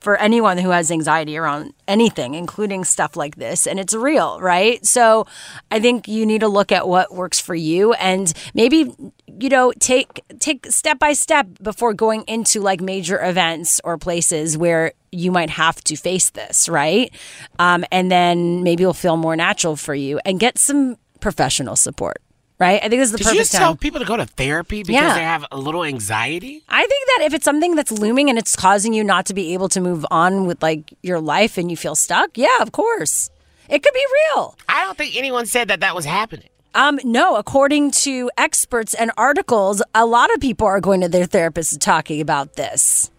for 0.00 0.16
anyone 0.16 0.58
who 0.58 0.70
has 0.70 0.90
anxiety 0.90 1.36
around 1.36 1.72
anything, 1.88 2.34
including 2.34 2.84
stuff 2.84 3.16
like 3.16 3.36
this, 3.36 3.66
and 3.66 3.80
it's 3.80 3.94
real, 3.94 4.40
right? 4.40 4.84
So, 4.84 5.26
I 5.70 5.80
think 5.80 6.08
you 6.08 6.26
need 6.26 6.40
to 6.40 6.48
look 6.48 6.72
at 6.72 6.86
what 6.86 7.14
works 7.14 7.40
for 7.40 7.54
you, 7.54 7.92
and 7.94 8.32
maybe 8.54 8.94
you 9.26 9.48
know 9.48 9.72
take 9.80 10.22
take 10.38 10.66
step 10.66 10.98
by 10.98 11.12
step 11.12 11.46
before 11.62 11.94
going 11.94 12.24
into 12.26 12.60
like 12.60 12.80
major 12.80 13.22
events 13.22 13.80
or 13.84 13.98
places 13.98 14.56
where 14.56 14.92
you 15.10 15.30
might 15.30 15.50
have 15.50 15.82
to 15.84 15.96
face 15.96 16.30
this, 16.30 16.68
right? 16.68 17.12
Um, 17.58 17.84
and 17.90 18.10
then 18.10 18.62
maybe 18.62 18.82
it'll 18.82 18.94
feel 18.94 19.16
more 19.16 19.36
natural 19.36 19.76
for 19.76 19.94
you, 19.94 20.20
and 20.24 20.38
get 20.38 20.58
some 20.58 20.96
professional 21.20 21.76
support. 21.76 22.23
Right, 22.64 22.82
I 22.82 22.88
think 22.88 22.98
this 23.02 23.08
is 23.08 23.12
the 23.12 23.18
Did 23.18 23.24
you 23.26 23.30
perfect 23.32 23.50
just 23.50 23.52
tell 23.52 23.76
people 23.76 24.00
to 24.00 24.06
go 24.06 24.16
to 24.16 24.24
therapy 24.24 24.82
because 24.84 24.94
Yeah. 24.94 25.14
they 25.14 25.22
have 25.22 25.44
a 25.52 25.58
little 25.58 25.84
anxiety? 25.84 26.62
I 26.66 26.80
think 26.86 27.06
that 27.08 27.26
if 27.26 27.34
it's 27.34 27.44
something 27.44 27.74
that's 27.74 27.92
looming 27.92 28.30
and 28.30 28.38
it's 28.38 28.56
causing 28.56 28.94
you 28.94 29.04
not 29.04 29.26
to 29.26 29.34
be 29.34 29.52
able 29.52 29.68
to 29.68 29.82
move 29.82 30.06
on 30.10 30.46
with 30.46 30.62
like 30.62 30.94
your 31.02 31.20
life 31.20 31.58
and 31.58 31.70
you 31.70 31.76
feel 31.76 31.94
stuck, 31.94 32.38
yeah, 32.38 32.56
of 32.62 32.72
course. 32.72 33.28
It 33.68 33.82
could 33.82 33.92
be 33.92 34.04
real. 34.34 34.56
I 34.66 34.82
don't 34.84 34.96
think 34.96 35.14
anyone 35.14 35.44
said 35.44 35.68
that 35.68 35.80
that 35.80 35.94
was 35.94 36.06
happening. 36.06 36.48
Um, 36.74 36.98
no, 37.04 37.36
according 37.36 37.90
to 38.06 38.30
experts 38.38 38.94
and 38.94 39.12
articles, 39.18 39.82
a 39.94 40.06
lot 40.06 40.32
of 40.32 40.40
people 40.40 40.66
are 40.66 40.80
going 40.80 41.02
to 41.02 41.08
their 41.10 41.26
therapists 41.26 41.78
talking 41.78 42.22
about 42.22 42.54
this. 42.54 43.10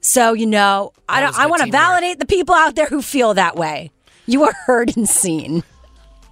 So, 0.00 0.32
you 0.32 0.46
know, 0.46 0.94
I 1.10 1.20
don't 1.20 1.38
I 1.38 1.44
want 1.44 1.62
to 1.62 1.70
validate 1.70 2.20
the 2.20 2.26
people 2.26 2.54
out 2.54 2.74
there 2.74 2.86
who 2.86 3.02
feel 3.02 3.34
that 3.34 3.54
way. 3.56 3.90
You 4.24 4.44
are 4.44 4.54
heard 4.64 4.96
and 4.96 5.06
seen. 5.06 5.62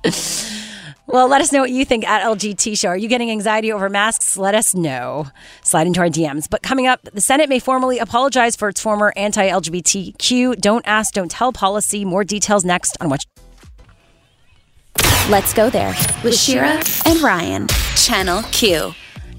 Well, 1.06 1.28
let 1.28 1.40
us 1.40 1.52
know 1.52 1.60
what 1.60 1.70
you 1.70 1.84
think 1.84 2.06
at 2.08 2.22
LGT 2.22 2.78
Show. 2.78 2.88
Are 2.88 2.96
you 2.96 3.08
getting 3.08 3.30
anxiety 3.30 3.72
over 3.72 3.88
masks? 3.88 4.36
Let 4.36 4.54
us 4.54 4.74
know. 4.74 5.26
Slide 5.62 5.86
into 5.86 6.00
our 6.00 6.08
DMs. 6.08 6.48
But 6.48 6.62
coming 6.62 6.86
up, 6.86 7.02
the 7.12 7.20
Senate 7.20 7.48
may 7.48 7.58
formally 7.58 7.98
apologize 7.98 8.54
for 8.56 8.68
its 8.68 8.80
former 8.80 9.12
anti 9.16 9.48
LGBTQ 9.48 10.60
don't 10.60 10.86
ask, 10.86 11.14
don't 11.14 11.30
tell 11.30 11.52
policy. 11.52 12.04
More 12.04 12.24
details 12.24 12.64
next 12.64 12.96
on 13.00 13.08
what. 13.08 13.24
Let's 15.28 15.52
go 15.54 15.70
there 15.70 15.94
with 16.24 16.36
Shira 16.36 16.82
and 17.06 17.20
Ryan. 17.20 17.68
Channel 17.96 18.42
Q. 18.44 18.94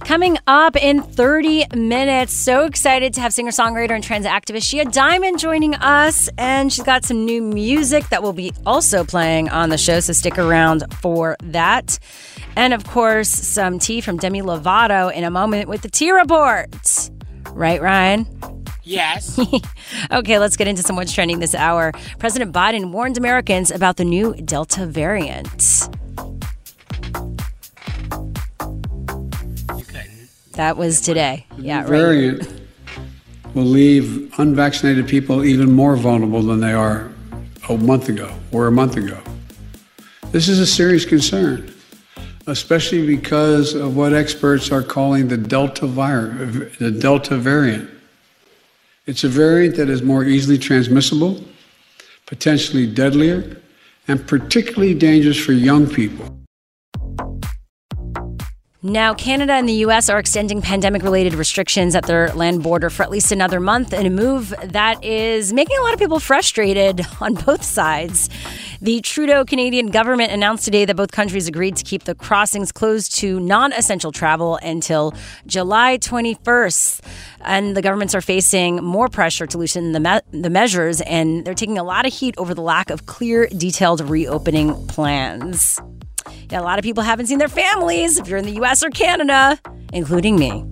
Coming 0.05 0.37
up 0.47 0.75
in 0.75 1.01
30 1.01 1.65
minutes. 1.75 2.33
So 2.33 2.65
excited 2.65 3.13
to 3.13 3.21
have 3.21 3.31
singer 3.33 3.51
songwriter 3.51 3.91
and 3.91 4.03
trans 4.03 4.25
activist 4.25 4.69
Shea 4.69 4.83
Diamond 4.83 5.39
joining 5.39 5.75
us. 5.75 6.29
And 6.37 6.71
she's 6.73 6.83
got 6.83 7.05
some 7.05 7.23
new 7.23 7.41
music 7.41 8.09
that 8.09 8.21
will 8.21 8.33
be 8.33 8.51
also 8.65 9.05
playing 9.05 9.47
on 9.49 9.69
the 9.69 9.77
show. 9.77 10.01
So 10.01 10.11
stick 10.11 10.37
around 10.37 10.83
for 10.95 11.37
that. 11.43 11.99
And 12.57 12.73
of 12.73 12.85
course, 12.85 13.29
some 13.29 13.79
tea 13.79 14.01
from 14.01 14.17
Demi 14.17 14.41
Lovato 14.41 15.11
in 15.11 15.23
a 15.23 15.31
moment 15.31 15.69
with 15.69 15.81
the 15.81 15.89
Tea 15.89 16.11
Report. 16.11 17.09
Right, 17.51 17.81
Ryan? 17.81 18.27
Yes. 18.83 19.39
okay, 20.11 20.37
let's 20.37 20.57
get 20.57 20.67
into 20.67 20.83
some 20.83 20.97
what's 20.97 21.13
trending 21.13 21.39
this 21.39 21.55
hour. 21.55 21.93
President 22.19 22.51
Biden 22.51 22.91
warned 22.91 23.17
Americans 23.17 23.71
about 23.71 23.95
the 23.95 24.05
new 24.05 24.33
Delta 24.33 24.85
variant. 24.85 25.87
That 30.53 30.77
was 30.77 31.01
today. 31.01 31.45
Yeah, 31.57 31.81
right. 31.81 31.89
variant 31.89 32.61
will 33.53 33.63
leave 33.63 34.33
unvaccinated 34.39 35.07
people 35.07 35.43
even 35.43 35.71
more 35.71 35.95
vulnerable 35.95 36.41
than 36.41 36.59
they 36.59 36.73
are 36.73 37.11
a 37.69 37.77
month 37.77 38.09
ago 38.09 38.33
or 38.51 38.67
a 38.67 38.71
month 38.71 38.97
ago. 38.97 39.19
This 40.31 40.47
is 40.49 40.59
a 40.59 40.67
serious 40.67 41.05
concern, 41.05 41.73
especially 42.47 43.05
because 43.05 43.73
of 43.73 43.95
what 43.95 44.13
experts 44.13 44.71
are 44.71 44.83
calling 44.83 45.27
the 45.27 45.37
Delta 45.37 45.87
virus, 45.87 46.77
the 46.77 46.91
Delta 46.91 47.37
variant. 47.37 47.89
It's 49.05 49.23
a 49.23 49.29
variant 49.29 49.75
that 49.77 49.89
is 49.89 50.01
more 50.01 50.23
easily 50.23 50.57
transmissible, 50.57 51.43
potentially 52.25 52.87
deadlier, 52.87 53.61
and 54.07 54.25
particularly 54.27 54.93
dangerous 54.93 55.37
for 55.37 55.53
young 55.53 55.87
people. 55.87 56.42
Now, 58.85 59.13
Canada 59.13 59.53
and 59.53 59.69
the 59.69 59.79
U.S. 59.85 60.09
are 60.09 60.19
extending 60.19 60.61
pandemic 60.61 61.03
related 61.03 61.35
restrictions 61.35 61.95
at 61.95 62.03
their 62.03 62.33
land 62.33 62.63
border 62.63 62.89
for 62.89 63.03
at 63.03 63.09
least 63.09 63.31
another 63.31 63.61
month 63.61 63.93
in 63.93 64.05
a 64.05 64.09
move 64.09 64.53
that 64.61 65.01
is 65.01 65.53
making 65.53 65.77
a 65.77 65.81
lot 65.83 65.93
of 65.93 65.99
people 65.99 66.19
frustrated 66.19 66.99
on 67.21 67.35
both 67.35 67.63
sides. 67.63 68.29
The 68.81 68.99
Trudeau 68.99 69.45
Canadian 69.45 69.87
government 69.87 70.33
announced 70.33 70.65
today 70.65 70.83
that 70.83 70.97
both 70.97 71.13
countries 71.13 71.47
agreed 71.47 71.77
to 71.77 71.85
keep 71.85 72.03
the 72.03 72.13
crossings 72.13 72.73
closed 72.73 73.15
to 73.19 73.39
non 73.39 73.71
essential 73.71 74.11
travel 74.11 74.57
until 74.57 75.13
July 75.47 75.97
21st. 75.99 76.99
And 77.39 77.77
the 77.77 77.81
governments 77.81 78.13
are 78.13 78.21
facing 78.21 78.83
more 78.83 79.07
pressure 79.07 79.47
to 79.47 79.57
loosen 79.57 79.93
the, 79.93 80.01
me- 80.01 80.41
the 80.41 80.49
measures, 80.49 80.99
and 80.99 81.45
they're 81.45 81.53
taking 81.53 81.77
a 81.77 81.83
lot 81.85 82.05
of 82.05 82.11
heat 82.11 82.35
over 82.37 82.53
the 82.53 82.61
lack 82.61 82.89
of 82.89 83.05
clear, 83.05 83.47
detailed 83.47 84.01
reopening 84.09 84.75
plans. 84.87 85.79
A 86.51 86.61
lot 86.61 86.79
of 86.79 86.83
people 86.83 87.03
haven't 87.03 87.27
seen 87.27 87.39
their 87.39 87.47
families 87.47 88.17
if 88.17 88.27
you're 88.27 88.37
in 88.37 88.45
the 88.45 88.61
US 88.63 88.83
or 88.83 88.89
Canada, 88.89 89.59
including 89.91 90.37
me. 90.37 90.65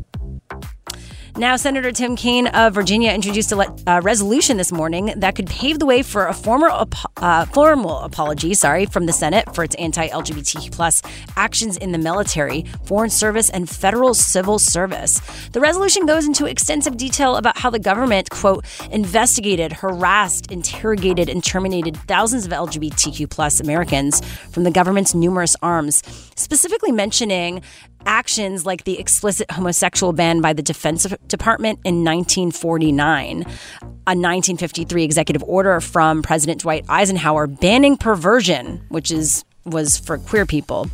Now, 1.37 1.55
Senator 1.55 1.91
Tim 1.91 2.17
Kaine 2.17 2.47
of 2.47 2.73
Virginia 2.73 3.11
introduced 3.13 3.51
a 3.53 3.55
le- 3.55 3.75
uh, 3.87 4.01
resolution 4.03 4.57
this 4.57 4.71
morning 4.71 5.13
that 5.15 5.33
could 5.33 5.47
pave 5.47 5.79
the 5.79 5.85
way 5.85 6.03
for 6.03 6.27
a 6.27 6.33
former 6.33 6.69
ap- 6.69 6.93
uh, 7.17 7.45
formal 7.45 7.99
apology, 7.99 8.53
sorry, 8.53 8.85
from 8.85 9.05
the 9.05 9.13
Senate 9.13 9.55
for 9.55 9.63
its 9.63 9.73
anti-LGBTQ 9.75 10.71
plus 10.73 11.01
actions 11.37 11.77
in 11.77 11.93
the 11.93 11.97
military, 11.97 12.65
foreign 12.83 13.09
service, 13.09 13.49
and 13.49 13.69
federal 13.69 14.13
civil 14.13 14.59
service. 14.59 15.21
The 15.53 15.61
resolution 15.61 16.05
goes 16.05 16.27
into 16.27 16.45
extensive 16.45 16.97
detail 16.97 17.37
about 17.37 17.57
how 17.57 17.69
the 17.69 17.79
government, 17.79 18.29
quote, 18.29 18.65
investigated, 18.91 19.71
harassed, 19.71 20.51
interrogated, 20.51 21.29
and 21.29 21.41
terminated 21.43 21.95
thousands 22.07 22.45
of 22.45 22.51
LGBTQ 22.51 23.29
plus 23.29 23.61
Americans 23.61 24.19
from 24.51 24.63
the 24.63 24.71
government's 24.71 25.15
numerous 25.15 25.55
arms, 25.61 26.03
specifically 26.35 26.91
mentioning 26.91 27.61
actions 28.05 28.65
like 28.65 28.83
the 28.83 28.99
explicit 28.99 29.49
homosexual 29.51 30.13
ban 30.13 30.41
by 30.41 30.53
the 30.53 30.61
Defense 30.61 31.05
Department 31.27 31.79
in 31.83 32.03
1949, 32.03 33.41
a 33.41 33.45
1953 33.45 35.03
executive 35.03 35.43
order 35.43 35.79
from 35.79 36.21
President 36.21 36.61
Dwight 36.61 36.85
Eisenhower 36.89 37.47
banning 37.47 37.97
perversion, 37.97 38.83
which 38.89 39.11
is 39.11 39.43
was 39.63 39.97
for 39.97 40.17
queer 40.17 40.45
people, 40.45 40.89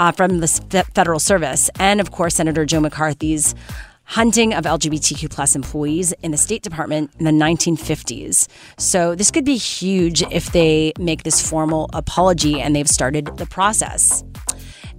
uh, 0.00 0.10
from 0.10 0.40
the 0.40 0.48
federal 0.94 1.20
service, 1.20 1.70
and 1.78 2.00
of 2.00 2.10
course 2.10 2.34
Senator 2.34 2.64
Joe 2.64 2.80
McCarthy's 2.80 3.54
hunting 4.10 4.52
of 4.52 4.64
LGBTQ 4.64 5.30
plus 5.30 5.54
employees 5.54 6.10
in 6.22 6.32
the 6.32 6.36
State 6.36 6.62
Department 6.62 7.12
in 7.20 7.24
the 7.24 7.30
1950s. 7.30 8.48
So 8.76 9.14
this 9.14 9.30
could 9.30 9.44
be 9.44 9.56
huge 9.56 10.22
if 10.32 10.50
they 10.50 10.92
make 10.98 11.22
this 11.22 11.48
formal 11.48 11.88
apology 11.92 12.60
and 12.60 12.74
they've 12.74 12.88
started 12.88 13.30
the 13.36 13.46
process. 13.46 14.24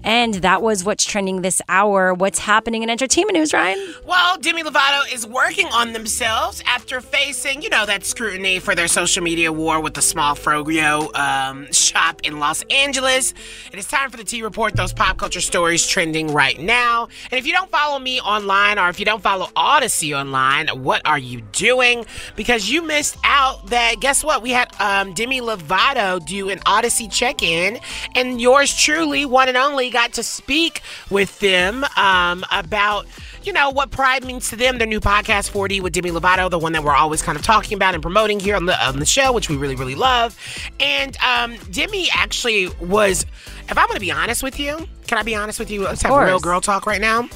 And 0.04 0.36
that 0.36 0.62
was 0.62 0.84
what's 0.84 1.06
trending 1.06 1.41
this 1.41 1.62
hour. 1.70 2.14
What's 2.14 2.39
happening 2.39 2.84
in 2.84 2.89
entertainment 2.89 3.38
news, 3.38 3.54
Ryan? 3.54 3.93
Well, 4.06 4.38
Demi 4.38 4.64
Lovato 4.64 5.02
is 5.14 5.28
working 5.28 5.68
on 5.68 5.93
themselves 5.93 6.64
after 6.66 7.02
facing, 7.02 7.62
you 7.62 7.70
know, 7.70 7.86
that 7.86 8.04
scrutiny 8.04 8.60
for 8.60 8.74
their 8.74 8.88
social 8.88 9.24
media 9.24 9.52
war 9.52 9.80
with 9.80 9.93
the 9.93 10.02
small 10.02 10.36
Frogio 10.36 11.16
um, 11.16 11.72
shop 11.72 12.22
in 12.24 12.39
Los 12.39 12.64
Angeles. 12.70 13.34
And 13.66 13.76
It 13.76 13.80
is 13.80 13.88
time 13.88 14.10
for 14.10 14.18
the 14.18 14.24
T 14.24 14.41
Report, 14.41 14.76
those 14.76 14.93
pop 14.93 15.18
culture 15.18 15.41
stories 15.41 15.86
trending 15.86 16.34
right 16.34 16.60
now. 16.60 17.08
And 17.30 17.38
if 17.38 17.45
you 17.45 17.54
don't 17.54 17.70
follow 17.70 17.99
me 17.99 18.20
online 18.22 18.80
or 18.80 18.89
if 18.89 18.99
you 18.99 19.06
don't 19.06 19.22
follow 19.22 19.47
Audacy 19.56 20.18
online, 20.18 20.68
what 20.84 21.02
are 21.06 21.20
you 21.20 21.41
doing? 21.52 22.06
Because 22.36 22.70
you 22.70 22.82
missed 22.82 23.18
out 23.24 23.68
that, 23.68 23.95
guess 23.99 24.24
what? 24.24 24.41
We 24.41 24.49
had 24.49 24.70
um, 24.80 25.14
Demi 25.14 25.41
Lovato 25.41 26.26
do 26.26 26.49
an 26.49 26.60
Audacy 26.60 27.12
check 27.12 27.43
in, 27.43 27.80
and 28.16 28.41
yours 28.41 28.76
truly, 28.76 29.26
one 29.26 29.47
and 29.47 29.58
only, 29.58 29.91
got 29.92 30.14
to 30.14 30.24
speak 30.24 30.82
with 31.10 31.39
them 31.39 31.86
um, 31.98 32.44
about 32.52 33.06
you 33.44 33.54
know, 33.54 33.70
what 33.70 33.92
Pride 33.92 34.24
means 34.24 34.50
to 34.50 34.56
them, 34.56 34.78
their 34.78 34.88
new 34.88 35.00
podcast, 35.00 35.52
4D 35.52 35.82
with 35.82 35.94
Demi 35.94 36.12
Lovato, 36.12 36.50
the 36.50 36.60
one 36.60 36.74
that 36.74 36.84
we're 36.84 36.96
always 36.96 37.22
kind 37.22 37.38
of 37.38 37.44
talking 37.44 37.76
about 37.76 37.94
and 37.94 38.02
promoting 38.02 38.39
here 38.39 38.56
on 38.56 38.66
the, 38.66 38.86
on 38.86 39.00
the 39.00 39.06
show, 39.06 39.32
which 39.32 39.50
we 39.50 39.58
really, 39.58 39.76
really 39.76 39.96
love. 39.96 40.38
And 40.80 41.18
um, 41.18 41.56
Demi 41.72 42.08
actually 42.14 42.68
was, 42.80 43.26
if 43.68 43.78
I'm 43.78 43.88
going 43.88 43.96
to 43.96 44.00
be 44.02 44.12
honest 44.12 44.44
with 44.44 44.60
you, 44.60 44.88
can 45.08 45.18
I 45.18 45.24
be 45.24 45.36
honest 45.36 45.60
with 45.60 45.72
you? 45.72 45.84
Let's 45.84 46.02
have 46.04 46.16
real 46.16 46.39
girl 46.39 46.62
talk 46.62 46.86
right 46.86 47.02
now. 47.02 47.28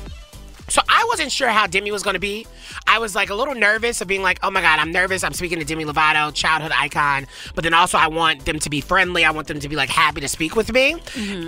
So 0.68 0.82
I 0.90 1.06
wasn't 1.10 1.32
sure 1.32 1.50
how 1.50 1.68
Demi 1.68 1.92
was 1.92 2.04
going 2.04 2.16
to 2.16 2.20
be. 2.20 2.48
I 2.88 3.00
was 3.00 3.16
like 3.16 3.30
a 3.30 3.36
little 3.36 3.56
nervous 3.56 4.02
of 4.02 4.08
being 4.08 4.22
like, 4.22 4.40
oh 4.44 4.50
my 4.50 4.62
God, 4.62 4.80
I'm 4.80 4.92
nervous. 4.92 5.24
I'm 5.24 5.34
speaking 5.34 5.60
to 5.60 5.66
Demi 5.66 5.86
Lovato, 5.86 6.34
childhood 6.34 6.72
icon. 6.76 7.28
But 7.54 7.64
then 7.64 7.74
also, 7.74 7.98
I 7.98 8.08
want 8.08 8.46
them 8.46 8.60
to 8.60 8.70
be 8.70 8.82
friendly. 8.82 9.24
I 9.24 9.32
want 9.32 9.48
them 9.48 9.60
to 9.60 9.70
be 9.70 9.76
like 9.76 9.90
happy 9.90 10.22
to 10.22 10.28
speak 10.28 10.56
with 10.56 10.72
me. 10.72 10.96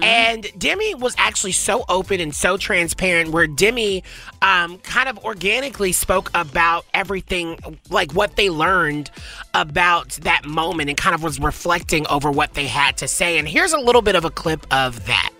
And 0.03 0.47
Demi 0.57 0.95
was 0.95 1.15
actually 1.17 1.53
so 1.53 1.83
open 1.89 2.19
and 2.19 2.33
so 2.33 2.57
transparent, 2.57 3.31
where 3.31 3.47
Demi 3.47 4.03
um, 4.41 4.77
kind 4.79 5.09
of 5.09 5.17
organically 5.25 5.91
spoke 5.91 6.29
about 6.33 6.85
everything, 6.93 7.57
like 7.89 8.13
what 8.13 8.35
they 8.35 8.49
learned 8.49 9.09
about 9.53 10.11
that 10.21 10.45
moment 10.45 10.89
and 10.89 10.97
kind 10.97 11.15
of 11.15 11.23
was 11.23 11.39
reflecting 11.39 12.05
over 12.07 12.29
what 12.31 12.53
they 12.53 12.67
had 12.67 12.97
to 12.97 13.07
say. 13.07 13.37
And 13.37 13.47
here's 13.47 13.73
a 13.73 13.79
little 13.79 14.01
bit 14.01 14.15
of 14.15 14.25
a 14.25 14.29
clip 14.29 14.65
of 14.71 15.05
that. 15.07 15.31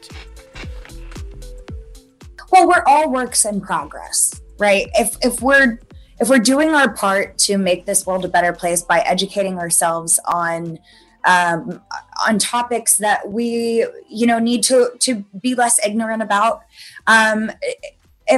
Well 2.52 2.68
we're 2.68 2.84
all 2.86 3.10
works 3.12 3.46
in 3.46 3.62
progress 3.62 4.42
right 4.60 4.88
if 4.94 5.16
if 5.22 5.42
we're 5.42 5.80
if 6.20 6.30
we're 6.30 6.40
doing 6.40 6.70
our 6.70 6.94
part 6.94 7.38
to 7.38 7.58
make 7.58 7.86
this 7.86 8.06
world 8.06 8.26
a 8.26 8.28
better 8.28 8.54
place 8.54 8.82
by 8.82 9.00
educating 9.00 9.58
ourselves 9.60 10.20
on 10.26 10.80
um, 11.26 11.82
on 12.26 12.40
topics 12.40 12.98
that 12.98 13.30
we 13.30 13.86
you 14.10 14.26
know 14.26 14.40
need 14.40 14.64
to 14.64 14.92
to 15.00 15.26
be 15.42 15.56
less 15.56 15.84
ignorant 15.86 16.22
about 16.22 16.62
um, 17.08 17.52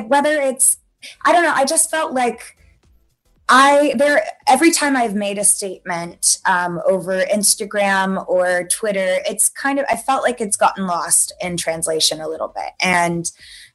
whether 0.07 0.34
it's 0.34 0.78
i 1.26 1.32
don't 1.32 1.43
know 1.43 1.53
i 1.53 1.66
just 1.66 1.89
felt 1.89 2.14
like 2.14 2.55
I 3.51 3.95
there 3.97 4.24
every 4.47 4.70
time 4.70 4.95
I've 4.95 5.16
made 5.16 5.39
a 5.39 5.43
statement 5.43 6.38
um, 6.45 6.80
over 6.88 7.24
Instagram 7.26 8.24
or 8.30 8.68
Twitter, 8.68 9.18
it's 9.28 9.49
kind 9.49 9.80
of 9.80 9.86
I 9.89 9.95
felt 9.95 10.22
like 10.22 10.39
it's 10.39 10.55
gotten 10.55 10.86
lost 10.86 11.34
in 11.41 11.57
translation 11.57 12.22
a 12.22 12.28
little 12.30 12.49
bit. 12.49 12.74
And 12.80 13.30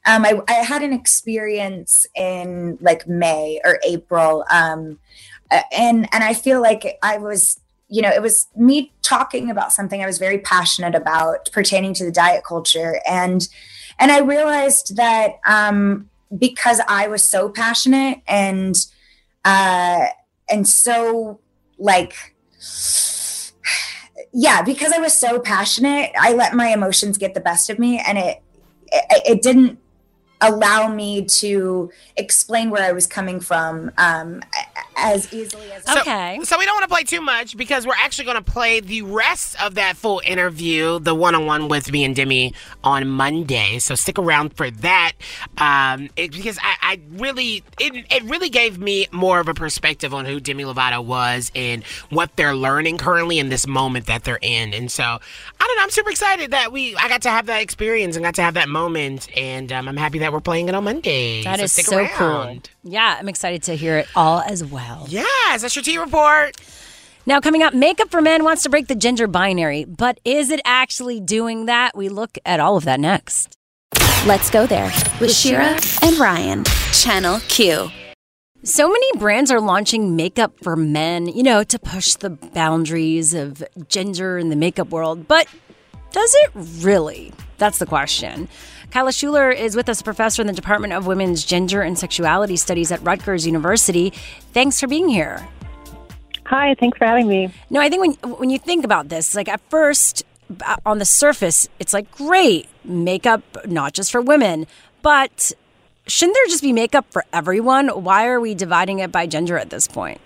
um, 0.05 0.25
I, 0.25 0.41
I 0.47 0.53
had 0.53 0.83
an 0.83 0.93
experience 0.93 2.05
in 2.15 2.77
like 2.81 3.07
May 3.07 3.59
or 3.63 3.79
April, 3.85 4.45
um, 4.51 4.99
and 5.71 6.07
and 6.13 6.23
I 6.23 6.33
feel 6.33 6.61
like 6.61 6.97
I 7.01 7.17
was 7.17 7.59
you 7.87 8.01
know 8.01 8.09
it 8.09 8.21
was 8.21 8.47
me 8.55 8.93
talking 9.01 9.49
about 9.49 9.73
something 9.73 10.01
I 10.01 10.05
was 10.05 10.17
very 10.17 10.39
passionate 10.39 10.95
about 10.95 11.51
pertaining 11.51 11.93
to 11.95 12.05
the 12.05 12.11
diet 12.11 12.43
culture, 12.43 12.99
and 13.07 13.47
and 13.99 14.11
I 14.11 14.19
realized 14.19 14.95
that 14.97 15.39
um, 15.47 16.09
because 16.37 16.81
I 16.87 17.07
was 17.07 17.27
so 17.27 17.49
passionate 17.49 18.21
and 18.27 18.75
uh, 19.43 20.07
and 20.49 20.67
so 20.67 21.39
like 21.77 22.35
yeah 24.31 24.61
because 24.61 24.91
i 24.93 24.97
was 24.97 25.13
so 25.13 25.39
passionate 25.39 26.11
i 26.19 26.33
let 26.33 26.53
my 26.53 26.69
emotions 26.69 27.17
get 27.17 27.33
the 27.33 27.39
best 27.39 27.69
of 27.69 27.77
me 27.79 28.01
and 28.05 28.17
it 28.17 28.41
it, 28.91 29.23
it 29.25 29.41
didn't 29.41 29.77
allow 30.41 30.87
me 30.87 31.25
to 31.25 31.91
explain 32.17 32.69
where 32.69 32.83
i 32.83 32.91
was 32.91 33.07
coming 33.07 33.39
from 33.39 33.91
um, 33.97 34.41
as 34.97 35.31
easily 35.33 35.71
as 35.71 35.83
So, 35.83 36.01
So 36.43 36.57
we 36.57 36.65
don't 36.65 36.75
want 36.75 36.83
to 36.83 36.93
play 36.93 37.03
too 37.03 37.21
much 37.21 37.57
because 37.57 37.85
we're 37.85 37.93
actually 37.97 38.25
going 38.25 38.43
to 38.43 38.51
play 38.51 38.79
the 38.79 39.01
rest 39.01 39.61
of 39.61 39.75
that 39.75 39.97
full 39.97 40.21
interview, 40.25 40.99
the 40.99 41.15
one-on-one 41.15 41.67
with 41.67 41.91
me 41.91 42.03
and 42.03 42.15
Demi 42.15 42.53
on 42.83 43.07
Monday. 43.07 43.79
So 43.79 43.95
stick 43.95 44.17
around 44.17 44.55
for 44.55 44.71
that 44.71 45.13
um, 45.57 46.09
it, 46.15 46.31
because 46.31 46.57
I, 46.61 46.75
I 46.81 46.99
really, 47.11 47.63
it, 47.79 48.05
it 48.11 48.23
really 48.23 48.49
gave 48.49 48.79
me 48.79 49.07
more 49.11 49.39
of 49.39 49.47
a 49.47 49.53
perspective 49.53 50.13
on 50.13 50.25
who 50.25 50.39
Demi 50.39 50.63
Lovato 50.63 51.03
was 51.03 51.51
and 51.55 51.83
what 52.09 52.35
they're 52.35 52.55
learning 52.55 52.97
currently 52.97 53.39
in 53.39 53.49
this 53.49 53.67
moment 53.67 54.07
that 54.07 54.23
they're 54.23 54.39
in. 54.41 54.73
And 54.73 54.91
so 54.91 55.03
I 55.03 55.19
don't 55.59 55.77
know, 55.77 55.83
I'm 55.83 55.89
super 55.89 56.09
excited 56.09 56.51
that 56.51 56.71
we, 56.71 56.95
I 56.95 57.07
got 57.07 57.21
to 57.23 57.29
have 57.29 57.45
that 57.47 57.61
experience 57.61 58.15
and 58.15 58.23
got 58.23 58.35
to 58.35 58.41
have 58.41 58.55
that 58.55 58.69
moment, 58.69 59.27
and 59.37 59.71
um, 59.71 59.87
I'm 59.87 59.97
happy 59.97 60.19
that 60.19 60.33
we're 60.33 60.41
playing 60.41 60.69
it 60.69 60.75
on 60.75 60.83
Monday. 60.83 61.43
That 61.43 61.59
so 61.59 61.65
is 61.65 61.71
stick 61.71 61.85
so 61.85 61.97
around. 61.97 62.63
cool. 62.63 62.74
Yeah, 62.87 63.17
I'm 63.19 63.27
excited 63.27 63.63
to 63.63 63.75
hear 63.75 63.97
it 63.97 64.07
all 64.15 64.41
as 64.41 64.63
well. 64.63 65.07
Yes, 65.09 65.63
that's 65.63 65.75
your 65.75 65.81
T 65.81 65.97
report. 65.97 66.55
Now, 67.25 67.39
coming 67.39 67.63
up, 67.63 67.73
Makeup 67.73 68.11
for 68.11 68.21
Men 68.21 68.43
wants 68.43 68.61
to 68.61 68.69
break 68.69 68.87
the 68.87 68.93
gender 68.93 69.25
binary, 69.25 69.85
but 69.85 70.19
is 70.23 70.51
it 70.51 70.59
actually 70.63 71.19
doing 71.19 71.65
that? 71.65 71.97
We 71.97 72.09
look 72.09 72.37
at 72.45 72.59
all 72.59 72.77
of 72.77 72.85
that 72.85 72.99
next. 72.99 73.57
Let's 74.27 74.51
go 74.51 74.67
there 74.67 74.91
with 75.19 75.33
Shira 75.33 75.79
and 76.03 76.17
Ryan. 76.19 76.63
Channel 76.93 77.39
Q. 77.47 77.89
So 78.63 78.87
many 78.87 79.17
brands 79.17 79.49
are 79.49 79.59
launching 79.59 80.15
makeup 80.15 80.53
for 80.61 80.75
men, 80.75 81.25
you 81.27 81.41
know, 81.41 81.63
to 81.63 81.79
push 81.79 82.13
the 82.13 82.29
boundaries 82.29 83.33
of 83.33 83.63
gender 83.87 84.37
in 84.37 84.49
the 84.49 84.55
makeup 84.55 84.89
world. 84.89 85.27
But 85.27 85.47
does 86.11 86.35
it 86.35 86.51
really? 86.53 87.33
That's 87.57 87.79
the 87.79 87.87
question. 87.87 88.47
Kyla 88.91 89.11
Schuller 89.11 89.55
is 89.55 89.75
with 89.75 89.89
us, 89.89 90.01
a 90.01 90.03
professor 90.03 90.41
in 90.41 90.47
the 90.47 90.53
Department 90.53 90.93
of 90.93 91.07
Women's 91.07 91.43
Gender 91.43 91.81
and 91.81 91.97
Sexuality 91.97 92.55
Studies 92.55 92.91
at 92.91 93.01
Rutgers 93.01 93.45
University. 93.45 94.11
Thanks 94.53 94.79
for 94.79 94.87
being 94.87 95.09
here. 95.09 95.47
Hi, 96.45 96.75
thanks 96.79 96.97
for 96.97 97.05
having 97.05 97.27
me. 97.27 97.51
No, 97.69 97.81
I 97.81 97.89
think 97.89 98.19
when 98.21 98.33
when 98.35 98.49
you 98.49 98.59
think 98.59 98.85
about 98.85 99.09
this, 99.09 99.33
like 99.33 99.49
at 99.49 99.61
first, 99.69 100.23
uh, 100.63 100.75
on 100.85 100.99
the 100.99 101.05
surface, 101.05 101.67
it's 101.79 101.93
like 101.93 102.11
great 102.11 102.67
makeup, 102.83 103.41
not 103.65 103.93
just 103.93 104.11
for 104.11 104.21
women, 104.21 104.67
but 105.01 105.51
shouldn't 106.05 106.35
there 106.35 106.45
just 106.45 106.61
be 106.61 106.71
makeup 106.71 107.07
for 107.09 107.25
everyone? 107.33 107.87
Why 107.89 108.27
are 108.27 108.39
we 108.39 108.53
dividing 108.53 108.99
it 108.99 109.11
by 109.11 109.25
gender 109.25 109.57
at 109.57 109.71
this 109.71 109.87
point? 109.87 110.21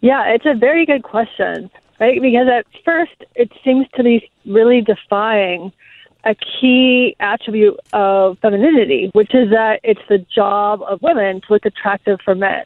Yeah, 0.00 0.24
it's 0.26 0.44
a 0.44 0.54
very 0.54 0.84
good 0.84 1.04
question, 1.04 1.70
right? 2.00 2.20
Because 2.20 2.48
at 2.48 2.66
first 2.84 3.14
it 3.36 3.50
seems 3.64 3.86
to 3.94 4.02
be 4.02 4.28
really 4.44 4.80
defying 4.80 5.72
a 6.24 6.34
key 6.34 7.16
attribute 7.20 7.78
of 7.92 8.38
femininity, 8.40 9.10
which 9.12 9.34
is 9.34 9.50
that 9.50 9.80
it's 9.82 10.00
the 10.08 10.18
job 10.18 10.82
of 10.82 11.02
women 11.02 11.40
to 11.42 11.52
look 11.52 11.66
attractive 11.66 12.18
for 12.24 12.34
men. 12.34 12.64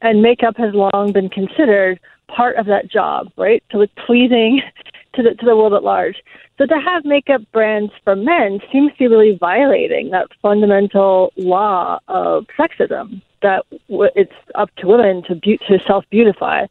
And 0.00 0.22
makeup 0.22 0.56
has 0.56 0.74
long 0.74 1.12
been 1.12 1.28
considered 1.28 2.00
part 2.28 2.56
of 2.56 2.66
that 2.66 2.88
job, 2.88 3.30
right? 3.36 3.62
To 3.70 3.78
look 3.78 3.90
pleasing 4.06 4.62
to 5.14 5.22
the 5.22 5.34
to 5.34 5.46
the 5.46 5.56
world 5.56 5.74
at 5.74 5.84
large. 5.84 6.22
So 6.58 6.66
to 6.66 6.78
have 6.78 7.04
makeup 7.04 7.42
brands 7.52 7.92
for 8.04 8.14
men 8.14 8.60
seems 8.70 8.92
to 8.92 8.98
be 8.98 9.08
really 9.08 9.36
violating 9.36 10.10
that 10.10 10.28
fundamental 10.40 11.32
law 11.36 11.98
of 12.08 12.46
sexism 12.58 13.22
that 13.42 13.64
it's 13.88 14.32
up 14.54 14.74
to 14.76 14.86
women 14.86 15.22
to 15.24 15.34
be- 15.34 15.58
to 15.68 15.80
self 15.86 16.04
beautify. 16.10 16.66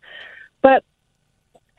But 0.62 0.84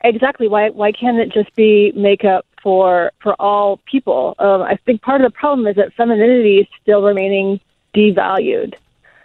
exactly 0.03 0.47
why 0.47 0.69
why 0.69 0.91
can't 0.91 1.17
it 1.17 1.31
just 1.31 1.53
be 1.55 1.91
makeup 1.95 2.45
for 2.63 3.11
for 3.21 3.35
all 3.39 3.79
people? 3.85 4.35
Um, 4.39 4.61
I 4.61 4.77
think 4.85 5.01
part 5.01 5.21
of 5.21 5.31
the 5.31 5.37
problem 5.37 5.67
is 5.67 5.75
that 5.75 5.93
femininity 5.93 6.59
is 6.59 6.67
still 6.81 7.03
remaining 7.03 7.59
devalued, 7.95 8.73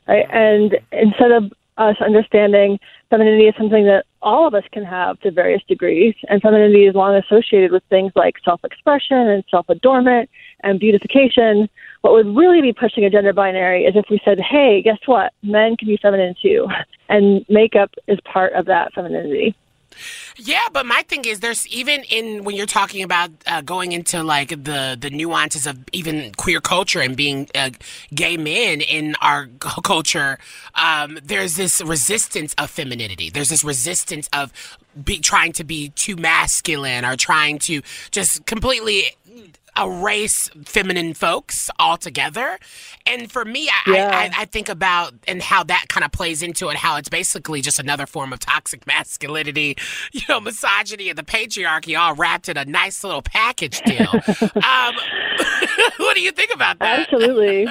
right? 0.07 0.27
And 0.31 0.77
instead 0.93 1.31
of 1.31 1.53
us 1.79 1.97
understanding 2.05 2.79
femininity 3.09 3.47
is 3.47 3.55
something 3.57 3.87
that 3.87 4.05
all 4.21 4.47
of 4.47 4.55
us 4.55 4.65
can 4.73 4.85
have 4.85 5.19
to 5.21 5.31
various 5.31 5.63
degrees, 5.69 6.15
and 6.29 6.43
femininity 6.43 6.87
is 6.87 6.95
long 6.95 7.15
associated 7.15 7.71
with 7.71 7.85
things 7.89 8.13
like 8.17 8.35
self-expression 8.45 9.17
and 9.17 9.45
self-adornment 9.51 10.29
and 10.65 10.81
beautification. 10.81 11.69
What 12.01 12.13
would 12.13 12.37
really 12.37 12.61
be 12.61 12.73
pushing 12.73 13.05
a 13.05 13.11
gender 13.11 13.33
binary 13.33 13.85
is 13.85 13.95
if 13.95 14.07
we 14.11 14.21
said, 14.25 14.41
"Hey, 14.41 14.83
guess 14.83 14.99
what? 15.07 15.33
Men 15.43 15.77
can 15.77 15.89
be 15.89 15.97
feminine 15.97 16.35
too," 16.43 16.69
and 17.09 17.45
makeup 17.49 17.95
is 18.09 18.19
part 18.25 18.53
of 18.55 18.67
that 18.67 18.93
femininity. 18.93 19.55
Yeah, 20.37 20.67
but 20.73 20.87
my 20.87 21.03
thing 21.03 21.25
is, 21.25 21.41
there's 21.41 21.67
even 21.69 22.05
in 22.05 22.45
when 22.45 22.57
you're 22.57 22.67
talking 22.67 23.03
about 23.03 23.31
uh, 23.47 23.61
going 23.61 23.93
into 23.93 24.23
like 24.23 24.51
the 24.51 24.97
the 24.99 25.11
nuances 25.11 25.67
of 25.67 25.79
even 25.93 26.33
queer 26.37 26.61
culture 26.61 27.01
and 27.01 27.17
being 27.17 27.49
uh, 27.55 27.71
gay 28.15 28.37
men 28.37 28.81
in 28.81 29.15
our 29.21 29.47
culture, 29.61 30.39
um, 30.75 31.19
there's 31.23 31.57
this 31.57 31.83
resistance 31.83 32.55
of 32.59 32.71
femininity. 32.71 33.31
There's 33.31 33.49
this 33.49 33.65
resistance 33.65 34.29
of 34.33 34.53
be, 35.05 35.21
trying 35.21 35.53
to 35.53 35.65
be 35.65 35.91
too 35.91 36.17
masculine 36.17 37.05
or 37.05 37.17
trying 37.17 37.59
to 37.61 37.83
just 38.11 38.47
completely 38.47 39.17
erase 39.81 40.51
feminine 40.65 41.15
folks 41.15 41.71
altogether. 41.79 42.59
And 43.07 43.31
for 43.31 43.45
me, 43.45 43.69
I, 43.69 43.93
Yeah. 43.95 44.11
I, 44.13 44.43
I, 44.43 44.45
think 44.45 44.69
about 44.69 45.15
and 45.27 45.43
how 45.43 45.63
that 45.65 45.87
kind 45.89 46.05
of 46.05 46.13
plays 46.13 46.43
into 46.43 46.69
it, 46.69 46.77
how 46.77 46.97
it's 46.97 47.09
basically 47.09 47.61
just 47.61 47.79
another 47.79 48.07
form 48.07 48.33
of 48.33 48.41
toxic 48.41 48.87
masculinity, 48.87 49.77
you 50.13 50.23
know, 50.29 50.41
misogyny 50.41 51.09
and 51.09 51.19
the 51.19 51.23
patriarchy 51.23 51.99
all 51.99 52.15
wrapped 52.15 52.49
in 52.49 52.57
a 52.57 52.65
nice 52.65 53.05
little 53.05 53.23
package 53.23 53.81
deal. 53.83 54.09
um, 54.57 54.95
what 55.99 56.15
do 56.15 56.21
you 56.21 56.33
think 56.33 56.53
about 56.53 56.79
that? 56.79 57.01
Absolutely. 57.01 57.67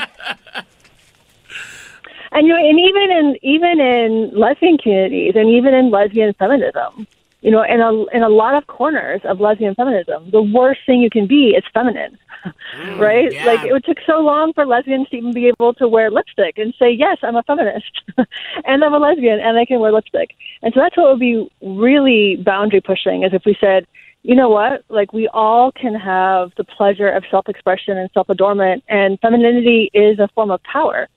and 2.32 2.48
you 2.48 2.54
know, 2.54 2.58
and 2.58 2.80
even 2.80 3.12
in 3.12 3.38
even 3.42 3.80
in 3.80 4.32
lesbian 4.34 4.78
communities, 4.78 5.34
and 5.36 5.50
even 5.50 5.74
in 5.74 5.90
lesbian 5.90 6.34
feminism, 6.34 7.08
you 7.42 7.52
know, 7.52 7.64
in 7.64 7.82
a 7.82 8.06
in 8.16 8.24
a 8.24 8.30
lot 8.30 8.56
of 8.56 8.66
corners 8.68 9.22
of 9.24 9.40
lesbian 9.40 9.76
feminism, 9.76 10.32
the 10.32 10.42
worst 10.42 10.82
thing 10.86 11.02
you 11.02 11.10
can 11.10 11.28
be 11.28 11.50
is 11.50 11.64
feminine, 11.72 12.18
mm, 12.46 13.00
right? 13.00 13.32
yeah. 13.32 13.46
Like 13.46 13.64
it 13.64 13.86
took 13.86 13.98
so 14.08 14.20
long 14.20 14.54
for 14.54 14.66
lesbians 14.66 15.08
to 15.10 15.18
even 15.18 15.34
be 15.34 15.48
able 15.48 15.74
to 15.76 15.88
wear 15.88 16.10
lipstick 16.10 16.58
and 16.58 16.74
say, 16.80 16.92
"Yes, 16.92 17.18
I'm 17.22 17.36
a 17.36 17.44
feminist, 17.44 18.02
and 18.66 18.84
I'm 18.84 18.94
a 18.94 18.98
lesbian, 18.98 19.40
and 19.40 19.58
I 19.58 19.66
can 19.66 19.80
wear 19.80 19.92
lipstick." 19.92 20.36
And 20.64 20.74
so 20.74 20.80
that's 20.80 20.98
what 20.98 21.12
would 21.12 21.20
be 21.20 21.48
really 21.62 22.38
boundary 22.38 22.82
pushing, 22.82 23.24
is 23.24 23.34
if 23.34 23.44
we 23.46 23.58
said. 23.60 23.86
You 24.24 24.36
know 24.36 24.50
what? 24.50 24.84
Like 24.90 25.14
we 25.14 25.30
all 25.30 25.72
can 25.72 25.96
have 25.96 26.52
the 26.58 26.66
pleasure 26.66 27.08
of 27.08 27.24
self-expression 27.32 27.98
and 27.98 28.10
self-adornment, 28.14 28.84
and 28.90 29.18
femininity 29.22 29.90
is 29.94 30.20
a 30.20 30.28
form 30.36 30.52
of 30.52 30.62
power. 30.64 31.08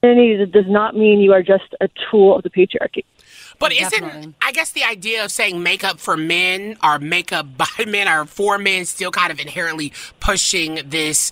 Femininity 0.00 0.46
does 0.52 0.68
not 0.68 0.94
mean 0.94 1.18
you 1.18 1.32
are 1.32 1.42
just 1.42 1.74
a 1.80 1.88
tool 2.10 2.36
of 2.36 2.44
the 2.44 2.50
patriarchy. 2.50 3.02
But 3.60 3.72
isn't 3.72 4.34
I 4.42 4.50
guess 4.52 4.72
the 4.72 4.82
idea 4.82 5.24
of 5.24 5.30
saying 5.30 5.62
makeup 5.62 6.00
for 6.00 6.16
men 6.16 6.76
or 6.82 6.98
makeup 6.98 7.46
by 7.56 7.84
men 7.86 8.08
or 8.08 8.24
for 8.24 8.58
men 8.58 8.84
still 8.86 9.12
kind 9.12 9.30
of 9.30 9.38
inherently 9.38 9.92
pushing 10.18 10.80
this 10.84 11.30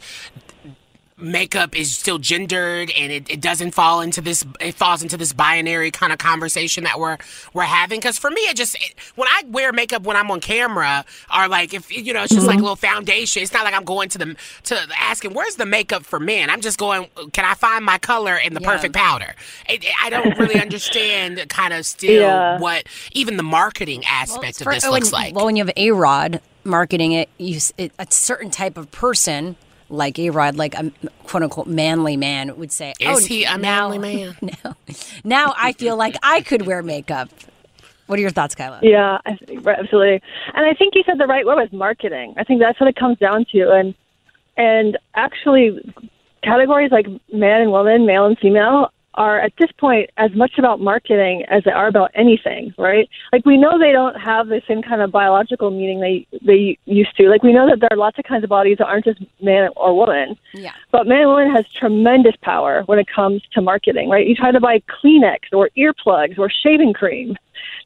makeup 1.20 1.76
is 1.76 1.96
still 1.96 2.18
gendered 2.18 2.90
and 2.96 3.10
it, 3.12 3.28
it 3.30 3.40
doesn't 3.40 3.72
fall 3.72 4.00
into 4.00 4.20
this 4.20 4.44
it 4.60 4.74
falls 4.74 5.02
into 5.02 5.16
this 5.16 5.32
binary 5.32 5.90
kind 5.90 6.12
of 6.12 6.18
conversation 6.18 6.84
that 6.84 6.98
we're 7.00 7.18
we're 7.52 7.62
having. 7.64 7.98
Because 7.98 8.18
for 8.18 8.30
me 8.30 8.40
it 8.42 8.56
just 8.56 8.76
it, 8.76 8.94
when 9.16 9.28
i 9.28 9.42
wear 9.48 9.72
makeup 9.72 10.02
when 10.04 10.16
i'm 10.16 10.30
on 10.30 10.40
camera 10.40 11.04
or 11.36 11.48
like 11.48 11.74
if 11.74 11.90
you 11.90 12.12
know 12.12 12.22
it's 12.22 12.32
just 12.34 12.46
like 12.46 12.58
a 12.58 12.62
little 12.62 12.76
foundation 12.76 13.42
it's 13.42 13.52
not 13.52 13.64
like 13.64 13.74
i'm 13.74 13.84
going 13.84 14.08
to 14.08 14.18
the 14.18 14.36
to 14.64 14.78
asking 14.98 15.34
where's 15.34 15.56
the 15.56 15.66
makeup 15.66 16.04
for 16.04 16.20
men? 16.20 16.50
I'm 16.50 16.60
just 16.60 16.78
going 16.78 17.08
can 17.32 17.44
i 17.44 17.54
find 17.54 17.84
my 17.84 17.98
color 17.98 18.36
in 18.36 18.54
the 18.54 18.60
Yeah. 18.60 18.70
perfect 18.72 18.94
powder? 18.94 19.34
It, 19.68 19.84
it- 19.84 19.92
i 20.02 20.10
don't 20.10 20.38
really 20.38 20.60
understand 20.60 21.42
kind 21.48 21.72
of 21.74 21.84
still 21.96 22.22
Yeah. 22.22 22.58
what 22.60 22.84
even 23.12 23.36
the 23.36 23.42
marketing 23.42 24.04
aspect 24.06 24.60
of 24.60 24.64
For- 24.64 24.72
this 24.74 24.84
when- 24.84 24.92
looks 24.92 25.12
like. 25.12 25.34
Well, 25.34 25.46
when 25.46 25.56
you 25.56 25.64
have 25.64 25.72
A 25.76 25.90
Rod 25.90 26.40
marketing 26.64 27.12
it, 27.12 27.28
you 27.38 27.56
s- 27.56 27.72
it, 27.78 27.92
a 27.98 28.06
certain 28.10 28.50
type 28.50 28.76
of 28.76 28.90
person 28.90 29.56
like 29.88 30.18
A 30.18 30.30
Rod, 30.30 30.56
like 30.56 30.74
a 30.74 30.90
quote 31.24 31.42
unquote 31.42 31.66
manly 31.66 32.16
man, 32.16 32.56
would 32.56 32.72
say, 32.72 32.94
Is 33.00 33.06
"Oh, 33.08 33.18
he 33.18 33.44
a 33.44 33.56
now, 33.56 33.88
manly 33.90 33.98
man?" 33.98 34.36
Now, 34.42 34.76
now 35.24 35.54
I 35.56 35.72
feel 35.72 35.96
like 35.96 36.16
I 36.22 36.40
could 36.42 36.66
wear 36.66 36.82
makeup." 36.82 37.28
What 38.06 38.18
are 38.18 38.22
your 38.22 38.30
thoughts, 38.30 38.54
Kyla? 38.54 38.80
Yeah, 38.82 39.18
I 39.26 39.36
think, 39.36 39.66
right, 39.66 39.78
absolutely. 39.78 40.22
And 40.54 40.64
I 40.64 40.72
think 40.72 40.94
you 40.94 41.02
said 41.04 41.18
the 41.18 41.26
right 41.26 41.44
word 41.44 41.56
was 41.56 41.68
marketing. 41.72 42.32
I 42.38 42.44
think 42.44 42.58
that's 42.58 42.80
what 42.80 42.88
it 42.88 42.96
comes 42.96 43.18
down 43.18 43.44
to. 43.52 43.70
And 43.70 43.94
and 44.56 44.98
actually, 45.14 45.78
categories 46.42 46.90
like 46.90 47.06
man 47.32 47.60
and 47.60 47.70
woman, 47.70 48.06
male 48.06 48.24
and 48.24 48.38
female, 48.38 48.90
are 49.14 49.40
at 49.40 49.52
this 49.58 49.70
point 49.78 50.10
as 50.16 50.30
much 50.34 50.52
about 50.58 50.80
marketing 50.80 51.44
as 51.48 51.64
they 51.64 51.70
are 51.70 51.88
about 51.88 52.10
anything, 52.14 52.72
right? 52.78 53.08
Like 53.32 53.44
we 53.44 53.56
know 53.56 53.78
they 53.78 53.92
don't 53.92 54.14
have 54.14 54.48
the 54.48 54.62
same 54.68 54.82
kind 54.82 55.02
of 55.02 55.10
biological 55.10 55.70
meaning 55.70 56.00
they 56.00 56.26
they 56.44 56.78
used 56.84 57.16
to. 57.16 57.28
Like 57.28 57.42
we 57.42 57.52
know 57.52 57.68
that 57.68 57.80
there 57.80 57.88
are 57.90 57.96
lots 57.96 58.18
of 58.18 58.24
kinds 58.24 58.44
of 58.44 58.50
bodies 58.50 58.78
that 58.78 58.86
aren't 58.86 59.06
just 59.06 59.20
man 59.42 59.70
or 59.76 59.96
woman. 59.96 60.36
Yeah. 60.54 60.72
But 60.92 61.06
man 61.06 61.22
and 61.22 61.30
woman 61.30 61.50
has 61.54 61.64
tremendous 61.78 62.34
power 62.42 62.82
when 62.86 62.98
it 62.98 63.06
comes 63.12 63.42
to 63.54 63.60
marketing, 63.60 64.08
right? 64.08 64.26
You 64.26 64.34
try 64.34 64.52
to 64.52 64.60
buy 64.60 64.82
Kleenex 64.88 65.52
or 65.52 65.70
earplugs 65.76 66.38
or 66.38 66.50
shaving 66.50 66.92
cream. 66.92 67.36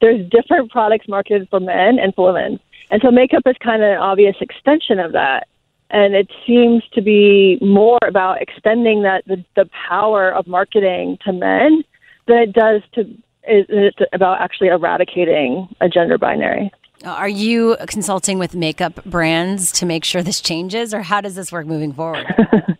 There's 0.00 0.28
different 0.30 0.70
products 0.70 1.08
marketed 1.08 1.48
for 1.48 1.60
men 1.60 1.98
and 1.98 2.14
for 2.14 2.32
women. 2.32 2.60
And 2.90 3.00
so 3.02 3.10
makeup 3.10 3.42
is 3.46 3.56
kind 3.64 3.82
of 3.82 3.90
an 3.90 3.98
obvious 3.98 4.36
extension 4.40 4.98
of 4.98 5.12
that. 5.12 5.46
And 5.92 6.14
it 6.14 6.30
seems 6.46 6.82
to 6.94 7.02
be 7.02 7.58
more 7.60 7.98
about 8.06 8.40
extending 8.40 9.02
that 9.02 9.24
the, 9.26 9.44
the 9.56 9.68
power 9.88 10.32
of 10.32 10.46
marketing 10.46 11.18
to 11.24 11.32
men 11.32 11.84
than 12.26 12.38
it 12.38 12.52
does 12.52 12.82
to 12.94 13.02
is 13.44 13.66
it's 13.68 13.98
about 14.12 14.40
actually 14.40 14.68
eradicating 14.68 15.68
a 15.80 15.88
gender 15.88 16.16
binary. 16.16 16.70
Are 17.04 17.28
you 17.28 17.76
consulting 17.88 18.38
with 18.38 18.54
makeup 18.54 19.04
brands 19.04 19.72
to 19.72 19.86
make 19.86 20.04
sure 20.04 20.22
this 20.22 20.40
changes, 20.40 20.94
or 20.94 21.02
how 21.02 21.20
does 21.20 21.34
this 21.34 21.50
work 21.50 21.66
moving 21.66 21.92
forward? 21.92 22.24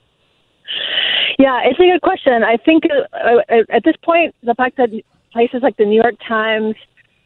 Yeah, 1.39 1.61
it's 1.65 1.79
a 1.81 1.83
good 1.83 2.03
question. 2.03 2.45
I 2.45 2.57
think 2.57 2.85
uh, 2.85 3.17
uh, 3.17 3.63
at 3.71 3.83
this 3.85 3.97
point, 4.05 4.33
the 4.45 4.55
fact 4.55 4.77
that 4.77 4.91
places 5.33 5.61
like 5.61 5.77
the 5.77 5.85
New 5.85 6.01
York 6.01 6.15
Times 6.27 6.77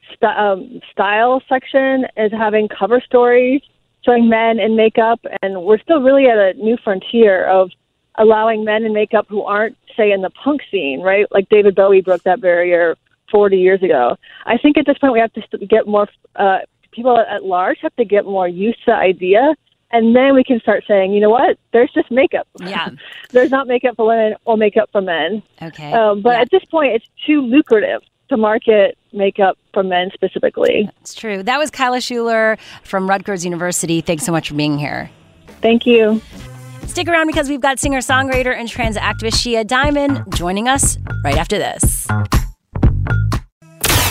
st- 0.09 0.39
um, 0.39 0.81
style 0.91 1.43
section 1.49 2.07
is 2.17 2.33
having 2.33 2.67
cover 2.69 3.03
stories 3.05 3.61
showing 4.07 4.29
men 4.29 4.59
in 4.59 4.77
makeup, 4.77 5.21
and 5.43 5.63
we're 5.63 5.81
still 5.81 6.01
really 6.01 6.27
at 6.27 6.39
a 6.39 6.55
new 6.55 6.77
frontier 6.83 7.45
of 7.45 7.71
allowing 8.17 8.65
men 8.65 8.85
in 8.85 8.93
makeup 8.93 9.27
who 9.29 9.43
aren't, 9.43 9.77
say, 9.97 10.13
in 10.13 10.23
the 10.23 10.31
punk 10.31 10.63
scene, 10.71 11.01
right? 11.01 11.27
Like 11.31 11.49
David 11.49 11.75
Bowie 11.75 12.01
broke 12.01 12.23
that 12.23 12.41
barrier 12.41 12.97
40 13.31 13.59
years 13.59 13.83
ago. 13.83 14.17
I 14.47 14.57
think 14.57 14.79
at 14.79 14.87
this 14.87 14.97
point 14.99 15.13
we 15.13 15.21
have 15.21 15.33
to 15.35 15.67
get 15.67 15.87
more, 15.87 16.09
uh, 16.37 16.59
people 16.93 17.19
at 17.19 17.45
large 17.45 17.79
have 17.83 17.95
to 17.97 18.05
get 18.05 18.25
more 18.25 18.49
used 18.49 18.79
to 18.85 18.93
the 18.93 18.95
idea. 18.95 19.55
And 19.91 20.17
then 20.17 20.35
we 20.35 20.43
can 20.43 20.61
start 20.61 20.85
saying, 20.89 21.13
you 21.13 21.21
know 21.21 21.31
what? 21.31 21.59
There's 21.73 21.93
just 21.93 22.11
makeup. 22.11 22.49
Yeah. 22.61 22.91
There's 23.31 23.51
not 23.51 23.67
makeup 23.69 23.97
for 23.97 24.07
women 24.07 24.35
or 24.45 24.57
makeup 24.57 24.89
for 24.91 25.01
men. 25.01 25.43
Okay. 25.63 25.93
Um, 25.93 26.23
but 26.23 26.35
at 26.35 26.51
this 26.51 26.65
point, 26.65 26.95
it's 26.95 27.09
too 27.25 27.43
lucrative 27.43 28.03
to 28.29 28.37
market 28.37 28.99
makeup 29.17 29.59
for 29.73 29.83
men 29.83 30.11
specifically. 30.15 30.91
It's 31.01 31.15
true. 31.15 31.43
That 31.43 31.59
was 31.59 31.71
Kyla 31.71 31.99
Schuller 31.99 32.59
from 32.83 33.09
Rutgers 33.09 33.45
University. 33.45 34.01
Thanks 34.01 34.25
so 34.25 34.33
much 34.33 34.49
for 34.49 34.55
being 34.55 34.79
here. 34.79 35.11
Thank 35.61 35.87
you. 35.87 36.21
Stick 36.87 37.09
around 37.09 37.27
because 37.27 37.49
we've 37.49 37.61
got 37.61 37.79
singer 37.79 37.99
songwriter 37.99 38.55
and 38.55 38.69
trans 38.69 38.97
activist 38.97 39.43
Shea 39.43 39.65
Diamond 39.65 40.23
joining 40.35 40.69
us 40.69 40.99
right 41.25 41.37
after 41.37 41.59
this. 41.59 42.07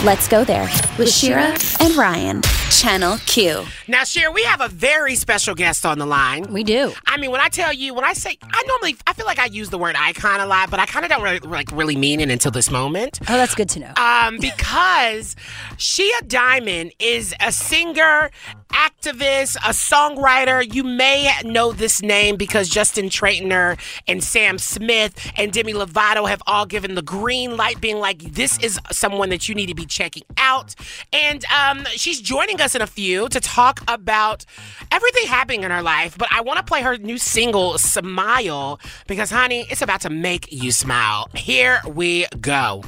Let's 0.03 0.27
go 0.27 0.43
there 0.43 0.69
with 0.99 1.11
Shira 1.11 1.55
and 1.79 1.95
Ryan. 1.95 2.41
Channel 2.71 3.17
Q. 3.25 3.63
Now, 3.87 4.03
Cher, 4.03 4.31
we 4.31 4.43
have 4.43 4.61
a 4.61 4.67
very 4.67 5.15
special 5.15 5.55
guest 5.55 5.85
on 5.85 5.97
the 5.99 6.05
line. 6.05 6.51
We 6.51 6.63
do. 6.63 6.93
I 7.07 7.17
mean, 7.17 7.31
when 7.31 7.41
I 7.41 7.49
tell 7.49 7.71
you, 7.71 7.93
when 7.93 8.03
I 8.03 8.13
say, 8.13 8.37
I 8.43 8.63
normally, 8.67 8.95
I 9.07 9.13
feel 9.13 9.25
like 9.25 9.39
I 9.39 9.45
use 9.45 9.69
the 9.69 9.77
word 9.77 9.95
icon 9.97 10.39
a 10.39 10.45
lot, 10.45 10.69
but 10.71 10.79
I 10.79 10.85
kind 10.85 11.05
of 11.05 11.11
don't 11.11 11.21
really, 11.21 11.39
like 11.39 11.71
really 11.71 11.95
mean 11.95 12.19
it 12.19 12.29
until 12.29 12.51
this 12.51 12.69
moment. 12.69 13.19
Oh, 13.23 13.37
that's 13.37 13.55
good 13.55 13.69
to 13.69 13.79
know. 13.79 13.93
Um, 13.97 14.39
because 14.39 15.35
Shea 15.77 16.09
Diamond 16.27 16.93
is 16.99 17.33
a 17.39 17.51
singer, 17.51 18.31
activist, 18.75 19.55
a 19.57 19.69
songwriter. 19.69 20.61
You 20.73 20.83
may 20.83 21.31
know 21.43 21.71
this 21.71 22.01
name 22.01 22.35
because 22.35 22.69
Justin 22.69 23.09
Tranter 23.09 23.77
and 24.07 24.23
Sam 24.23 24.57
Smith 24.57 25.31
and 25.37 25.51
Demi 25.51 25.73
Lovato 25.73 26.27
have 26.27 26.41
all 26.45 26.65
given 26.65 26.95
the 26.95 27.01
green 27.01 27.55
light, 27.55 27.79
being 27.79 27.97
like, 27.97 28.19
this 28.19 28.59
is 28.59 28.79
someone 28.91 29.29
that 29.29 29.47
you 29.47 29.55
need 29.55 29.67
to 29.67 29.75
be 29.75 29.85
checking 29.85 30.23
out. 30.37 30.75
And 31.13 31.45
um, 31.45 31.85
she's 31.91 32.19
joining 32.19 32.59
us 32.59 32.75
in 32.75 32.81
a 32.81 32.87
few 32.87 33.29
to 33.29 33.39
talk 33.39 33.81
about 33.87 34.45
everything 34.91 35.27
happening 35.27 35.63
in 35.63 35.71
her 35.71 35.81
life. 35.81 36.17
But 36.17 36.27
I 36.31 36.41
want 36.41 36.57
to 36.57 36.63
play 36.63 36.81
her 36.81 36.97
new 36.97 37.17
single, 37.17 37.77
Smile, 37.77 38.79
because, 39.07 39.31
honey, 39.31 39.65
it's 39.69 39.81
about 39.81 40.01
to 40.01 40.09
make 40.09 40.51
you 40.51 40.71
smile. 40.71 41.29
Here 41.33 41.81
we 41.87 42.25
go. 42.41 42.83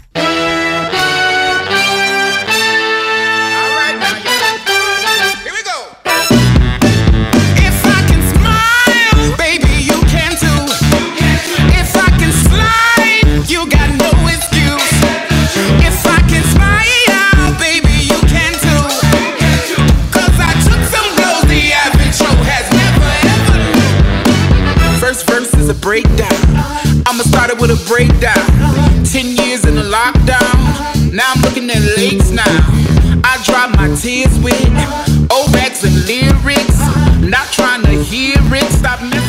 Breakdown. 25.87 26.43
I'ma 27.07 27.23
start 27.23 27.49
it 27.49 27.61
with 27.61 27.71
a 27.71 27.79
breakdown. 27.87 28.43
Ten 29.05 29.27
years 29.37 29.63
in 29.63 29.75
the 29.75 29.83
lockdown. 29.83 31.13
Now 31.13 31.31
I'm 31.33 31.41
looking 31.43 31.69
at 31.69 31.81
lakes 31.95 32.29
now. 32.29 32.43
I 33.23 33.41
dry 33.45 33.67
my 33.67 33.95
tears 33.95 34.37
with 34.39 34.59
Ovax 35.31 35.85
and 35.87 35.95
lyrics. 36.11 36.77
Not 37.23 37.47
trying 37.53 37.83
to 37.83 38.03
hear 38.03 38.35
it. 38.37 38.71
Stop 38.73 39.01
messing. 39.01 39.26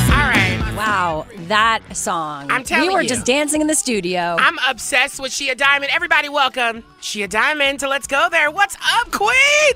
All 0.99 1.19
right. 1.21 1.27
Wow, 1.29 1.45
that 1.47 1.97
song. 1.97 2.51
I'm 2.51 2.65
telling 2.65 2.85
you. 2.85 2.91
We 2.91 2.95
were 2.95 3.03
you. 3.03 3.09
just 3.09 3.25
dancing 3.25 3.61
in 3.61 3.67
the 3.67 3.75
studio. 3.75 4.37
I'm 4.39 4.59
obsessed 4.69 5.21
with 5.21 5.33
Shea 5.33 5.55
Diamond. 5.55 5.91
Everybody, 5.93 6.29
welcome 6.29 6.83
Shea 7.01 7.27
Diamond 7.27 7.81
to 7.81 7.89
Let's 7.89 8.07
Go 8.07 8.29
There. 8.31 8.51
What's 8.51 8.77
up, 8.95 9.11
Queen? 9.13 9.75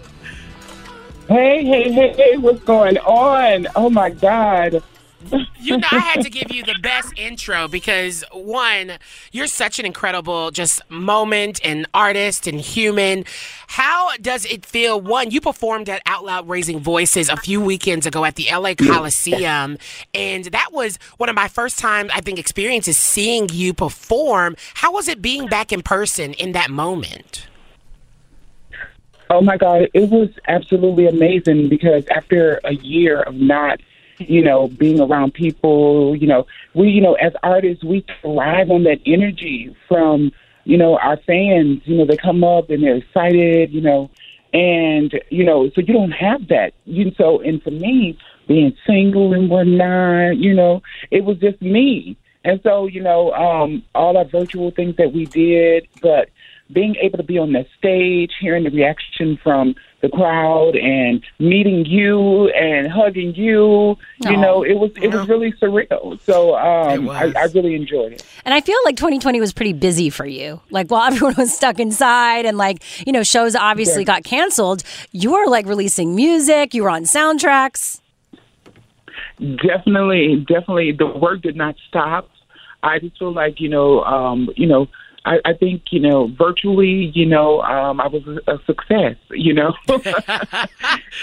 Hey, 1.28 1.64
hey, 1.64 1.92
hey, 1.92 2.12
hey, 2.12 2.36
what's 2.36 2.62
going 2.64 2.98
on? 2.98 3.68
Oh 3.76 3.88
my 3.88 4.10
God. 4.10 4.82
You 5.58 5.78
know, 5.78 5.88
I 5.90 5.98
had 5.98 6.22
to 6.22 6.30
give 6.30 6.52
you 6.52 6.62
the 6.62 6.74
best 6.82 7.16
intro 7.16 7.68
because 7.68 8.24
one, 8.32 8.92
you're 9.30 9.46
such 9.46 9.78
an 9.78 9.86
incredible 9.86 10.50
just 10.50 10.82
moment 10.90 11.60
and 11.64 11.86
artist 11.94 12.46
and 12.46 12.60
human. 12.60 13.24
How 13.68 14.16
does 14.18 14.44
it 14.44 14.66
feel? 14.66 15.00
One, 15.00 15.30
you 15.30 15.40
performed 15.40 15.88
at 15.88 16.02
Out 16.04 16.24
Loud 16.24 16.48
Raising 16.48 16.80
Voices 16.80 17.28
a 17.28 17.36
few 17.36 17.60
weekends 17.60 18.06
ago 18.06 18.24
at 18.24 18.34
the 18.36 18.48
LA 18.52 18.74
Coliseum, 18.74 19.78
and 20.12 20.44
that 20.46 20.70
was 20.72 20.98
one 21.16 21.28
of 21.28 21.34
my 21.34 21.48
first 21.48 21.78
time 21.78 22.10
I 22.12 22.20
think 22.20 22.38
experiences 22.38 22.98
seeing 22.98 23.48
you 23.50 23.72
perform. 23.72 24.56
How 24.74 24.92
was 24.92 25.08
it 25.08 25.22
being 25.22 25.46
back 25.46 25.72
in 25.72 25.82
person 25.82 26.34
in 26.34 26.52
that 26.52 26.70
moment? 26.70 27.46
Oh 29.30 29.40
my 29.40 29.56
God, 29.56 29.88
it 29.94 30.10
was 30.10 30.28
absolutely 30.46 31.06
amazing 31.06 31.70
because 31.70 32.06
after 32.08 32.60
a 32.64 32.74
year 32.74 33.22
of 33.22 33.34
not, 33.34 33.80
you 34.28 34.42
know, 34.42 34.68
being 34.68 35.00
around 35.00 35.34
people, 35.34 36.16
you 36.16 36.26
know, 36.26 36.46
we, 36.74 36.90
you 36.90 37.00
know, 37.00 37.14
as 37.14 37.32
artists, 37.42 37.84
we 37.84 38.04
thrive 38.20 38.70
on 38.70 38.84
that 38.84 39.00
energy 39.06 39.74
from, 39.88 40.32
you 40.64 40.76
know, 40.76 40.98
our 40.98 41.16
fans. 41.18 41.82
You 41.84 41.98
know, 41.98 42.06
they 42.06 42.16
come 42.16 42.44
up 42.44 42.70
and 42.70 42.82
they're 42.82 42.96
excited, 42.96 43.72
you 43.72 43.80
know, 43.80 44.10
and 44.52 45.12
you 45.30 45.44
know, 45.44 45.70
so 45.70 45.80
you 45.80 45.94
don't 45.94 46.12
have 46.12 46.48
that. 46.48 46.74
You 46.84 47.12
so, 47.16 47.40
and 47.40 47.62
for 47.62 47.70
me, 47.70 48.18
being 48.48 48.76
single 48.86 49.32
and 49.32 49.48
whatnot, 49.48 50.36
you 50.36 50.54
know, 50.54 50.82
it 51.10 51.24
was 51.24 51.38
just 51.38 51.60
me. 51.62 52.16
And 52.44 52.60
so, 52.62 52.86
you 52.86 53.00
know, 53.00 53.32
um, 53.32 53.84
all 53.94 54.16
our 54.16 54.24
virtual 54.24 54.72
things 54.72 54.96
that 54.96 55.12
we 55.12 55.26
did, 55.26 55.86
but 56.00 56.28
being 56.72 56.96
able 56.96 57.18
to 57.18 57.24
be 57.24 57.38
on 57.38 57.52
that 57.52 57.66
stage, 57.78 58.32
hearing 58.40 58.64
the 58.64 58.70
reaction 58.70 59.38
from 59.42 59.74
the 60.02 60.08
crowd, 60.08 60.74
and 60.76 61.22
meeting 61.38 61.86
you 61.86 62.48
and 62.48 62.90
hugging 62.90 63.34
you, 63.36 63.96
you 64.18 64.36
know, 64.36 64.62
it 64.64 64.74
was 64.74 64.90
it 64.96 65.08
was 65.12 65.28
really 65.28 65.52
surreal. 65.52 66.20
So 66.24 66.56
um, 66.56 67.08
I, 67.08 67.32
I 67.36 67.44
really 67.54 67.74
enjoyed 67.74 68.12
it. 68.12 68.24
And 68.44 68.52
I 68.52 68.60
feel 68.60 68.76
like 68.84 68.96
2020 68.96 69.40
was 69.40 69.52
pretty 69.52 69.72
busy 69.72 70.10
for 70.10 70.26
you. 70.26 70.60
Like 70.70 70.90
while 70.90 71.02
everyone 71.12 71.34
was 71.38 71.54
stuck 71.54 71.78
inside 71.78 72.44
and 72.46 72.58
like, 72.58 72.82
you 73.06 73.12
know, 73.12 73.22
shows 73.22 73.54
obviously 73.54 74.02
Yeah. 74.02 74.06
got 74.06 74.24
canceled, 74.24 74.82
you 75.12 75.32
were 75.32 75.46
like 75.46 75.66
releasing 75.66 76.16
music, 76.16 76.74
you 76.74 76.82
were 76.82 76.90
on 76.90 77.04
soundtracks. 77.04 78.00
Definitely, 79.40 80.44
definitely, 80.48 80.92
the 80.92 81.06
work 81.06 81.42
did 81.42 81.56
not 81.56 81.74
stop. 81.88 82.28
I 82.82 82.98
just 82.98 83.18
feel 83.18 83.32
like 83.32 83.60
you 83.60 83.68
know, 83.68 84.02
um, 84.02 84.48
you 84.56 84.66
know, 84.66 84.88
I, 85.24 85.38
I 85.44 85.52
think 85.52 85.82
you 85.90 86.00
know, 86.00 86.28
virtually, 86.36 87.12
you 87.14 87.26
know, 87.26 87.60
um, 87.62 88.00
I 88.00 88.08
was 88.08 88.22
a, 88.26 88.52
a 88.52 88.58
success. 88.66 89.16
You 89.30 89.54
know, 89.54 89.72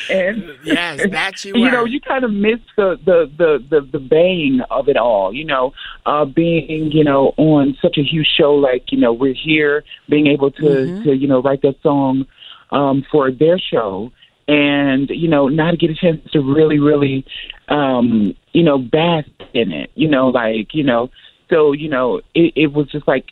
and 0.10 0.52
yes, 0.64 1.02
that 1.12 1.44
you 1.44 1.54
you 1.56 1.70
know, 1.72 1.84
you 1.86 2.00
kind 2.00 2.24
of 2.24 2.32
miss 2.32 2.60
the 2.78 2.98
the 3.06 3.30
the 3.38 3.64
the, 3.70 3.82
the 3.92 4.00
bang 4.00 4.62
of 4.72 4.88
it 4.88 4.98
all. 4.98 5.34
You 5.34 5.46
know, 5.46 5.74
uh, 6.06 6.26
being 6.26 6.92
you 6.92 7.04
know 7.04 7.34
on 7.38 7.78
such 7.82 7.98
a 7.98 8.04
huge 8.04 8.28
show 8.38 8.54
like 8.56 8.92
you 8.92 8.98
know 8.98 9.14
we're 9.14 9.34
here, 9.34 9.84
being 10.08 10.28
able 10.28 10.52
to 10.52 10.64
Mhm. 10.64 11.04
to 11.04 11.14
you 11.16 11.28
know 11.28 11.42
write 11.42 11.62
that 11.64 11.82
song 11.82 12.26
um, 12.72 13.06
for 13.12 13.32
their 13.32 13.60
show, 13.60 14.12
and 14.48 15.10
you 15.10 15.28
know 15.28 15.48
not 15.48 15.78
get 15.80 15.90
a 15.90 15.96
chance 15.96 16.22
to 16.32 16.40
really 16.40 16.80
really 16.80 17.26
um, 17.68 18.34
you 18.54 18.64
know 18.64 18.78
bask 18.78 19.30
in 19.54 19.72
it. 19.72 19.92
You 19.96 20.08
know, 20.08 20.30
like 20.30 20.74
you 20.74 20.84
know, 20.84 21.10
so 21.50 21.74
you 21.74 21.90
know 21.90 22.22
it, 22.34 22.54
it 22.56 22.74
was 22.74 22.88
just 22.88 23.08
like 23.08 23.26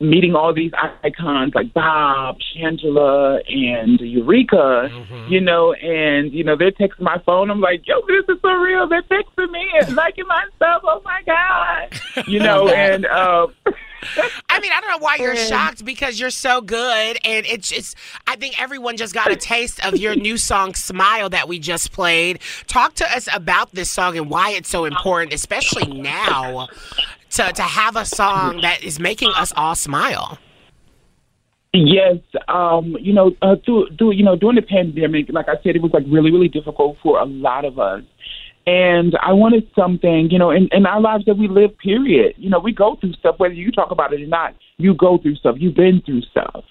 meeting 0.00 0.34
all 0.34 0.54
these 0.54 0.72
icons 1.02 1.54
like 1.54 1.72
Bob, 1.74 2.38
Shangela, 2.38 3.40
and 3.48 4.00
Eureka, 4.00 4.88
you 5.28 5.40
know, 5.40 5.72
and 5.72 6.32
you 6.32 6.44
know 6.44 6.56
they're 6.56 6.72
texting 6.72 7.00
my 7.00 7.18
phone. 7.26 7.50
I'm 7.50 7.60
like, 7.60 7.86
yo, 7.86 8.00
this 8.06 8.24
is 8.28 8.40
so 8.40 8.52
real. 8.52 8.88
They're 8.88 9.02
texting 9.02 9.50
me 9.50 9.66
and 9.80 9.96
liking 9.96 10.26
my 10.26 10.44
stuff. 10.56 10.82
Oh 10.84 11.02
my 11.04 11.22
god, 11.26 12.26
you 12.28 12.38
know, 12.40 12.68
and 12.68 13.06
um, 13.06 13.54
I 14.48 14.60
mean, 14.60 14.70
I 14.72 14.80
don't 14.80 14.90
know 14.90 14.98
why 14.98 15.16
you're 15.16 15.36
shocked 15.48 15.84
because 15.84 16.20
you're 16.20 16.30
so 16.30 16.60
good, 16.60 17.18
and 17.24 17.46
it's 17.46 17.68
just. 17.68 17.96
I 18.26 18.36
think 18.36 18.60
everyone 18.60 18.96
just 18.96 19.14
got 19.14 19.30
a 19.30 19.36
taste 19.48 19.84
of 19.84 19.96
your 19.96 20.14
new 20.14 20.36
song 20.36 20.74
"Smile" 20.74 21.30
that 21.30 21.48
we 21.48 21.58
just 21.58 21.92
played. 21.92 22.40
Talk 22.66 22.94
to 22.94 23.16
us 23.16 23.28
about 23.32 23.72
this 23.72 23.90
song 23.90 24.16
and 24.16 24.30
why 24.30 24.50
it's 24.50 24.68
so 24.68 24.84
important, 24.84 25.32
especially 25.32 25.86
now, 25.86 26.68
to 27.30 27.52
to 27.52 27.62
have 27.62 27.96
a 27.96 28.04
song 28.04 28.60
that 28.62 28.82
is 28.82 28.98
making 28.98 29.30
us 29.36 29.52
all 29.56 29.74
smile. 29.74 30.38
Yes, 31.74 32.16
um, 32.48 32.96
you 32.98 33.12
know, 33.12 33.32
uh, 33.42 33.56
through, 33.64 33.90
through, 33.98 34.12
you 34.12 34.24
know, 34.24 34.36
during 34.36 34.56
the 34.56 34.62
pandemic, 34.62 35.26
like 35.30 35.48
I 35.48 35.62
said, 35.62 35.76
it 35.76 35.82
was 35.82 35.92
like 35.92 36.04
really, 36.08 36.32
really 36.32 36.48
difficult 36.48 36.96
for 37.02 37.20
a 37.20 37.26
lot 37.26 37.66
of 37.66 37.78
us. 37.78 38.02
And 38.66 39.16
I 39.22 39.32
wanted 39.32 39.68
something, 39.76 40.30
you 40.30 40.38
know, 40.38 40.50
in, 40.50 40.68
in 40.72 40.86
our 40.86 41.00
lives 41.00 41.24
that 41.26 41.36
we 41.36 41.46
live, 41.46 41.76
period. 41.78 42.34
You 42.36 42.50
know, 42.50 42.58
we 42.58 42.72
go 42.72 42.96
through 42.96 43.12
stuff, 43.14 43.36
whether 43.38 43.54
you 43.54 43.70
talk 43.70 43.90
about 43.90 44.12
it 44.12 44.22
or 44.22 44.26
not, 44.26 44.54
you 44.78 44.94
go 44.94 45.18
through 45.18 45.36
stuff, 45.36 45.56
you've 45.58 45.74
been 45.74 46.02
through 46.04 46.22
stuff. 46.22 46.64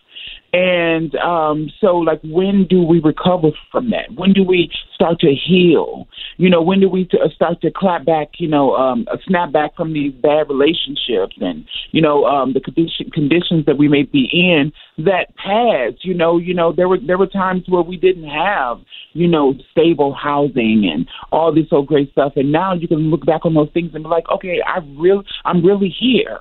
And 0.54 1.14
um, 1.16 1.70
so, 1.82 1.98
like, 1.98 2.22
when 2.24 2.68
do 2.70 2.82
we 2.82 3.02
recover 3.02 3.50
from 3.70 3.90
that? 3.90 4.14
When 4.16 4.32
do 4.32 4.44
we 4.44 4.72
start 4.96 5.20
to 5.20 5.34
heal? 5.36 6.08
You 6.38 6.50
know, 6.50 6.62
when 6.62 6.80
do 6.80 6.88
we 6.88 7.04
t- 7.04 7.20
uh, 7.22 7.28
start 7.36 7.60
to 7.62 7.72
clap 7.72 8.06
back? 8.06 8.30
You 8.40 8.48
know, 8.48 8.74
um, 8.76 9.06
uh, 9.12 9.18
snap 9.28 9.52
back 9.52 9.76
from 9.76 9.94
these 9.94 10.14
bad 10.14 10.48
relationships 10.48 11.36
and 11.42 11.66
you 11.92 12.02
know 12.02 12.24
um, 12.26 12.54
the 12.54 12.62
condition, 12.62 13.12
conditions 13.12 13.66
that 13.66 13.78
we 13.78 13.90
may 13.90 14.04
be 14.04 14.30
in 14.32 14.72
that 15.04 15.36
passed. 15.36 16.06
You 16.06 16.14
know, 16.14 16.38
you 16.38 16.54
know 16.54 16.72
there 16.72 16.88
were 16.88 17.00
there 17.06 17.18
were 17.18 17.28
times 17.28 17.64
where 17.68 17.82
we 17.84 17.98
didn't 17.98 18.30
have 18.30 18.78
you 19.12 19.28
know 19.28 19.54
stable 19.72 20.14
housing 20.14 20.90
and 20.92 21.08
all 21.32 21.54
this 21.54 21.70
so 21.70 21.82
great 21.82 22.10
stuff, 22.14 22.34
and 22.38 22.54
now 22.54 22.74
you 22.74 22.88
can 22.88 23.12
look 23.12 23.26
back 23.26 23.46
on 23.46 23.54
those 23.54 23.70
things 23.74 23.92
and 23.94 24.04
be 24.06 24.10
like, 24.10 24.30
okay, 24.34 24.62
I 24.66 24.80
really 24.98 25.26
I'm 25.44 25.66
really 25.66 25.94
here. 26.00 26.40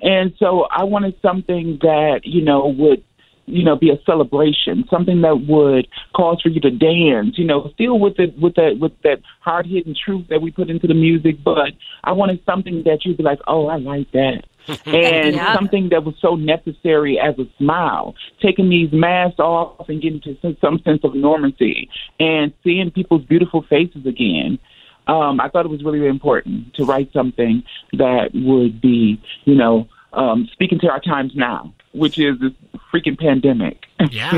And 0.00 0.32
so 0.38 0.66
I 0.70 0.82
wanted 0.84 1.14
something 1.22 1.78
that 1.82 2.22
you 2.24 2.42
know 2.42 2.74
would 2.78 3.04
you 3.46 3.64
know, 3.64 3.76
be 3.76 3.90
a 3.90 3.98
celebration, 4.06 4.84
something 4.90 5.20
that 5.22 5.46
would 5.48 5.88
cause 6.14 6.40
for 6.42 6.48
you 6.48 6.60
to 6.60 6.70
dance, 6.70 7.36
you 7.38 7.44
know, 7.44 7.70
still 7.74 7.98
with 7.98 8.18
it 8.18 8.38
with 8.38 8.54
that 8.54 8.78
with 8.80 8.92
that 9.02 9.20
hard 9.40 9.66
hitting 9.66 9.94
truth 9.94 10.26
that 10.30 10.40
we 10.40 10.50
put 10.50 10.70
into 10.70 10.86
the 10.86 10.94
music, 10.94 11.36
but 11.44 11.72
I 12.04 12.12
wanted 12.12 12.40
something 12.46 12.82
that 12.84 13.04
you'd 13.04 13.16
be 13.16 13.22
like, 13.22 13.40
Oh, 13.46 13.66
I 13.66 13.76
like 13.76 14.10
that. 14.12 14.44
and 14.86 15.34
Yeah. 15.34 15.54
something 15.54 15.88
that 15.90 16.04
was 16.04 16.14
so 16.20 16.36
necessary 16.36 17.18
as 17.18 17.36
a 17.38 17.46
smile, 17.58 18.14
taking 18.40 18.68
these 18.70 18.92
masks 18.92 19.40
off 19.40 19.88
and 19.88 20.00
getting 20.00 20.20
to 20.20 20.36
some- 20.40 20.56
some 20.60 20.78
sense 20.84 21.02
of 21.02 21.14
normalcy 21.16 21.88
and 22.20 22.52
seeing 22.62 22.90
people's 22.92 23.24
beautiful 23.24 23.62
faces 23.62 24.06
again. 24.06 24.58
Um, 25.08 25.40
I 25.40 25.48
thought 25.48 25.66
it 25.66 25.70
was 25.70 25.82
really, 25.82 25.98
really 25.98 26.10
important 26.10 26.74
to 26.74 26.84
write 26.84 27.12
something 27.12 27.64
that 27.94 28.30
would 28.34 28.80
be, 28.80 29.20
you 29.46 29.56
know, 29.56 29.88
um, 30.12 30.48
speaking 30.52 30.78
to 30.80 30.88
our 30.90 31.00
times 31.00 31.32
now, 31.34 31.72
which 31.92 32.18
is 32.18 32.38
this 32.40 32.52
freaking 32.92 33.18
pandemic. 33.18 33.86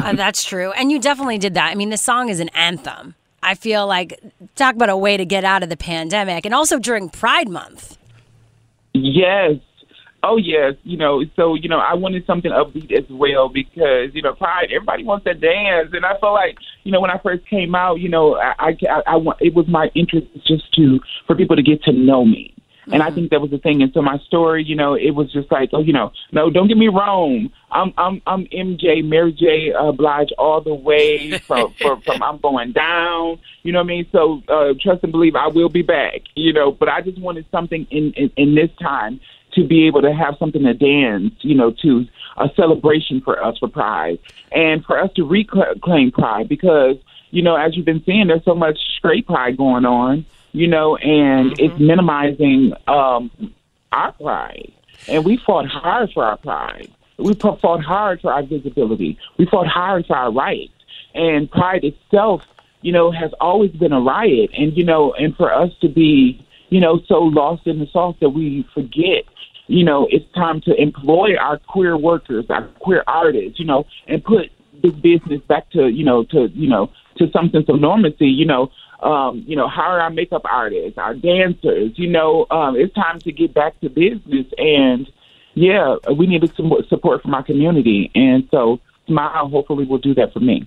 Uh, 0.05 0.13
that's 0.13 0.45
true. 0.45 0.73
And 0.73 0.91
you 0.93 0.99
definitely 0.99 1.39
did 1.39 1.55
that. 1.55 1.71
I 1.71 1.75
mean, 1.75 1.91
the 1.91 1.97
song 1.97 2.29
is 2.29 2.41
an 2.41 2.51
anthem. 2.51 3.15
I 3.43 3.55
feel 3.55 3.87
like 3.87 4.19
talk 4.57 4.75
about 4.75 4.89
a 4.89 4.97
way 4.97 5.17
to 5.17 5.25
get 5.25 5.45
out 5.45 5.63
of 5.63 5.69
the 5.69 5.77
pandemic 5.77 6.47
and 6.47 6.55
also 6.55 6.79
during 6.79 7.11
Pride 7.11 7.49
Month. 7.49 7.99
Yes. 8.95 9.57
Oh 10.23 10.39
yes, 10.39 10.73
you 10.85 10.97
know. 10.97 11.23
So 11.37 11.55
you 11.55 11.69
know, 11.69 11.79
I 11.79 11.93
wanted 11.93 12.25
something 12.25 12.51
upbeat 12.51 12.91
as 12.97 13.05
well 13.11 13.51
because 13.51 14.15
you 14.15 14.23
know, 14.23 14.33
Pride. 14.33 14.69
Everybody 14.75 15.05
wants 15.05 15.25
to 15.27 15.35
dance, 15.35 15.91
and 15.93 16.07
I 16.07 16.17
felt 16.19 16.33
like 16.33 16.57
you 16.85 16.93
know 16.93 17.01
when 17.01 17.11
I 17.11 17.19
first 17.19 17.47
came 17.47 17.75
out, 17.75 18.01
you 18.01 18.09
know, 18.09 18.37
I 18.37 18.55
I, 18.59 18.77
I, 18.89 19.03
I 19.09 19.17
want 19.17 19.39
it 19.43 19.53
was 19.53 19.69
my 19.69 19.91
interest 19.95 20.27
just 20.47 20.73
to 20.77 20.99
for 21.27 21.37
people 21.37 21.57
to 21.57 21.63
get 21.63 21.83
to 21.83 21.93
know 21.93 22.25
me. 22.25 22.54
And 22.93 23.03
I 23.03 23.11
think 23.11 23.31
that 23.31 23.41
was 23.41 23.51
the 23.51 23.59
thing. 23.59 23.83
And 23.83 23.93
so 23.93 24.03
my 24.03 24.19
story, 24.19 24.65
you 24.65 24.77
know, 24.77 24.95
it 24.95 25.13
was 25.13 25.33
just 25.33 25.51
like, 25.51 25.71
oh, 25.73 25.81
you 25.81 25.93
know, 25.93 26.13
no, 26.33 26.51
don't 26.51 26.69
get 26.69 26.77
me 26.77 26.89
wrong. 26.89 27.51
I'm 27.71 27.93
I'm 27.97 28.23
I'm 28.27 28.47
MJ, 28.47 29.05
Mary 29.05 29.33
J. 29.33 29.73
Uh, 29.73 29.93
Blige, 29.93 30.33
all 30.39 30.61
the 30.61 30.75
way 30.75 31.39
from 31.47 31.73
from, 31.75 32.01
from 32.03 32.23
I'm 32.23 32.39
going 32.39 32.73
down. 32.73 33.39
You 33.63 33.73
know 33.73 33.79
what 33.79 33.85
I 33.85 33.89
mean? 33.89 34.07
So 34.13 34.43
uh, 34.49 34.75
trust 34.81 35.03
and 35.03 35.13
believe, 35.13 35.35
I 35.35 35.49
will 35.49 35.69
be 35.69 35.83
back. 35.83 36.21
You 36.35 36.53
know, 36.53 36.73
but 36.73 36.89
I 36.89 37.01
just 37.01 37.21
wanted 37.21 37.47
something 37.51 37.87
in 37.91 38.13
in, 38.13 38.31
in 38.37 38.55
this 38.55 38.71
time 38.81 39.21
to 39.55 39.67
be 39.67 39.87
able 39.87 40.03
to 40.03 40.13
have 40.13 40.35
something 40.39 40.63
to 40.63 40.75
dance. 40.75 41.35
You 41.41 41.55
know, 41.55 41.73
to 41.83 42.07
a 42.37 42.49
celebration 42.57 43.21
for 43.21 43.43
us 43.43 43.59
for 43.59 43.69
Pride 43.69 44.19
and 44.53 44.85
for 44.85 44.99
us 44.99 45.11
to 45.17 45.25
reclaim 45.25 46.11
Pride 46.13 46.49
because 46.49 46.97
you 47.35 47.43
know, 47.43 47.57
as 47.57 47.77
you've 47.77 47.85
been 47.85 48.03
seeing, 48.07 48.29
there's 48.29 48.45
so 48.45 48.55
much 48.55 48.79
straight 48.97 49.27
pride 49.27 49.57
going 49.57 49.85
on, 49.85 50.25
you 50.55 50.69
know, 50.69 50.97
and 50.97 51.59
it's 51.59 51.79
minimizing 51.81 52.73
um, 52.87 53.31
our 53.91 54.13
pride. 54.13 54.73
And 55.09 55.25
we 55.25 55.37
fought 55.37 55.67
hard 55.67 56.13
for 56.13 56.25
our 56.25 56.37
pride. 56.37 56.91
We 57.19 57.35
fought 57.35 57.61
fought 57.61 57.83
hard 57.83 58.21
for 58.21 58.33
our 58.33 58.45
visibility. 58.45 59.19
We 59.37 59.47
fought 59.47 59.67
hard 59.67 60.07
for 60.07 60.17
our 60.17 60.33
rights. 60.33 60.73
And 61.13 61.51
pride 61.51 61.83
itself, 61.85 62.43
you 62.83 62.93
know, 62.93 63.11
has 63.11 63.33
always 63.41 63.73
been 63.73 63.93
a 63.93 64.01
riot. 64.01 64.51
And, 64.57 64.77
you 64.77 64.85
know, 64.85 65.13
and 65.15 65.37
for 65.37 65.53
us 65.53 65.71
to 65.81 65.89
be, 65.89 66.45
you 66.71 66.81
know, 66.81 67.01
so 67.09 67.19
lost 67.19 67.67
in 67.67 67.81
the 67.81 67.87
sauce 67.87 68.17
that 68.21 68.31
we 68.31 68.67
forget 68.73 69.25
you 69.67 69.83
know, 69.83 70.07
it's 70.11 70.31
time 70.35 70.61
to 70.61 70.75
employ 70.75 71.37
our 71.37 71.59
queer 71.59 71.97
workers, 71.97 72.45
our 72.51 72.67
queer 72.81 73.03
artists, 73.07 73.59
you 73.59 73.65
know, 73.65 73.87
and 74.07 74.23
put 74.23 74.51
this 74.83 74.93
business 74.93 75.41
back 75.49 75.71
to, 75.71 75.89
you 75.89 76.05
know, 76.05 76.25
to, 76.25 76.49
you 76.49 76.69
know, 76.69 76.91
to 77.17 77.31
some 77.31 77.51
sense 77.51 77.67
of 77.69 77.81
normalcy, 77.81 78.27
you 78.27 78.45
know, 78.45 78.71
um, 79.01 79.45
you 79.47 79.57
know, 79.57 79.69
hire 79.69 80.01
our 80.01 80.11
makeup 80.11 80.43
artists, 80.45 80.99
our 80.99 81.15
dancers. 81.15 81.93
You 81.97 82.09
know, 82.09 82.47
um, 82.51 82.77
it's 82.77 82.95
time 82.95 83.21
to 83.21 83.33
get 83.33 83.55
back 83.55 83.79
to 83.81 83.89
business. 83.89 84.47
And 84.59 85.09
yeah, 85.55 85.97
we 86.17 86.27
needed 86.27 86.53
some 86.57 86.73
support 86.89 87.23
from 87.23 87.35
our 87.35 87.43
community. 87.43 88.11
And 88.15 88.49
so 88.51 88.81
Smile 89.07 89.49
hopefully 89.49 89.85
will 89.85 89.99
do 89.99 90.15
that 90.15 90.33
for 90.33 90.41
me. 90.41 90.67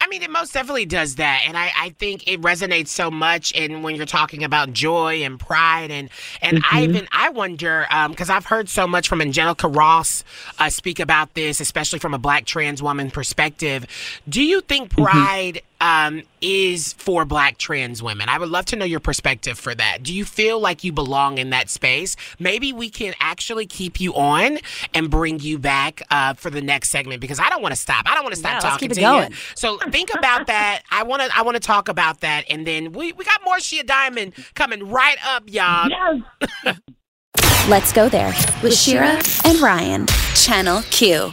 I 0.00 0.06
mean, 0.06 0.22
it 0.22 0.30
most 0.30 0.54
definitely 0.54 0.86
does 0.86 1.16
that, 1.16 1.42
and 1.44 1.58
I, 1.58 1.72
I 1.76 1.90
think 1.98 2.28
it 2.28 2.40
resonates 2.40 2.86
so 2.86 3.10
much. 3.10 3.52
And 3.56 3.82
when 3.82 3.96
you're 3.96 4.06
talking 4.06 4.44
about 4.44 4.72
joy 4.72 5.24
and 5.24 5.40
pride, 5.40 5.90
and 5.90 6.08
and 6.40 6.58
I 6.70 6.82
Mhm. 6.82 6.84
even 6.84 7.08
I 7.10 7.30
wonder 7.30 7.84
because 8.08 8.30
I've 8.30 8.46
heard 8.46 8.68
so 8.68 8.86
much 8.86 9.08
from 9.08 9.20
Angelica 9.20 9.66
Ross 9.66 10.22
uh, 10.60 10.70
speak 10.70 11.00
about 11.00 11.34
this, 11.34 11.58
especially 11.60 11.98
from 11.98 12.14
a 12.14 12.18
Black 12.18 12.44
trans 12.44 12.80
woman 12.80 13.10
perspective. 13.10 13.86
Do 14.28 14.40
you 14.40 14.60
think 14.60 14.90
pride 14.90 15.62
um, 15.80 16.22
is 16.40 16.92
for 16.94 17.24
Black 17.24 17.58
trans 17.58 18.02
women? 18.02 18.28
I 18.28 18.38
would 18.38 18.48
love 18.48 18.64
to 18.66 18.76
know 18.76 18.84
your 18.84 19.00
perspective 19.00 19.58
for 19.58 19.74
that. 19.74 20.02
Do 20.02 20.12
you 20.14 20.24
feel 20.24 20.60
like 20.60 20.84
you 20.84 20.92
belong 20.92 21.38
in 21.38 21.50
that 21.50 21.70
space? 21.70 22.16
Maybe 22.38 22.72
we 22.72 22.90
can 22.90 23.14
actually 23.20 23.66
keep 23.66 24.00
you 24.00 24.14
on 24.14 24.58
and 24.94 25.10
bring 25.10 25.40
you 25.40 25.58
back 25.58 26.02
uh, 26.10 26.34
for 26.34 26.50
the 26.50 26.60
next 26.62 26.90
segment 26.90 27.20
because 27.20 27.38
I 27.40 27.48
don't 27.50 27.62
want 27.62 27.72
to 27.74 27.80
stop. 27.80 28.06
I 28.10 28.14
don't 28.14 28.24
want 28.24 28.34
to 28.34 28.40
stop 28.40 28.50
Yeah, 28.50 28.54
let's 28.56 28.64
talking 28.64 28.88
keep 28.88 28.92
it 28.92 28.94
to 28.96 29.00
going. 29.00 29.30
you. 29.30 29.36
So 29.54 29.78
think 29.90 30.10
about 30.14 30.46
that. 30.48 30.82
I 30.90 31.02
want 31.04 31.22
to 31.22 31.36
I 31.36 31.42
want 31.42 31.56
to 31.56 31.60
talk 31.60 31.88
about 31.88 32.20
that, 32.20 32.44
and 32.50 32.66
then 32.66 32.92
we 32.92 33.12
we 33.12 33.24
got 33.24 33.40
more 33.44 33.60
Shea 33.60 33.82
Diamond 33.82 34.34
coming 34.54 34.88
right 34.88 35.16
up, 35.26 35.44
y'all. 35.46 35.88
Yes. 36.64 36.78
Let's 37.68 37.92
go 37.92 38.08
there 38.08 38.32
with 38.62 38.74
Shira 38.74 39.20
and 39.44 39.58
Ryan. 39.60 40.06
Channel 40.34 40.82
Q. 40.90 41.32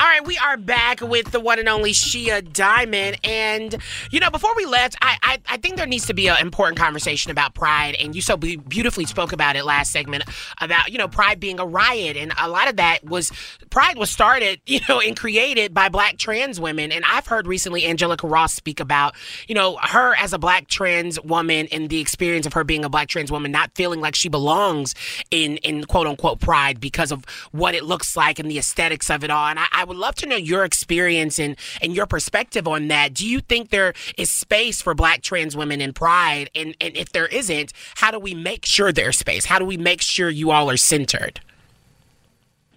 All 0.00 0.06
right, 0.06 0.24
we 0.26 0.38
are 0.38 0.56
back 0.56 1.02
with 1.02 1.30
the 1.30 1.40
one 1.40 1.58
and 1.58 1.68
only 1.68 1.92
Shea 1.92 2.40
Diamond. 2.40 3.18
And, 3.22 3.76
you 4.10 4.18
know, 4.18 4.30
before 4.30 4.52
we 4.56 4.64
left, 4.64 4.96
I, 5.02 5.18
I, 5.22 5.38
I 5.46 5.56
think 5.58 5.76
there 5.76 5.86
needs 5.86 6.06
to 6.06 6.14
be 6.14 6.26
an 6.28 6.38
important 6.40 6.78
conversation 6.78 7.30
about 7.30 7.52
pride. 7.52 7.96
And 8.00 8.14
you 8.14 8.22
so 8.22 8.38
be- 8.38 8.56
beautifully 8.56 9.04
spoke 9.04 9.34
about 9.34 9.56
it 9.56 9.66
last 9.66 9.92
segment 9.92 10.24
about, 10.58 10.90
you 10.90 10.96
know, 10.96 11.06
pride 11.06 11.38
being 11.38 11.60
a 11.60 11.66
riot. 11.66 12.16
And 12.16 12.32
a 12.40 12.48
lot 12.48 12.70
of 12.70 12.76
that 12.76 13.04
was, 13.04 13.30
pride 13.68 13.98
was 13.98 14.08
started, 14.08 14.62
you 14.66 14.80
know, 14.88 15.00
and 15.00 15.14
created 15.14 15.74
by 15.74 15.90
black 15.90 16.16
trans 16.16 16.58
women. 16.58 16.92
And 16.92 17.04
I've 17.06 17.26
heard 17.26 17.46
recently 17.46 17.84
Angelica 17.84 18.26
Ross 18.26 18.54
speak 18.54 18.80
about, 18.80 19.14
you 19.48 19.54
know, 19.54 19.76
her 19.82 20.14
as 20.16 20.32
a 20.32 20.38
black 20.38 20.68
trans 20.68 21.20
woman 21.20 21.68
and 21.70 21.90
the 21.90 22.00
experience 22.00 22.46
of 22.46 22.54
her 22.54 22.64
being 22.64 22.86
a 22.86 22.88
black 22.88 23.08
trans 23.08 23.30
woman, 23.30 23.52
not 23.52 23.72
feeling 23.74 24.00
like 24.00 24.14
she 24.14 24.30
belongs 24.30 24.94
in, 25.30 25.58
in 25.58 25.84
quote 25.84 26.06
unquote 26.06 26.40
pride 26.40 26.80
because 26.80 27.12
of 27.12 27.26
what 27.52 27.74
it 27.74 27.84
looks 27.84 28.16
like 28.16 28.38
and 28.38 28.50
the 28.50 28.56
aesthetics 28.56 29.10
of 29.10 29.22
it 29.22 29.28
all. 29.28 29.46
And 29.46 29.58
I, 29.58 29.66
I 29.70 29.89
would 29.90 29.98
love 29.98 30.14
to 30.14 30.26
know 30.26 30.36
your 30.36 30.64
experience 30.64 31.40
and, 31.40 31.56
and 31.82 31.96
your 31.96 32.06
perspective 32.06 32.68
on 32.68 32.86
that. 32.88 33.12
Do 33.12 33.26
you 33.26 33.40
think 33.40 33.70
there 33.70 33.92
is 34.16 34.30
space 34.30 34.80
for 34.80 34.94
black 34.94 35.20
trans 35.20 35.56
women 35.56 35.80
in 35.80 35.92
pride? 35.92 36.48
And, 36.54 36.76
and 36.80 36.96
if 36.96 37.10
there 37.10 37.26
isn't, 37.26 37.72
how 37.96 38.12
do 38.12 38.20
we 38.20 38.32
make 38.32 38.64
sure 38.64 38.92
there's 38.92 39.18
space? 39.18 39.46
How 39.46 39.58
do 39.58 39.64
we 39.64 39.76
make 39.76 40.00
sure 40.00 40.30
you 40.30 40.52
all 40.52 40.70
are 40.70 40.76
centered? 40.76 41.40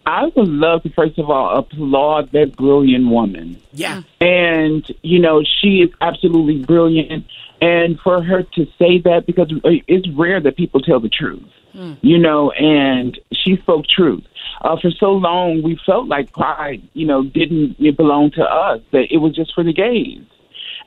I 0.07 0.25
would 0.35 0.47
love 0.47 0.81
to 0.83 0.89
first 0.89 1.19
of 1.19 1.29
all 1.29 1.55
applaud 1.55 2.31
that 2.31 2.57
brilliant 2.57 3.07
woman. 3.07 3.61
Yeah. 3.73 4.01
And, 4.19 4.83
you 5.03 5.19
know, 5.19 5.43
she 5.61 5.83
is 5.83 5.91
absolutely 6.01 6.63
brilliant. 6.63 7.25
And 7.61 7.99
for 7.99 8.23
her 8.23 8.41
to 8.41 8.65
say 8.79 8.97
that, 9.01 9.25
because 9.27 9.53
it's 9.63 10.09
rare 10.17 10.41
that 10.41 10.57
people 10.57 10.81
tell 10.81 10.99
the 10.99 11.09
truth, 11.09 11.47
hmm. 11.73 11.93
you 12.01 12.17
know, 12.17 12.49
and 12.51 13.17
she 13.31 13.55
spoke 13.57 13.85
truth. 13.87 14.23
Uh, 14.63 14.77
for 14.79 14.91
so 14.91 15.11
long, 15.11 15.61
we 15.61 15.77
felt 15.85 16.07
like 16.07 16.31
pride, 16.31 16.81
you 16.93 17.05
know, 17.05 17.23
didn't 17.23 17.77
belong 17.97 18.31
to 18.31 18.43
us, 18.43 18.81
that 18.91 19.11
it 19.11 19.17
was 19.17 19.35
just 19.35 19.53
for 19.53 19.63
the 19.63 19.73
gays. 19.73 20.21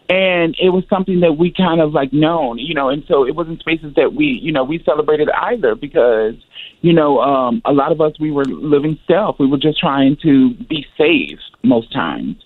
And 0.09 0.55
it 0.61 0.71
was 0.71 0.85
something 0.89 1.21
that 1.21 1.33
we 1.33 1.51
kind 1.51 1.81
of 1.81 1.93
like 1.93 2.13
known, 2.13 2.59
you 2.59 2.75
know, 2.75 2.89
and 2.89 3.05
so 3.09 3.27
it 3.27 3.35
wasn't 3.35 3.61
spaces 3.61 3.93
that 3.97 4.15
we, 4.15 4.27
you 4.27 4.53
know, 4.53 4.63
we 4.63 4.83
celebrated 4.85 5.29
either 5.31 5.75
because, 5.75 6.35
you 6.81 6.93
know, 6.93 7.19
um, 7.21 7.61
a 7.65 7.73
lot 7.73 7.91
of 7.91 8.01
us, 8.01 8.13
we 8.21 8.31
were 8.31 8.45
living 8.45 8.99
self. 9.07 9.39
We 9.39 9.49
were 9.49 9.59
just 9.59 9.79
trying 9.81 10.17
to 10.23 10.55
be 10.55 10.87
safe 10.97 11.41
most 11.65 11.93
times. 11.93 12.37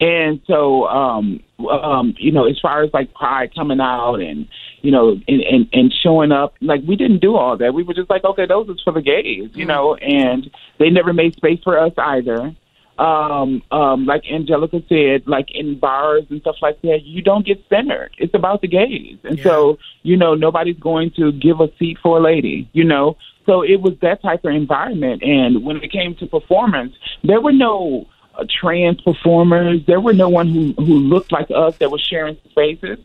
And 0.00 0.40
so, 0.46 0.88
um, 0.88 1.40
um, 1.70 2.14
you 2.18 2.32
know, 2.32 2.46
as 2.46 2.58
far 2.60 2.82
as 2.82 2.90
like 2.92 3.14
pride 3.14 3.54
coming 3.54 3.80
out 3.80 4.16
and, 4.16 4.48
you 4.84 4.90
know, 4.90 5.18
and, 5.26 5.40
and, 5.40 5.68
and 5.72 5.94
showing 6.02 6.30
up, 6.30 6.54
like 6.60 6.82
we 6.86 6.94
didn't 6.94 7.20
do 7.20 7.36
all 7.36 7.56
that. 7.56 7.72
We 7.72 7.82
were 7.82 7.94
just 7.94 8.10
like, 8.10 8.22
okay, 8.22 8.44
those 8.44 8.68
is 8.68 8.82
for 8.84 8.92
the 8.92 9.00
gays, 9.00 9.48
you 9.54 9.64
know, 9.64 9.94
and 9.94 10.50
they 10.78 10.90
never 10.90 11.14
made 11.14 11.34
space 11.36 11.58
for 11.64 11.78
us 11.78 11.92
either. 11.96 12.54
Um, 12.98 13.62
um, 13.72 14.04
like 14.04 14.24
Angelica 14.30 14.82
said, 14.88 15.26
like 15.26 15.46
in 15.52 15.78
bars 15.78 16.24
and 16.28 16.42
stuff 16.42 16.56
like 16.60 16.82
that, 16.82 17.00
you 17.02 17.22
don't 17.22 17.46
get 17.46 17.64
centered. 17.70 18.10
It's 18.18 18.34
about 18.34 18.60
the 18.60 18.68
gays. 18.68 19.16
And 19.24 19.40
so, 19.40 19.78
you 20.02 20.18
know, 20.18 20.34
nobody's 20.34 20.78
going 20.78 21.12
to 21.16 21.32
give 21.32 21.60
a 21.60 21.68
seat 21.78 21.96
for 22.02 22.18
a 22.18 22.22
lady, 22.22 22.68
you 22.74 22.84
know. 22.84 23.16
So 23.46 23.62
it 23.62 23.80
was 23.80 23.94
that 24.02 24.20
type 24.20 24.44
of 24.44 24.52
environment. 24.52 25.22
And 25.22 25.64
when 25.64 25.78
it 25.78 25.92
came 25.92 26.14
to 26.16 26.26
performance, 26.26 26.94
there 27.22 27.40
were 27.40 27.52
no 27.52 28.06
uh, 28.36 28.44
trans 28.48 29.00
performers. 29.00 29.80
There 29.86 30.00
were 30.00 30.12
no 30.12 30.28
one 30.28 30.48
who 30.48 30.72
who 30.72 30.94
looked 30.94 31.32
like 31.32 31.48
us 31.54 31.76
that 31.78 31.90
was 31.90 32.00
sharing 32.00 32.36
spaces. 32.50 32.98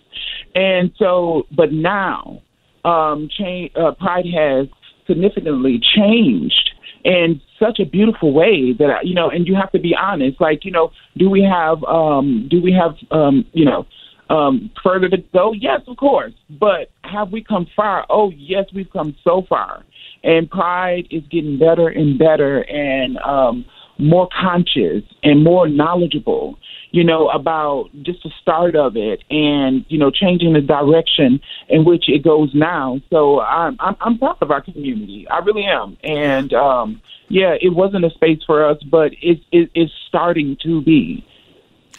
And 0.56 0.92
so, 0.98 1.48
but 1.52 1.72
now, 1.72 2.42
um, 2.84 3.30
change, 3.30 3.72
uh, 3.76 3.92
Pride 3.92 4.26
has 4.34 4.68
significantly 5.08 5.80
changed 5.96 6.72
in 7.04 7.42
such 7.60 7.80
a 7.80 7.86
beautiful 7.86 8.34
way 8.34 8.74
that 8.74 9.06
you 9.06 9.14
know. 9.14 9.30
And 9.30 9.48
you 9.48 9.56
have 9.56 9.72
to 9.72 9.80
be 9.80 9.96
honest. 9.96 10.40
Like 10.42 10.66
you 10.66 10.72
know, 10.72 10.92
do 11.18 11.30
we 11.30 11.44
have 11.44 11.84
um, 11.84 12.48
do 12.50 12.62
we 12.62 12.72
have 12.74 12.96
um, 13.12 13.46
you 13.54 13.66
know 13.66 13.86
um, 14.30 14.72
further 14.84 15.10
to 15.10 15.18
go? 15.34 15.54
Yes, 15.54 15.82
of 15.88 15.98
course. 15.98 16.34
But 16.50 16.92
have 17.04 17.32
we 17.32 17.44
come 17.44 17.68
far? 17.76 18.06
Oh, 18.10 18.32
yes, 18.36 18.66
we've 18.74 18.92
come 18.92 19.16
so 19.24 19.46
far. 19.48 19.84
And 20.24 20.50
Pride 20.50 21.08
is 21.12 21.24
getting 21.32 21.58
better 21.58 21.88
and 21.88 22.20
better 22.20 22.62
and 22.62 23.18
um, 23.20 23.66
more 24.00 24.30
conscious 24.40 25.04
and 25.24 25.44
more 25.44 25.68
knowledgeable, 25.68 26.58
you 26.92 27.04
know, 27.04 27.30
about 27.30 27.90
just 28.02 28.24
the 28.24 28.32
start 28.42 28.76
of 28.76 28.96
it 28.96 29.24
and, 29.30 29.86
you 29.90 30.00
know, 30.00 30.10
changing 30.10 30.54
the 30.54 30.62
direction 30.62 31.40
in 31.68 31.86
which 31.86 32.06
it 32.08 32.24
goes 32.24 32.50
now. 32.54 33.00
So 33.10 33.42
I'm, 33.42 33.76
I'm, 33.80 33.96
I'm 34.00 34.18
proud 34.18 34.38
of 34.42 34.52
our 34.52 34.62
community. 34.62 35.28
I 35.30 35.40
really 35.40 35.66
am. 35.66 35.98
And, 36.04 36.54
um, 36.54 37.02
yeah, 37.28 37.56
it 37.62 37.76
wasn't 37.76 38.06
a 38.06 38.10
space 38.12 38.40
for 38.48 38.68
us, 38.68 38.78
but 38.90 39.12
it, 39.22 39.40
it, 39.52 39.70
it's 39.76 39.92
starting 40.08 40.58
to 40.64 40.82
be. 40.82 41.26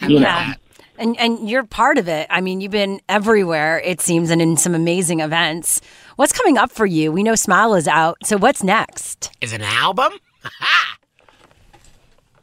You 0.01 0.19
know? 0.19 0.53
And 0.97 1.19
and 1.19 1.49
you're 1.49 1.63
part 1.63 1.97
of 1.97 2.07
it. 2.07 2.27
I 2.29 2.41
mean, 2.41 2.61
you've 2.61 2.71
been 2.71 3.01
everywhere, 3.09 3.79
it 3.79 4.01
seems, 4.01 4.29
and 4.29 4.41
in 4.41 4.57
some 4.57 4.75
amazing 4.75 5.19
events. 5.19 5.81
What's 6.15 6.31
coming 6.31 6.57
up 6.57 6.71
for 6.71 6.85
you? 6.85 7.11
We 7.11 7.23
know 7.23 7.33
Smile 7.33 7.73
is 7.73 7.87
out. 7.87 8.17
So 8.23 8.37
what's 8.37 8.63
next? 8.63 9.31
Is 9.41 9.53
an 9.53 9.63
album? 9.63 10.11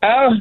Uh, 0.02 0.34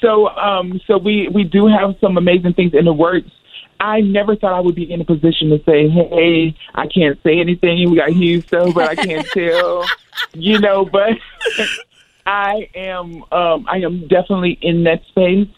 so 0.00 0.28
um, 0.28 0.80
so 0.86 0.98
we 0.98 1.28
we 1.28 1.44
do 1.44 1.66
have 1.66 1.96
some 2.00 2.16
amazing 2.16 2.54
things 2.54 2.74
in 2.74 2.84
the 2.84 2.92
works. 2.92 3.30
I 3.78 4.02
never 4.02 4.36
thought 4.36 4.52
I 4.52 4.60
would 4.60 4.74
be 4.74 4.90
in 4.92 5.00
a 5.00 5.04
position 5.04 5.50
to 5.50 5.62
say, 5.64 5.88
"Hey, 5.88 6.54
I 6.74 6.86
can't 6.86 7.18
say 7.22 7.40
anything. 7.40 7.90
We 7.90 7.96
got 7.96 8.10
huge 8.10 8.46
stuff, 8.46 8.74
but 8.74 8.88
I 8.88 8.94
can't 8.94 9.26
tell." 9.32 9.86
You 10.34 10.58
know, 10.58 10.84
but 10.84 11.12
I 12.26 12.68
am 12.74 13.24
um, 13.32 13.66
I 13.68 13.78
am 13.78 14.06
definitely 14.06 14.58
in 14.60 14.84
that 14.84 15.02
space. 15.08 15.48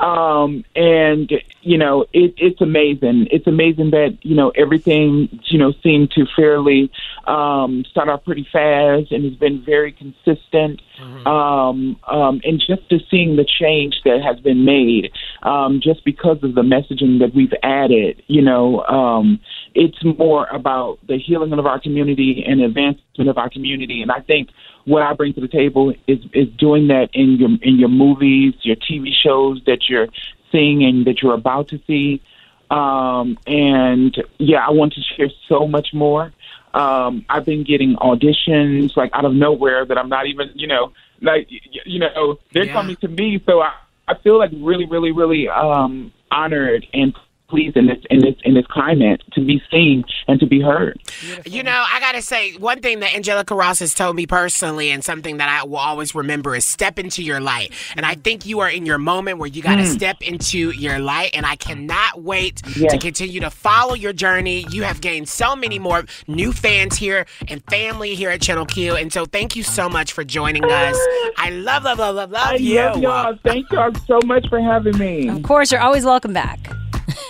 Um, 0.00 0.64
and 0.74 1.30
you 1.60 1.78
know, 1.78 2.02
it, 2.12 2.34
it's 2.36 2.60
amazing. 2.60 3.28
It's 3.30 3.46
amazing 3.46 3.90
that 3.90 4.18
you 4.22 4.34
know 4.34 4.50
everything 4.50 5.28
you 5.44 5.58
know 5.58 5.72
seemed 5.82 6.10
to 6.12 6.26
fairly 6.34 6.90
um, 7.26 7.84
start 7.90 8.08
off 8.08 8.24
pretty 8.24 8.46
fast, 8.52 9.12
and 9.12 9.24
has 9.24 9.34
been 9.34 9.62
very 9.64 9.92
consistent. 9.92 10.80
Um, 11.26 11.96
um, 12.08 12.40
and 12.44 12.60
just 12.64 12.88
to 12.90 12.98
seeing 13.10 13.36
the 13.36 13.44
change 13.44 13.96
that 14.04 14.22
has 14.22 14.38
been 14.40 14.64
made, 14.64 15.12
um, 15.42 15.80
just 15.82 16.04
because 16.04 16.42
of 16.42 16.54
the 16.54 16.62
messaging 16.62 17.18
that 17.20 17.34
we've 17.34 17.54
added, 17.62 18.22
you 18.26 18.42
know, 18.42 18.82
um, 18.84 19.40
it's 19.74 20.02
more 20.18 20.46
about 20.48 20.98
the 21.06 21.18
healing 21.18 21.52
of 21.52 21.66
our 21.66 21.80
community 21.80 22.44
and 22.46 22.60
advancement 22.60 23.28
of 23.28 23.38
our 23.38 23.48
community. 23.50 24.02
And 24.02 24.10
I 24.10 24.20
think 24.20 24.50
what 24.84 25.02
I 25.02 25.14
bring 25.14 25.32
to 25.34 25.40
the 25.40 25.48
table 25.48 25.94
is 26.06 26.18
is 26.32 26.48
doing 26.58 26.88
that 26.88 27.08
in 27.12 27.36
your 27.36 27.50
in 27.62 27.78
your 27.78 27.88
movies, 27.88 28.54
your 28.62 28.76
TV 28.76 29.10
shows 29.12 29.62
that 29.66 29.88
you're 29.88 30.08
seeing 30.50 30.84
and 30.84 31.06
that 31.06 31.22
you're 31.22 31.34
about 31.34 31.68
to 31.68 31.80
see. 31.86 32.22
Um, 32.70 33.38
and 33.46 34.16
yeah, 34.38 34.66
I 34.66 34.70
want 34.70 34.94
to 34.94 35.00
share 35.16 35.28
so 35.48 35.66
much 35.66 35.88
more. 35.92 36.32
Um, 36.74 37.24
I've 37.28 37.44
been 37.44 37.64
getting 37.64 37.96
auditions 37.96 38.96
like 38.96 39.10
out 39.12 39.26
of 39.26 39.34
nowhere 39.34 39.84
that 39.84 39.98
I'm 39.98 40.08
not 40.08 40.26
even, 40.26 40.50
you 40.54 40.66
know, 40.66 40.92
like 41.20 41.48
you 41.50 41.98
know, 41.98 42.38
they're 42.52 42.66
Yeah. 42.66 42.72
coming 42.72 42.96
to 42.96 43.08
me. 43.08 43.42
So 43.46 43.60
I 43.60 43.72
I 44.08 44.14
feel 44.22 44.38
like 44.38 44.50
really, 44.54 44.86
really, 44.86 45.12
really 45.12 45.48
um, 45.48 46.12
honored 46.30 46.86
and 46.92 47.14
pleased 47.52 47.76
in 47.76 47.86
this 47.86 47.98
in 48.08 48.20
this 48.20 48.34
in 48.44 48.54
this 48.54 48.66
climate 48.68 49.20
to 49.34 49.44
be 49.44 49.62
seen 49.70 50.02
and 50.26 50.40
to 50.40 50.46
be 50.46 50.60
heard. 50.60 50.98
You 51.44 51.62
know, 51.62 51.84
I 51.92 52.00
gotta 52.00 52.22
say, 52.22 52.54
one 52.54 52.80
thing 52.80 53.00
that 53.00 53.14
Angelica 53.14 53.54
Ross 53.54 53.80
has 53.80 53.92
told 53.94 54.16
me 54.16 54.26
personally, 54.26 54.90
and 54.90 55.04
something 55.04 55.36
that 55.36 55.50
I 55.50 55.66
will 55.66 55.76
always 55.76 56.14
remember, 56.14 56.56
is 56.56 56.64
step 56.64 56.98
into 56.98 57.22
your 57.22 57.40
light. 57.40 57.72
And 57.94 58.06
I 58.06 58.14
think 58.14 58.46
you 58.46 58.60
are 58.60 58.70
in 58.70 58.86
your 58.86 58.96
moment 58.96 59.36
where 59.38 59.48
you 59.48 59.60
gotta 59.62 59.82
Mm. 59.82 59.94
step 59.94 60.22
into 60.22 60.70
your 60.70 60.98
light. 60.98 61.30
And 61.34 61.44
I 61.44 61.56
cannot 61.56 62.22
wait 62.22 62.62
to 62.90 62.98
continue 62.98 63.40
to 63.40 63.50
follow 63.50 63.94
your 63.94 64.14
journey. 64.14 64.64
You 64.70 64.84
have 64.84 65.00
gained 65.02 65.28
so 65.28 65.54
many 65.54 65.78
more 65.78 66.04
new 66.26 66.52
fans 66.52 66.96
here 66.96 67.26
and 67.48 67.62
family 67.68 68.14
here 68.14 68.30
at 68.30 68.40
Channel 68.40 68.64
Q. 68.64 68.96
And 68.96 69.12
so, 69.12 69.26
thank 69.26 69.56
you 69.56 69.62
so 69.62 69.88
much 69.90 70.12
for 70.12 70.24
joining 70.24 70.64
us. 70.64 70.96
I 71.36 71.50
love, 71.50 71.84
love, 71.84 71.98
love, 71.98 72.14
love, 72.16 72.30
love 72.30 72.46
I 72.52 72.54
you. 72.54 72.76
love 72.76 73.02
y'all. 73.02 73.38
Thank 73.44 73.70
y'all 73.72 73.94
so 74.06 74.20
much 74.24 74.48
for 74.48 74.58
having 74.60 74.96
me. 74.96 75.28
Of 75.28 75.42
course, 75.42 75.70
you're 75.70 75.82
always 75.82 76.04
welcome 76.06 76.32
back. 76.32 76.58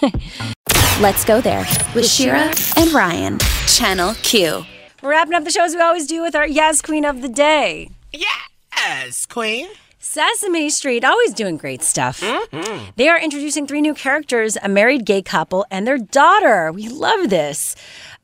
Let's 1.00 1.24
go 1.24 1.40
there 1.40 1.66
with 1.94 2.06
Shira 2.06 2.52
and 2.76 2.92
Ryan. 2.92 3.38
Channel 3.66 4.14
Q. 4.22 4.64
We're 5.02 5.10
wrapping 5.10 5.34
up 5.34 5.44
the 5.44 5.50
show 5.50 5.64
as 5.64 5.74
we 5.74 5.80
always 5.80 6.06
do 6.06 6.22
with 6.22 6.34
our 6.34 6.46
Yes 6.46 6.82
Queen 6.82 7.04
of 7.04 7.22
the 7.22 7.28
Day. 7.28 7.90
Yes, 8.12 9.26
Queen. 9.26 9.68
Sesame 9.98 10.68
Street, 10.68 11.04
always 11.04 11.32
doing 11.32 11.56
great 11.56 11.82
stuff. 11.82 12.20
Mm-hmm. 12.20 12.90
They 12.96 13.08
are 13.08 13.20
introducing 13.20 13.66
three 13.66 13.80
new 13.80 13.94
characters 13.94 14.56
a 14.62 14.68
married 14.68 15.06
gay 15.06 15.22
couple 15.22 15.64
and 15.70 15.86
their 15.86 15.98
daughter. 15.98 16.72
We 16.72 16.88
love 16.88 17.30
this. 17.30 17.76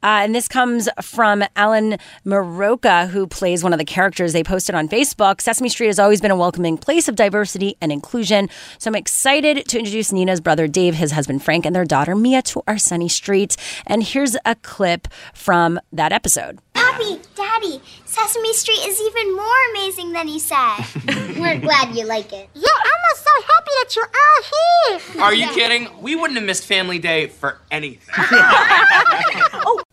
Uh, 0.02 0.22
and 0.22 0.34
this 0.34 0.46
comes 0.46 0.88
from 1.02 1.42
Alan 1.56 1.98
Muraoka, 2.24 3.08
who 3.08 3.26
plays 3.26 3.64
one 3.64 3.72
of 3.72 3.78
the 3.78 3.84
characters 3.84 4.32
they 4.32 4.44
posted 4.44 4.74
on 4.74 4.88
Facebook. 4.88 5.40
Sesame 5.40 5.68
Street 5.68 5.88
has 5.88 5.98
always 5.98 6.20
been 6.20 6.30
a 6.30 6.36
welcoming 6.36 6.78
place 6.78 7.08
of 7.08 7.16
diversity 7.16 7.76
and 7.80 7.90
inclusion. 7.90 8.48
So 8.78 8.90
I'm 8.90 8.94
excited 8.94 9.66
to 9.68 9.78
introduce 9.78 10.12
Nina's 10.12 10.40
brother 10.40 10.68
Dave, 10.68 10.94
his 10.94 11.12
husband 11.12 11.42
Frank, 11.42 11.66
and 11.66 11.74
their 11.74 11.84
daughter 11.84 12.14
Mia 12.14 12.42
to 12.42 12.62
our 12.68 12.78
Sunny 12.78 13.08
Street. 13.08 13.56
And 13.86 14.02
here's 14.02 14.36
a 14.44 14.54
clip 14.56 15.08
from 15.34 15.80
that 15.92 16.12
episode. 16.12 16.60
Papi, 16.74 17.20
Daddy, 17.34 17.80
Sesame 18.04 18.52
Street 18.52 18.86
is 18.86 19.00
even 19.00 19.34
more 19.34 19.56
amazing 19.72 20.12
than 20.12 20.28
he 20.28 20.38
said. 20.38 20.76
We're 21.38 21.58
glad 21.58 21.96
you 21.96 22.06
like 22.06 22.32
it. 22.32 22.48
Yeah, 22.54 22.68
Elmo's 22.84 23.18
so 23.18 23.30
happy 23.46 23.70
that 23.82 23.96
you're 23.96 24.04
all 24.04 25.00
here. 25.10 25.22
Are 25.22 25.34
you 25.34 25.48
kidding? 25.48 25.88
We 26.00 26.14
wouldn't 26.14 26.38
have 26.38 26.46
missed 26.46 26.66
Family 26.66 27.00
Day 27.00 27.26
for 27.26 27.58
anything. 27.70 28.14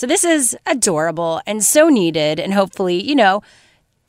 So 0.00 0.06
this 0.06 0.24
is 0.24 0.56
adorable 0.64 1.42
and 1.46 1.62
so 1.62 1.90
needed, 1.90 2.40
and 2.40 2.54
hopefully, 2.54 3.06
you 3.06 3.14
know, 3.14 3.42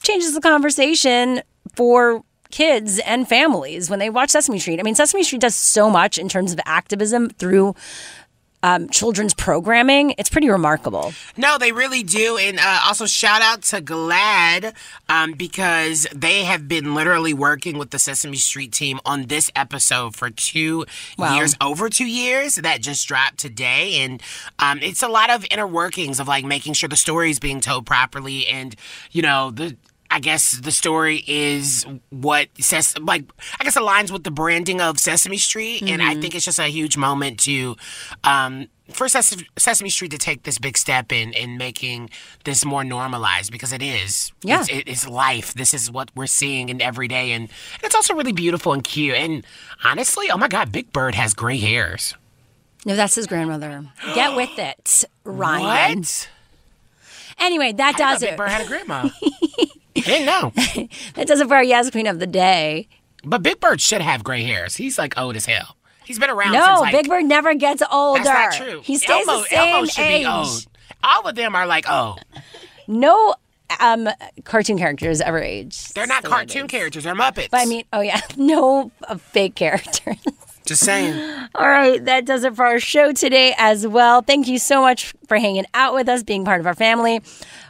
changes 0.01 0.33
the 0.33 0.39
conversation 0.39 1.41
for 1.75 2.23
kids 2.49 2.99
and 2.99 3.27
families 3.27 3.89
when 3.89 3.99
they 3.99 4.09
watch 4.09 4.29
Sesame 4.29 4.57
Street. 4.57 4.79
I 4.79 4.83
mean, 4.83 4.95
Sesame 4.95 5.21
Street 5.21 5.41
does 5.41 5.53
so 5.53 5.89
much 5.89 6.17
in 6.17 6.29
terms 6.29 6.53
of 6.53 6.61
activism 6.65 7.29
through 7.31 7.75
um, 8.63 8.89
children's 8.89 9.33
programming. 9.33 10.13
It's 10.17 10.29
pretty 10.29 10.49
remarkable. 10.49 11.13
No, 11.37 11.57
they 11.57 11.71
really 11.71 12.03
do. 12.03 12.37
And 12.37 12.59
uh, 12.59 12.81
also, 12.85 13.05
shout 13.05 13.41
out 13.41 13.61
to 13.63 13.81
GLAAD 13.81 14.73
um, 15.09 15.33
because 15.33 16.07
they 16.13 16.43
have 16.43 16.67
been 16.67 16.93
literally 16.93 17.33
working 17.33 17.77
with 17.77 17.89
the 17.91 17.99
Sesame 17.99 18.37
Street 18.37 18.71
team 18.71 18.99
on 19.05 19.27
this 19.27 19.49
episode 19.55 20.15
for 20.15 20.29
two 20.29 20.85
Wow. 21.17 21.35
years, 21.35 21.55
over 21.59 21.89
two 21.89 22.05
years. 22.07 22.55
That 22.55 22.81
just 22.81 23.07
dropped 23.07 23.37
today. 23.39 23.95
And 24.03 24.21
um, 24.59 24.79
it's 24.81 25.01
a 25.03 25.07
lot 25.07 25.29
of 25.29 25.45
inner 25.51 25.67
workings 25.67 26.19
of 26.19 26.27
like 26.27 26.45
making 26.45 26.73
sure 26.73 26.89
the 26.89 26.95
story 26.95 27.31
is 27.31 27.39
being 27.39 27.61
told 27.61 27.85
properly. 27.85 28.47
And, 28.47 28.75
you 29.11 29.21
know, 29.21 29.51
the. 29.51 29.75
I 30.13 30.19
guess 30.19 30.51
the 30.59 30.71
story 30.71 31.23
is 31.25 31.85
what 32.09 32.49
says, 32.59 32.97
like, 32.99 33.23
I 33.59 33.63
guess 33.63 33.77
aligns 33.77 34.11
with 34.11 34.23
the 34.25 34.31
branding 34.31 34.81
of 34.81 34.99
Sesame 34.99 35.37
Street. 35.37 35.81
And 35.83 36.03
I 36.03 36.15
Mhm. 36.15 36.21
think 36.21 36.35
it's 36.35 36.43
just 36.45 36.59
a 36.59 36.67
huge 36.67 36.97
moment 36.97 37.39
to, 37.41 37.77
um, 38.25 38.67
for 38.91 39.07
Ses- 39.07 39.41
Sesame 39.57 39.89
Street 39.89 40.11
to 40.11 40.17
take 40.17 40.43
this 40.43 40.57
big 40.57 40.77
step 40.77 41.13
in 41.13 41.31
in 41.31 41.57
making 41.57 42.09
this 42.43 42.65
more 42.65 42.83
normalized 42.83 43.53
because 43.53 43.71
it 43.71 43.81
is. 43.81 44.33
Yeah. 44.43 44.59
It's, 44.59 44.69
it- 44.69 44.87
it's 44.89 45.07
life. 45.07 45.53
This 45.53 45.73
is 45.73 45.89
what 45.89 46.11
we're 46.13 46.27
seeing 46.27 46.67
in 46.67 46.81
every 46.81 47.07
day. 47.07 47.31
And 47.31 47.47
it's 47.81 47.95
also 47.95 48.13
really 48.13 48.33
beautiful 48.33 48.73
and 48.73 48.83
cute. 48.83 49.15
And 49.15 49.45
honestly, 49.85 50.29
oh 50.29 50.37
my 50.37 50.49
God, 50.49 50.73
Big 50.73 50.91
Bird 50.91 51.15
has 51.15 51.33
gray 51.33 51.57
hairs. 51.57 52.15
No, 52.85 52.97
that's 52.97 53.15
his 53.15 53.27
grandmother. 53.27 53.85
Get 54.13 54.35
with 54.35 54.59
it, 54.59 55.05
Ryan. 55.23 55.99
What? 55.99 56.29
Anyway, 57.39 57.71
that 57.73 57.95
I 57.95 57.97
does 57.97 58.19
Big. 58.19 58.35
Bird 58.35 58.49
had 58.49 58.61
a 58.61 58.67
grandma. 58.67 59.07
I 60.01 60.09
didn't 60.09 60.25
know. 60.25 60.51
that 61.15 61.27
does 61.27 61.39
it 61.39 61.47
for 61.47 61.55
our 61.55 61.63
Yes 61.63 61.89
Queen 61.91 62.07
of 62.07 62.19
the 62.19 62.27
Day. 62.27 62.87
But 63.23 63.43
Big 63.43 63.59
Bird 63.59 63.79
should 63.81 64.01
have 64.01 64.23
gray 64.23 64.43
hairs. 64.43 64.75
He's 64.75 64.97
like 64.97 65.17
old 65.17 65.35
as 65.35 65.45
hell. 65.45 65.75
He's 66.05 66.17
been 66.19 66.29
around 66.29 66.53
No, 66.53 66.65
since 66.65 66.79
like. 66.81 66.91
Big 66.93 67.07
Bird 67.07 67.25
never 67.25 67.53
gets 67.53 67.83
older. 67.91 68.23
That's 68.23 68.57
not 68.59 68.67
true. 68.67 68.81
He 68.81 68.97
stays 68.97 69.27
Elmo, 69.27 69.41
the 69.43 69.47
same 69.47 69.59
Elmo 69.75 69.85
should 69.85 70.03
age. 70.05 70.21
be 70.23 70.27
old. 70.27 70.65
All 71.03 71.27
of 71.27 71.35
them 71.35 71.55
are 71.55 71.65
like, 71.67 71.85
oh, 71.87 72.17
No 72.87 73.35
um, 73.79 74.09
cartoon 74.43 74.77
characters 74.77 75.21
ever 75.21 75.39
age. 75.39 75.89
they're 75.89 76.07
not 76.07 76.23
cartoon 76.23 76.67
characters. 76.67 77.03
They're 77.05 77.15
Muppets. 77.15 77.49
But 77.51 77.61
I 77.61 77.65
mean, 77.65 77.83
oh 77.93 78.01
yeah, 78.01 78.19
no 78.37 78.91
uh, 79.07 79.15
fake 79.17 79.55
characters. 79.55 80.17
Just 80.71 80.85
saying. 80.85 81.13
All 81.55 81.67
right, 81.67 82.03
that 82.05 82.23
does 82.23 82.45
it 82.45 82.55
for 82.55 82.63
our 82.63 82.79
show 82.79 83.11
today 83.11 83.53
as 83.57 83.85
well. 83.85 84.21
Thank 84.21 84.47
you 84.47 84.57
so 84.57 84.79
much 84.79 85.13
for 85.27 85.35
hanging 85.37 85.65
out 85.73 85.93
with 85.93 86.07
us, 86.07 86.23
being 86.23 86.45
part 86.45 86.61
of 86.61 86.65
our 86.65 86.73
family. 86.73 87.21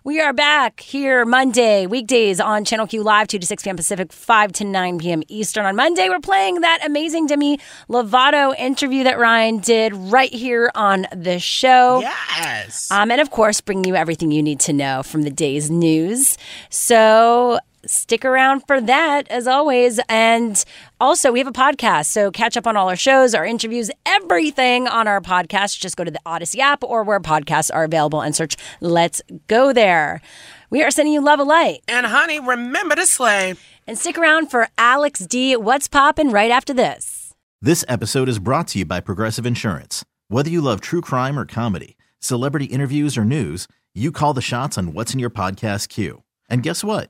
We 0.04 0.22
are 0.22 0.34
back 0.34 0.82
here 0.82 1.26
Monday, 1.26 1.88
weekdays 1.88 2.40
on 2.40 2.64
Channel 2.64 2.86
Q 2.86 3.02
Live, 3.02 3.28
2 3.28 3.40
to 3.40 3.48
6 3.48 3.64
p.m. 3.64 3.76
Pacific, 3.76 4.14
5 4.14 4.52
to 4.54 4.66
9 4.66 5.00
p.m. 5.00 5.24
Eastern. 5.30 5.66
On 5.66 5.76
Monday, 5.76 6.10
we're 6.10 6.20
playing 6.20 6.62
that 6.62 6.86
amazing 6.86 7.26
Demi 7.26 7.60
Lovato 7.90 8.56
interview 8.56 9.04
that 9.04 9.18
Ryan 9.18 9.58
did 9.58 9.96
right 9.96 10.32
here 10.32 10.70
on 10.76 11.08
the 11.16 11.40
show. 11.40 12.02
Yes. 12.02 12.92
Um, 12.92 13.10
and 13.10 13.20
of 13.20 13.32
course, 13.32 13.62
bringing 13.62 13.86
you 13.86 13.96
everything 13.96 14.30
you 14.30 14.44
need 14.44 14.60
to 14.60 14.74
know 14.74 15.02
from 15.02 15.24
the 15.24 15.32
day's 15.32 15.72
news. 15.72 16.38
So 16.70 17.58
stick 17.86 18.26
around 18.26 18.62
for 18.68 18.80
that 18.82 19.28
as 19.30 19.48
always. 19.48 20.00
And 20.10 20.64
also, 21.00 21.32
we 21.32 21.40
have 21.40 21.48
a 21.48 21.52
podcast. 21.52 22.06
So 22.08 22.32
catch 22.32 22.58
up 22.58 22.68
on 22.68 22.78
all 22.78 22.90
our 22.90 22.96
shows, 22.96 23.34
our 23.34 23.46
interviews, 23.46 23.92
everything 24.06 24.88
on 24.88 25.08
our 25.08 25.22
podcast. 25.22 25.80
Just 25.80 25.98
go 25.98 26.04
to 26.04 26.12
the 26.12 26.20
Audacy 26.26 26.60
app 26.60 26.84
or 26.84 27.04
where 27.04 27.20
podcasts 27.20 27.72
are 27.74 27.84
available 27.84 28.22
and 28.22 28.36
search 28.36 28.56
Let's 28.82 29.22
Go 29.48 29.74
There. 29.74 30.22
We 30.70 30.84
are 30.84 30.92
sending 30.92 31.14
you 31.14 31.22
love 31.22 31.40
of 31.40 31.48
light. 31.48 31.82
And 31.88 32.06
honey, 32.06 32.40
remember 32.40 32.96
to 32.96 33.06
slay. 33.06 33.56
And 33.88 33.98
stick 33.98 34.18
around 34.18 34.50
for 34.50 34.70
Alex 34.78 35.26
D. 35.26 35.56
What's 35.56 35.88
Poppin' 35.88 36.30
right 36.30 36.52
after 36.52 36.74
this. 36.74 37.34
This 37.62 37.84
episode 37.88 38.30
is 38.30 38.40
brought 38.40 38.70
to 38.70 38.80
you 38.80 38.86
by 38.86 39.02
Progressive 39.02 39.46
Insurance. 39.46 40.06
Whether 40.30 40.50
you 40.50 40.62
love 40.62 40.82
true 40.82 41.02
crime 41.02 41.38
or 41.38 41.46
comedy, 41.46 41.98
celebrity 42.20 42.66
interviews 42.66 43.18
or 43.18 43.26
news, 43.26 43.68
you 43.94 44.12
call 44.12 44.34
the 44.34 44.42
shots 44.42 44.78
on 44.78 44.94
what's 44.94 45.14
in 45.14 45.20
your 45.20 45.30
podcast 45.30 45.90
queue. 45.90 46.24
And 46.50 46.64
guess 46.64 46.84
what? 46.84 47.10